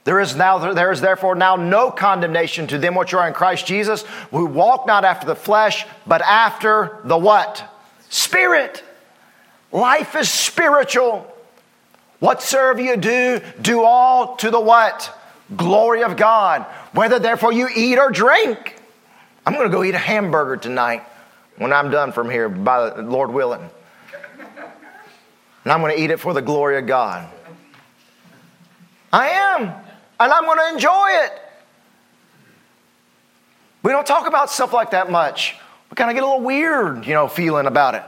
There 0.05 0.21
is 0.21 0.37
now 0.37 0.73
there 0.73 0.93
is 0.93 1.01
therefore 1.01 1.35
now 1.35 1.57
no 1.57 1.91
condemnation 1.91 2.67
to 2.67 2.77
them 2.77 2.95
which 2.95 3.13
are 3.13 3.27
in 3.27 3.33
Christ 3.33 3.65
Jesus, 3.65 4.03
who 4.31 4.45
walk 4.45 4.87
not 4.87 5.03
after 5.03 5.27
the 5.27 5.35
flesh, 5.35 5.85
but 6.05 6.21
after 6.21 6.99
the 7.03 7.17
what? 7.17 7.61
Spirit. 8.09 8.81
Life 9.73 10.15
is 10.15 10.29
spiritual. 10.29 11.29
Whatsoever 12.19 12.81
you 12.81 12.97
do, 12.97 13.41
do 13.61 13.83
all 13.83 14.35
to 14.37 14.49
the 14.49 14.59
what? 14.59 15.15
Glory 15.55 16.03
of 16.03 16.17
God. 16.17 16.63
Whether 16.93 17.19
therefore 17.19 17.53
you 17.53 17.69
eat 17.73 17.97
or 17.97 18.09
drink. 18.09 18.75
I'm 19.45 19.53
going 19.53 19.69
to 19.69 19.71
go 19.71 19.83
eat 19.83 19.95
a 19.95 19.99
hamburger 19.99 20.57
tonight 20.57 21.03
when 21.57 21.71
I'm 21.71 21.89
done 21.89 22.11
from 22.11 22.29
here, 22.29 22.49
by 22.49 22.89
the 22.89 23.01
Lord 23.01 23.31
willing. 23.31 23.69
And 25.63 25.71
I'm 25.71 25.81
going 25.81 25.95
to 25.95 26.01
eat 26.01 26.11
it 26.11 26.19
for 26.19 26.33
the 26.33 26.41
glory 26.41 26.77
of 26.77 26.87
God. 26.87 27.29
I 29.11 29.29
am 29.29 29.73
and 30.19 30.31
I'm 30.31 30.43
going 30.43 30.59
to 30.59 30.73
enjoy 30.73 31.07
it. 31.09 31.41
We 33.83 33.91
don't 33.91 34.05
talk 34.05 34.27
about 34.27 34.49
stuff 34.49 34.73
like 34.73 34.91
that 34.91 35.11
much. 35.11 35.55
We 35.89 35.95
kind 35.95 36.09
of 36.09 36.15
get 36.15 36.23
a 36.23 36.27
little 36.27 36.43
weird, 36.43 37.05
you 37.05 37.13
know, 37.13 37.27
feeling 37.27 37.67
about 37.67 37.95
it. 37.95 38.03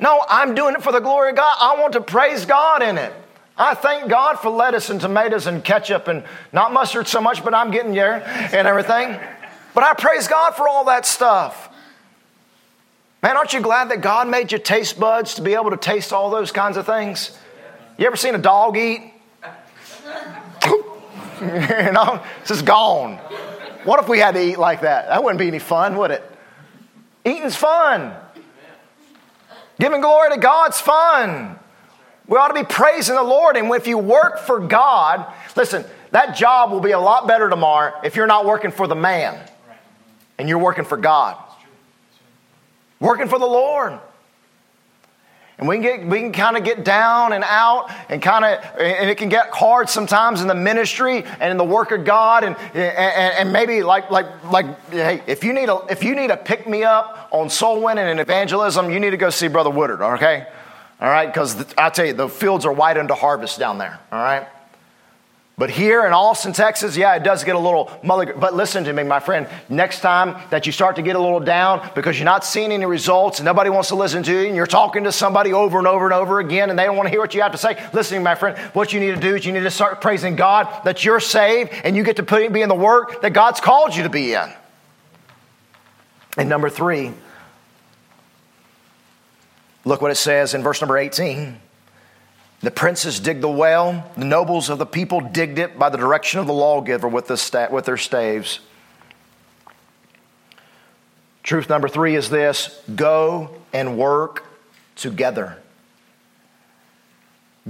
No, 0.00 0.24
I'm 0.28 0.54
doing 0.54 0.74
it 0.74 0.82
for 0.82 0.90
the 0.90 1.00
glory 1.00 1.30
of 1.30 1.36
God. 1.36 1.56
I 1.60 1.80
want 1.80 1.92
to 1.92 2.00
praise 2.00 2.44
God 2.44 2.82
in 2.82 2.98
it. 2.98 3.12
I 3.56 3.74
thank 3.74 4.08
God 4.08 4.36
for 4.36 4.50
lettuce 4.50 4.88
and 4.88 5.00
tomatoes 5.00 5.46
and 5.46 5.62
ketchup 5.62 6.08
and 6.08 6.24
not 6.52 6.72
mustard 6.72 7.06
so 7.06 7.20
much, 7.20 7.44
but 7.44 7.54
I'm 7.54 7.70
getting 7.70 7.92
there 7.92 8.22
and 8.24 8.66
everything. 8.66 9.18
But 9.74 9.84
I 9.84 9.94
praise 9.94 10.26
God 10.26 10.54
for 10.54 10.68
all 10.68 10.86
that 10.86 11.06
stuff. 11.06 11.68
Man, 13.22 13.36
aren't 13.36 13.52
you 13.52 13.60
glad 13.60 13.90
that 13.90 14.00
God 14.00 14.28
made 14.28 14.50
your 14.50 14.58
taste 14.58 14.98
buds 14.98 15.34
to 15.34 15.42
be 15.42 15.54
able 15.54 15.70
to 15.70 15.76
taste 15.76 16.12
all 16.12 16.30
those 16.30 16.50
kinds 16.50 16.76
of 16.76 16.86
things? 16.86 17.38
You 17.98 18.06
ever 18.06 18.16
seen 18.16 18.34
a 18.34 18.38
dog 18.38 18.76
eat? 18.76 19.12
you 21.40 21.92
know, 21.92 22.22
it's 22.40 22.48
just 22.48 22.64
gone. 22.64 23.18
What 23.84 24.00
if 24.00 24.08
we 24.08 24.18
had 24.18 24.34
to 24.34 24.42
eat 24.42 24.58
like 24.58 24.80
that? 24.80 25.08
That 25.08 25.22
wouldn't 25.22 25.38
be 25.38 25.48
any 25.48 25.58
fun, 25.58 25.96
would 25.96 26.10
it? 26.10 26.22
Eating's 27.24 27.56
fun. 27.56 28.14
Giving 29.78 30.00
glory 30.00 30.30
to 30.30 30.38
God's 30.38 30.80
fun. 30.80 31.58
We 32.32 32.38
ought 32.38 32.48
to 32.48 32.54
be 32.54 32.64
praising 32.64 33.14
the 33.14 33.22
Lord. 33.22 33.58
And 33.58 33.70
if 33.74 33.86
you 33.86 33.98
work 33.98 34.38
for 34.38 34.58
God, 34.58 35.30
listen, 35.54 35.84
that 36.12 36.34
job 36.34 36.70
will 36.70 36.80
be 36.80 36.92
a 36.92 36.98
lot 36.98 37.26
better 37.26 37.50
tomorrow 37.50 37.92
if 38.04 38.16
you're 38.16 38.26
not 38.26 38.46
working 38.46 38.70
for 38.70 38.86
the 38.86 38.94
man 38.94 39.38
and 40.38 40.48
you're 40.48 40.56
working 40.56 40.86
for 40.86 40.96
God. 40.96 41.36
Working 43.00 43.28
for 43.28 43.38
the 43.38 43.44
Lord. 43.44 44.00
And 45.58 45.68
we 45.68 45.76
can 45.76 45.82
get 45.82 46.06
we 46.06 46.20
can 46.20 46.32
kind 46.32 46.56
of 46.56 46.64
get 46.64 46.86
down 46.86 47.34
and 47.34 47.44
out 47.44 47.90
and 48.08 48.22
kind 48.22 48.46
of 48.46 48.64
and 48.80 49.10
it 49.10 49.18
can 49.18 49.28
get 49.28 49.50
hard 49.50 49.90
sometimes 49.90 50.40
in 50.40 50.48
the 50.48 50.54
ministry 50.54 51.24
and 51.24 51.50
in 51.50 51.58
the 51.58 51.64
work 51.64 51.90
of 51.90 52.06
God 52.06 52.44
and 52.44 52.56
and, 52.72 53.34
and 53.34 53.52
maybe 53.52 53.82
like 53.82 54.10
like 54.10 54.42
like 54.50 54.90
hey 54.90 55.22
if 55.26 55.44
you 55.44 55.52
need 55.52 55.68
a 55.68 55.84
if 55.90 56.02
you 56.02 56.14
need 56.14 56.30
a 56.30 56.38
pick 56.38 56.66
me 56.66 56.82
up 56.82 57.28
on 57.30 57.50
soul 57.50 57.82
winning 57.82 58.06
and 58.06 58.20
evangelism 58.20 58.90
you 58.90 59.00
need 59.00 59.10
to 59.10 59.18
go 59.18 59.28
see 59.28 59.48
Brother 59.48 59.70
Woodard 59.70 60.00
okay 60.00 60.46
all 61.02 61.10
right 61.10 61.26
because 61.26 61.74
I 61.76 61.90
tell 61.90 62.06
you 62.06 62.14
the 62.14 62.30
fields 62.30 62.64
are 62.64 62.72
white 62.72 62.96
unto 62.96 63.12
harvest 63.12 63.58
down 63.58 63.76
there 63.76 63.98
all 64.10 64.22
right 64.22 64.46
but 65.58 65.68
here 65.68 66.06
in 66.06 66.14
Austin, 66.14 66.54
Texas, 66.54 66.96
yeah, 66.96 67.14
it 67.14 67.22
does 67.22 67.44
get 67.44 67.54
a 67.54 67.58
little. 67.58 67.90
But 68.02 68.54
listen 68.54 68.84
to 68.84 68.92
me, 68.92 69.02
my 69.02 69.20
friend. 69.20 69.46
Next 69.68 70.00
time 70.00 70.36
that 70.50 70.64
you 70.64 70.72
start 70.72 70.96
to 70.96 71.02
get 71.02 71.14
a 71.14 71.20
little 71.20 71.40
down 71.40 71.90
because 71.94 72.18
you're 72.18 72.24
not 72.24 72.44
seeing 72.44 72.72
any 72.72 72.86
results 72.86 73.38
and 73.38 73.44
nobody 73.44 73.68
wants 73.68 73.90
to 73.90 73.94
listen 73.94 74.22
to 74.22 74.32
you, 74.32 74.46
and 74.46 74.56
you're 74.56 74.66
talking 74.66 75.04
to 75.04 75.12
somebody 75.12 75.52
over 75.52 75.78
and 75.78 75.86
over 75.86 76.06
and 76.06 76.14
over 76.14 76.40
again, 76.40 76.70
and 76.70 76.78
they 76.78 76.84
don't 76.84 76.96
want 76.96 77.06
to 77.06 77.10
hear 77.10 77.20
what 77.20 77.34
you 77.34 77.42
have 77.42 77.52
to 77.52 77.58
say, 77.58 77.80
listen 77.92 78.14
to 78.14 78.20
me, 78.20 78.24
my 78.24 78.34
friend. 78.34 78.58
What 78.74 78.94
you 78.94 79.00
need 79.00 79.14
to 79.14 79.20
do 79.20 79.36
is 79.36 79.44
you 79.44 79.52
need 79.52 79.60
to 79.60 79.70
start 79.70 80.00
praising 80.00 80.36
God 80.36 80.84
that 80.84 81.04
you're 81.04 81.20
saved 81.20 81.70
and 81.84 81.94
you 81.96 82.02
get 82.02 82.16
to 82.16 82.22
put, 82.22 82.50
be 82.52 82.62
in 82.62 82.68
the 82.70 82.74
work 82.74 83.20
that 83.20 83.34
God's 83.34 83.60
called 83.60 83.94
you 83.94 84.04
to 84.04 84.10
be 84.10 84.32
in. 84.32 84.52
And 86.38 86.48
number 86.48 86.70
three, 86.70 87.12
look 89.84 90.00
what 90.00 90.10
it 90.10 90.16
says 90.16 90.54
in 90.54 90.62
verse 90.62 90.80
number 90.80 90.98
18. 90.98 91.58
The 92.60 92.70
princes 92.70 93.18
digged 93.18 93.42
the 93.42 93.50
well. 93.50 94.10
The 94.16 94.24
nobles 94.24 94.70
of 94.70 94.78
the 94.78 94.86
people 94.86 95.20
digged 95.20 95.58
it 95.58 95.78
by 95.78 95.88
the 95.88 95.98
direction 95.98 96.38
of 96.38 96.46
the 96.46 96.52
lawgiver 96.52 97.08
with, 97.08 97.26
the 97.26 97.36
sta- 97.36 97.68
with 97.70 97.86
their 97.86 97.96
staves. 97.96 98.60
Truth 101.42 101.68
number 101.68 101.88
three 101.88 102.14
is 102.14 102.30
this 102.30 102.80
go 102.94 103.50
and 103.72 103.98
work 103.98 104.44
together. 104.94 105.58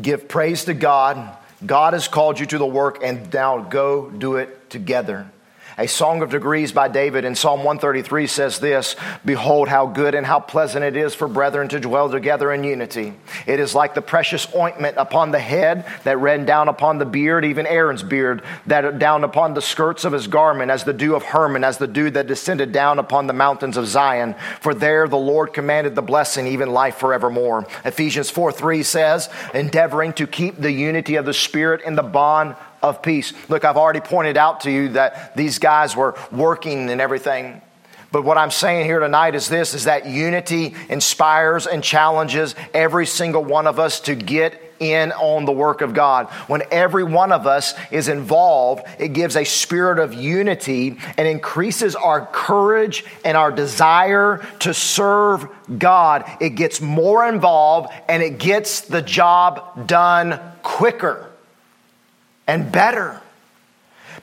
Give 0.00 0.28
praise 0.28 0.64
to 0.66 0.74
God. 0.74 1.36
God 1.64 1.92
has 1.92 2.08
called 2.08 2.40
you 2.40 2.46
to 2.46 2.58
the 2.58 2.66
work, 2.66 3.02
and 3.02 3.32
now 3.32 3.60
go 3.60 4.10
do 4.10 4.36
it 4.36 4.68
together. 4.68 5.30
A 5.78 5.88
Song 5.88 6.22
of 6.22 6.30
Degrees 6.30 6.70
by 6.70 6.88
David 6.88 7.24
in 7.24 7.34
Psalm 7.34 7.60
133 7.60 8.26
says 8.26 8.58
this 8.58 8.94
Behold, 9.24 9.68
how 9.68 9.86
good 9.86 10.14
and 10.14 10.26
how 10.26 10.38
pleasant 10.38 10.84
it 10.84 10.96
is 10.96 11.14
for 11.14 11.26
brethren 11.28 11.68
to 11.68 11.80
dwell 11.80 12.10
together 12.10 12.52
in 12.52 12.62
unity. 12.62 13.14
It 13.46 13.58
is 13.58 13.74
like 13.74 13.94
the 13.94 14.02
precious 14.02 14.46
ointment 14.54 14.96
upon 14.98 15.30
the 15.30 15.38
head 15.38 15.86
that 16.04 16.18
ran 16.18 16.44
down 16.44 16.68
upon 16.68 16.98
the 16.98 17.06
beard, 17.06 17.44
even 17.44 17.66
Aaron's 17.66 18.02
beard, 18.02 18.42
that 18.66 18.98
down 18.98 19.24
upon 19.24 19.54
the 19.54 19.62
skirts 19.62 20.04
of 20.04 20.12
his 20.12 20.26
garment, 20.26 20.70
as 20.70 20.84
the 20.84 20.92
dew 20.92 21.14
of 21.14 21.22
Hermon, 21.22 21.64
as 21.64 21.78
the 21.78 21.86
dew 21.86 22.10
that 22.10 22.26
descended 22.26 22.72
down 22.72 22.98
upon 22.98 23.26
the 23.26 23.32
mountains 23.32 23.76
of 23.76 23.86
Zion. 23.86 24.34
For 24.60 24.74
there 24.74 25.08
the 25.08 25.16
Lord 25.16 25.54
commanded 25.54 25.94
the 25.94 26.02
blessing, 26.02 26.46
even 26.46 26.72
life 26.72 26.96
forevermore. 26.96 27.66
Ephesians 27.84 28.28
4 28.28 28.52
3 28.52 28.82
says, 28.82 29.30
Endeavoring 29.54 30.12
to 30.14 30.26
keep 30.26 30.58
the 30.58 30.72
unity 30.72 31.16
of 31.16 31.24
the 31.24 31.34
Spirit 31.34 31.80
in 31.82 31.94
the 31.94 32.02
bond 32.02 32.56
of 32.82 33.02
peace. 33.02 33.32
Look, 33.48 33.64
I've 33.64 33.76
already 33.76 34.00
pointed 34.00 34.36
out 34.36 34.62
to 34.62 34.70
you 34.70 34.90
that 34.90 35.36
these 35.36 35.58
guys 35.58 35.96
were 35.96 36.14
working 36.30 36.90
and 36.90 37.00
everything. 37.00 37.62
But 38.12 38.24
what 38.24 38.36
I'm 38.36 38.50
saying 38.50 38.84
here 38.84 39.00
tonight 39.00 39.34
is 39.34 39.48
this 39.48 39.72
is 39.72 39.84
that 39.84 40.06
unity 40.06 40.74
inspires 40.90 41.66
and 41.66 41.82
challenges 41.82 42.54
every 42.74 43.06
single 43.06 43.42
one 43.42 43.66
of 43.66 43.78
us 43.78 44.00
to 44.00 44.14
get 44.14 44.60
in 44.78 45.12
on 45.12 45.46
the 45.46 45.52
work 45.52 45.80
of 45.80 45.94
God. 45.94 46.26
When 46.46 46.62
every 46.70 47.04
one 47.04 47.32
of 47.32 47.46
us 47.46 47.72
is 47.90 48.08
involved, 48.08 48.84
it 48.98 49.14
gives 49.14 49.34
a 49.36 49.44
spirit 49.44 49.98
of 49.98 50.12
unity 50.12 50.98
and 51.16 51.26
increases 51.26 51.96
our 51.96 52.26
courage 52.26 53.04
and 53.24 53.34
our 53.34 53.50
desire 53.50 54.44
to 54.58 54.74
serve 54.74 55.48
God. 55.78 56.30
It 56.38 56.50
gets 56.50 56.82
more 56.82 57.26
involved 57.26 57.94
and 58.08 58.22
it 58.22 58.38
gets 58.38 58.82
the 58.82 59.00
job 59.00 59.86
done 59.86 60.38
quicker 60.62 61.31
and 62.46 62.70
better. 62.70 63.20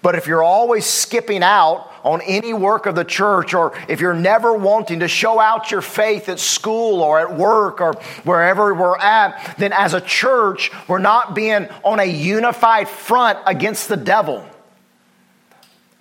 But 0.01 0.15
if 0.15 0.27
you're 0.27 0.43
always 0.43 0.85
skipping 0.85 1.43
out 1.43 1.91
on 2.03 2.21
any 2.21 2.53
work 2.53 2.85
of 2.85 2.95
the 2.95 3.03
church, 3.03 3.53
or 3.53 3.77
if 3.89 3.99
you're 3.99 4.13
never 4.13 4.53
wanting 4.53 5.01
to 5.01 5.07
show 5.07 5.39
out 5.39 5.71
your 5.71 5.81
faith 5.81 6.29
at 6.29 6.39
school 6.39 7.01
or 7.01 7.19
at 7.19 7.35
work 7.35 7.81
or 7.81 7.93
wherever 8.23 8.73
we're 8.73 8.97
at, 8.97 9.55
then 9.57 9.73
as 9.73 9.93
a 9.93 10.01
church, 10.01 10.71
we're 10.87 10.99
not 10.99 11.35
being 11.35 11.67
on 11.83 11.99
a 11.99 12.05
unified 12.05 12.87
front 12.87 13.39
against 13.45 13.89
the 13.89 13.97
devil. 13.97 14.45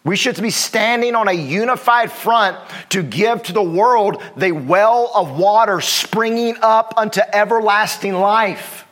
We 0.05 0.16
should 0.16 0.41
be 0.41 0.51
standing 0.51 1.14
on 1.14 1.29
a 1.29 1.33
unified 1.33 2.12
front 2.12 2.57
to 2.91 3.03
give 3.03 3.43
to 3.45 3.53
the 3.53 3.62
world 3.62 4.23
the 4.37 4.53
well 4.53 5.11
of 5.14 5.37
water 5.37 5.81
springing 5.81 6.57
up 6.62 6.95
unto 6.97 7.21
everlasting 7.33 8.14
life. 8.14 8.87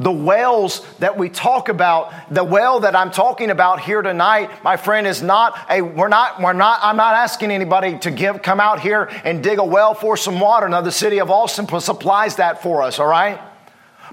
The 0.00 0.10
wells 0.10 0.84
that 0.98 1.16
we 1.16 1.28
talk 1.28 1.68
about, 1.68 2.12
the 2.34 2.42
well 2.42 2.80
that 2.80 2.96
I'm 2.96 3.12
talking 3.12 3.50
about 3.50 3.80
here 3.80 4.02
tonight, 4.02 4.64
my 4.64 4.76
friend, 4.76 5.06
is 5.06 5.22
not 5.22 5.56
a, 5.70 5.82
we're 5.82 6.08
not, 6.08 6.40
we're 6.42 6.52
not, 6.52 6.80
I'm 6.82 6.96
not 6.96 7.14
asking 7.14 7.52
anybody 7.52 7.96
to 8.00 8.10
give, 8.10 8.42
come 8.42 8.58
out 8.58 8.80
here 8.80 9.04
and 9.22 9.40
dig 9.40 9.60
a 9.60 9.64
well 9.64 9.94
for 9.94 10.16
some 10.16 10.40
water. 10.40 10.68
Now, 10.68 10.80
the 10.80 10.90
city 10.90 11.20
of 11.20 11.30
Austin 11.30 11.68
supplies 11.78 12.36
that 12.36 12.60
for 12.60 12.82
us, 12.82 12.98
all 12.98 13.06
right? 13.06 13.40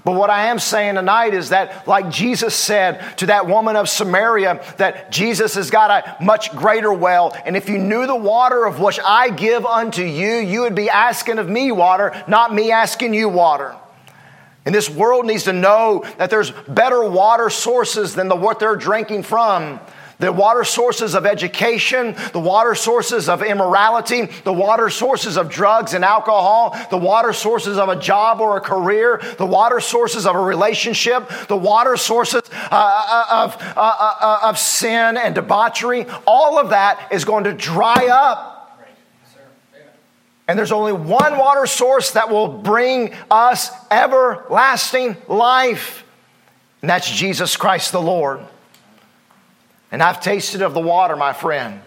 But 0.04 0.12
what 0.12 0.30
I 0.30 0.46
am 0.46 0.60
saying 0.60 0.94
tonight 0.94 1.34
is 1.34 1.48
that, 1.48 1.86
like 1.88 2.10
Jesus 2.10 2.54
said 2.54 3.18
to 3.18 3.26
that 3.26 3.48
woman 3.48 3.74
of 3.74 3.88
Samaria, 3.88 4.64
that 4.78 5.10
Jesus 5.10 5.54
has 5.56 5.70
got 5.70 5.90
a 5.90 6.24
much 6.24 6.52
greater 6.52 6.92
well. 6.92 7.36
And 7.44 7.56
if 7.56 7.68
you 7.68 7.78
knew 7.78 8.06
the 8.06 8.16
water 8.16 8.66
of 8.66 8.78
which 8.78 9.00
I 9.04 9.30
give 9.30 9.66
unto 9.66 10.02
you, 10.02 10.36
you 10.36 10.60
would 10.60 10.76
be 10.76 10.88
asking 10.88 11.38
of 11.38 11.48
me 11.48 11.72
water, 11.72 12.24
not 12.28 12.54
me 12.54 12.70
asking 12.70 13.14
you 13.14 13.28
water. 13.28 13.76
And 14.64 14.74
this 14.74 14.88
world 14.88 15.26
needs 15.26 15.44
to 15.44 15.52
know 15.52 16.04
that 16.18 16.30
there's 16.30 16.52
better 16.68 17.02
water 17.02 17.50
sources 17.50 18.14
than 18.14 18.28
the, 18.28 18.36
what 18.36 18.60
they're 18.60 18.76
drinking 18.76 19.24
from. 19.24 19.80
The 20.18 20.30
water 20.30 20.62
sources 20.62 21.16
of 21.16 21.26
education, 21.26 22.14
the 22.32 22.38
water 22.38 22.76
sources 22.76 23.28
of 23.28 23.42
immorality, 23.42 24.26
the 24.44 24.52
water 24.52 24.88
sources 24.88 25.36
of 25.36 25.48
drugs 25.48 25.94
and 25.94 26.04
alcohol, 26.04 26.78
the 26.90 26.96
water 26.96 27.32
sources 27.32 27.76
of 27.76 27.88
a 27.88 27.96
job 27.96 28.40
or 28.40 28.56
a 28.56 28.60
career, 28.60 29.20
the 29.38 29.46
water 29.46 29.80
sources 29.80 30.24
of 30.24 30.36
a 30.36 30.40
relationship, 30.40 31.28
the 31.48 31.56
water 31.56 31.96
sources 31.96 32.42
uh, 32.52 32.68
uh 32.70 33.26
of, 33.30 33.56
uh, 33.60 33.80
uh, 33.80 34.14
uh, 34.20 34.38
of 34.44 34.58
sin 34.58 35.16
and 35.16 35.34
debauchery. 35.34 36.06
All 36.24 36.56
of 36.56 36.70
that 36.70 37.08
is 37.10 37.24
going 37.24 37.42
to 37.44 37.52
dry 37.52 38.06
up 38.06 38.51
and 40.52 40.58
there's 40.58 40.70
only 40.70 40.92
one 40.92 41.38
water 41.38 41.64
source 41.64 42.10
that 42.10 42.28
will 42.28 42.46
bring 42.46 43.14
us 43.30 43.70
everlasting 43.90 45.16
life, 45.26 46.04
and 46.82 46.90
that's 46.90 47.10
Jesus 47.10 47.56
Christ 47.56 47.90
the 47.90 48.02
Lord. 48.02 48.40
And 49.90 50.02
I've 50.02 50.20
tasted 50.20 50.60
of 50.60 50.74
the 50.74 50.80
water, 50.80 51.16
my 51.16 51.32
friend. 51.32 51.80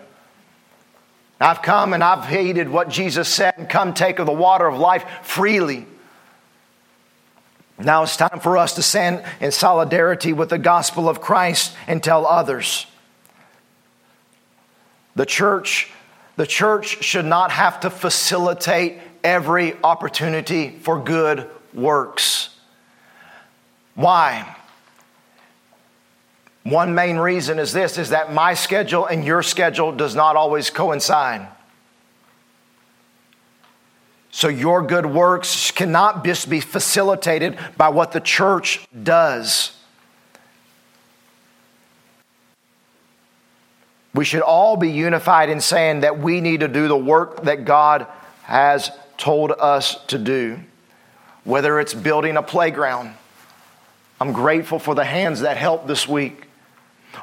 I've 1.39 1.61
come 1.61 1.93
and 1.93 2.03
I've 2.03 2.27
heeded 2.27 2.67
what 2.67 2.89
Jesus 2.89 3.29
said 3.29 3.53
and 3.55 3.69
come 3.69 3.93
take 3.93 4.17
of 4.17 4.25
the 4.25 4.31
water 4.31 4.65
of 4.65 4.79
life 4.79 5.05
freely. 5.21 5.85
Now 7.77 8.01
it's 8.01 8.17
time 8.17 8.39
for 8.39 8.57
us 8.57 8.73
to 8.77 8.81
stand 8.81 9.23
in 9.39 9.51
solidarity 9.51 10.33
with 10.33 10.49
the 10.49 10.57
gospel 10.57 11.07
of 11.07 11.21
Christ 11.21 11.75
and 11.85 12.01
tell 12.01 12.25
others. 12.25 12.87
The 15.15 15.27
church 15.27 15.91
the 16.35 16.47
church 16.47 17.03
should 17.03 17.25
not 17.25 17.51
have 17.51 17.79
to 17.81 17.89
facilitate 17.89 18.99
every 19.23 19.73
opportunity 19.83 20.69
for 20.69 20.99
good 20.99 21.49
works. 21.73 22.49
Why? 23.95 24.55
One 26.63 26.95
main 26.95 27.17
reason 27.17 27.59
is 27.59 27.73
this 27.73 27.97
is 27.97 28.09
that 28.09 28.33
my 28.33 28.53
schedule 28.55 29.05
and 29.05 29.23
your 29.23 29.43
schedule 29.43 29.91
does 29.91 30.15
not 30.15 30.35
always 30.35 30.69
coincide. 30.69 31.47
So 34.31 34.49
your 34.49 34.81
good 34.81 35.05
works 35.05 35.71
cannot 35.71 36.25
just 36.25 36.49
be 36.49 36.59
facilitated 36.59 37.57
by 37.77 37.89
what 37.89 38.11
the 38.11 38.19
church 38.19 38.85
does. 39.03 39.71
We 44.15 44.23
should 44.23 44.41
all 44.41 44.77
be 44.77 44.89
unified 44.89 45.49
in 45.49 45.59
saying 45.59 45.99
that 45.99 46.19
we 46.19 46.39
need 46.39 46.61
to 46.61 46.69
do 46.69 46.87
the 46.87 46.97
work 46.97 47.43
that 47.43 47.65
God 47.65 48.07
has 48.43 48.89
told 49.17 49.51
us 49.51 50.01
to 50.05 50.17
do, 50.17 50.59
whether 51.43 51.81
it's 51.81 51.93
building 51.93 52.37
a 52.37 52.41
playground. 52.41 53.13
I'm 54.21 54.31
grateful 54.31 54.79
for 54.79 54.95
the 54.95 55.03
hands 55.03 55.41
that 55.41 55.57
helped 55.57 55.87
this 55.87 56.07
week 56.07 56.44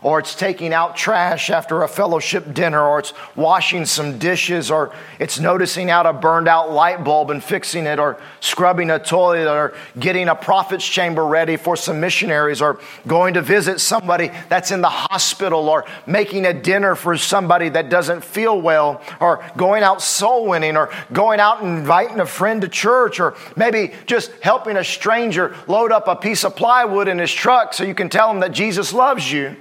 or 0.02 0.18
it's 0.18 0.34
taking 0.34 0.72
out 0.72 0.96
trash 0.96 1.50
after 1.50 1.82
a 1.82 1.88
fellowship 1.88 2.52
dinner, 2.54 2.82
or 2.82 2.98
it's 2.98 3.12
washing 3.36 3.86
some 3.86 4.18
dishes, 4.18 4.70
or 4.70 4.92
it's 5.18 5.38
noticing 5.38 5.90
out 5.90 6.06
a 6.06 6.12
burned 6.12 6.48
out 6.48 6.72
light 6.72 7.04
bulb 7.04 7.30
and 7.30 7.42
fixing 7.42 7.86
it, 7.86 7.98
or 7.98 8.18
scrubbing 8.40 8.90
a 8.90 8.98
toilet, 8.98 9.48
or 9.48 9.74
getting 9.98 10.28
a 10.28 10.34
prophet's 10.34 10.86
chamber 10.86 11.24
ready 11.24 11.56
for 11.56 11.76
some 11.76 12.00
missionaries, 12.00 12.60
or 12.60 12.80
going 13.06 13.34
to 13.34 13.42
visit 13.42 13.80
somebody 13.80 14.30
that's 14.48 14.70
in 14.70 14.80
the 14.80 14.88
hospital, 14.88 15.68
or 15.68 15.84
making 16.06 16.46
a 16.46 16.52
dinner 16.52 16.94
for 16.94 17.16
somebody 17.16 17.68
that 17.68 17.88
doesn't 17.88 18.24
feel 18.24 18.60
well, 18.60 19.00
or 19.20 19.44
going 19.56 19.82
out 19.82 20.02
soul 20.02 20.46
winning, 20.46 20.76
or 20.76 20.90
going 21.12 21.40
out 21.40 21.62
and 21.62 21.78
inviting 21.78 22.20
a 22.20 22.26
friend 22.26 22.62
to 22.62 22.68
church, 22.68 23.20
or 23.20 23.34
maybe 23.56 23.92
just 24.06 24.32
helping 24.42 24.76
a 24.76 24.84
stranger 24.84 25.54
load 25.68 25.92
up 25.92 26.08
a 26.08 26.16
piece 26.16 26.44
of 26.44 26.56
plywood 26.56 27.08
in 27.08 27.18
his 27.18 27.32
truck 27.32 27.72
so 27.72 27.84
you 27.84 27.94
can 27.94 28.08
tell 28.08 28.30
him 28.30 28.40
that 28.40 28.52
Jesus 28.52 28.92
loves 28.92 29.30
you. 29.30 29.56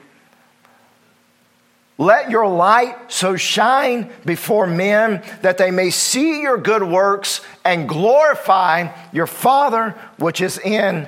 Let 2.02 2.32
your 2.32 2.48
light 2.48 3.12
so 3.12 3.36
shine 3.36 4.10
before 4.26 4.66
men 4.66 5.22
that 5.44 5.60
they 5.60 5.70
may 5.70 5.92
see 5.92 6.42
your 6.42 6.58
good 6.58 6.82
works 6.82 7.42
and 7.64 7.88
glorify 7.88 8.88
your 9.14 9.28
Father 9.28 9.92
which 10.18 10.42
is 10.42 10.58
in 10.58 11.08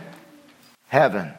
heaven. 0.89 1.33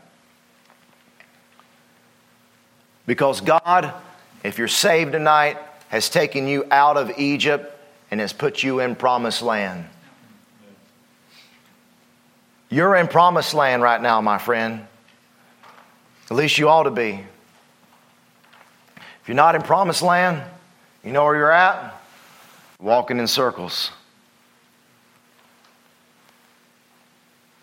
Because 3.06 3.40
God, 3.42 3.94
if 4.42 4.58
you're 4.58 4.66
saved 4.66 5.12
tonight, 5.12 5.56
has 5.88 6.08
taken 6.08 6.48
you 6.48 6.66
out 6.72 6.96
of 6.96 7.16
Egypt 7.16 7.78
and 8.10 8.18
has 8.18 8.32
put 8.32 8.64
you 8.64 8.80
in 8.80 8.96
promised 8.96 9.40
land. 9.40 9.84
You're 12.70 12.96
in 12.96 13.06
promised 13.06 13.54
land 13.54 13.82
right 13.82 14.02
now, 14.02 14.20
my 14.20 14.38
friend. 14.38 14.84
At 16.28 16.36
least 16.36 16.58
you 16.58 16.68
ought 16.68 16.82
to 16.82 16.90
be. 16.90 17.24
If 19.24 19.28
you're 19.28 19.36
not 19.36 19.54
in 19.54 19.62
promised 19.62 20.02
land, 20.02 20.42
you 21.02 21.10
know 21.10 21.24
where 21.24 21.34
you're 21.34 21.50
at? 21.50 21.98
Walking 22.78 23.18
in 23.18 23.26
circles. 23.26 23.90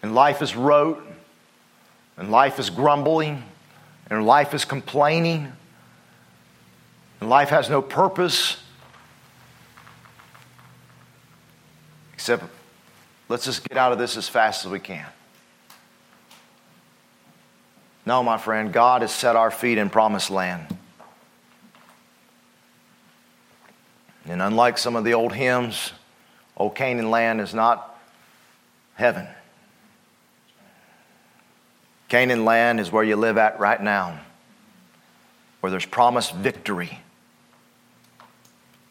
And 0.01 0.15
life 0.15 0.41
is 0.41 0.55
rote, 0.55 1.05
and 2.17 2.31
life 2.31 2.57
is 2.57 2.71
grumbling, 2.71 3.43
and 4.09 4.25
life 4.25 4.55
is 4.55 4.65
complaining, 4.65 5.51
and 7.19 7.29
life 7.29 7.49
has 7.49 7.69
no 7.69 7.79
purpose. 7.79 8.57
Except, 12.13 12.43
let's 13.29 13.45
just 13.45 13.69
get 13.69 13.77
out 13.77 13.91
of 13.91 13.99
this 13.99 14.17
as 14.17 14.27
fast 14.27 14.65
as 14.65 14.71
we 14.71 14.79
can. 14.79 15.05
No, 18.03 18.23
my 18.23 18.39
friend, 18.39 18.73
God 18.73 19.03
has 19.03 19.11
set 19.11 19.35
our 19.35 19.51
feet 19.51 19.77
in 19.77 19.91
promised 19.91 20.31
land. 20.31 20.79
And 24.31 24.41
unlike 24.41 24.77
some 24.77 24.95
of 24.95 25.03
the 25.03 25.13
old 25.13 25.33
hymns, 25.33 25.91
Old 26.55 26.73
Canaan 26.73 27.11
land 27.11 27.41
is 27.41 27.53
not 27.53 27.99
heaven. 28.95 29.27
Canaan 32.07 32.45
land 32.45 32.79
is 32.79 32.93
where 32.93 33.03
you 33.03 33.17
live 33.17 33.37
at 33.37 33.59
right 33.59 33.83
now, 33.83 34.21
where 35.59 35.69
there's 35.69 35.85
promised 35.85 36.33
victory. 36.33 36.99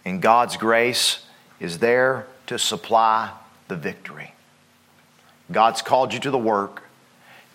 And 0.04 0.20
God's 0.20 0.58
grace 0.58 1.24
is 1.58 1.78
there 1.78 2.26
to 2.46 2.58
supply 2.58 3.32
the 3.68 3.76
victory. 3.76 4.34
God's 5.50 5.80
called 5.80 6.12
you 6.12 6.20
to 6.20 6.30
the 6.30 6.36
work. 6.36 6.82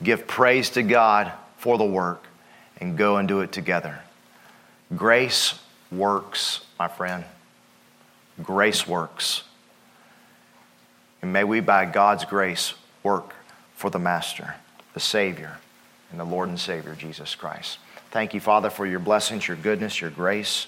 Give 0.01 0.25
praise 0.25 0.71
to 0.71 0.81
God 0.81 1.31
for 1.57 1.77
the 1.77 1.85
work 1.85 2.25
and 2.81 2.97
go 2.97 3.17
and 3.17 3.27
do 3.27 3.41
it 3.41 3.51
together. 3.51 3.99
Grace 4.95 5.59
works, 5.91 6.61
my 6.79 6.87
friend 6.87 7.25
grace 8.41 8.87
works. 8.87 9.43
And 11.21 11.33
may 11.33 11.43
we, 11.43 11.59
by 11.59 11.85
God's 11.85 12.25
grace, 12.25 12.73
work 13.03 13.33
for 13.75 13.89
the 13.89 13.99
Master, 13.99 14.55
the 14.93 14.99
Savior, 14.99 15.57
and 16.11 16.19
the 16.19 16.25
Lord 16.25 16.49
and 16.49 16.59
Savior, 16.59 16.95
Jesus 16.95 17.35
Christ. 17.35 17.79
Thank 18.11 18.33
you, 18.33 18.39
Father, 18.39 18.69
for 18.69 18.85
your 18.85 18.99
blessings, 18.99 19.47
your 19.47 19.57
goodness, 19.57 19.99
your 19.99 20.09
grace. 20.09 20.67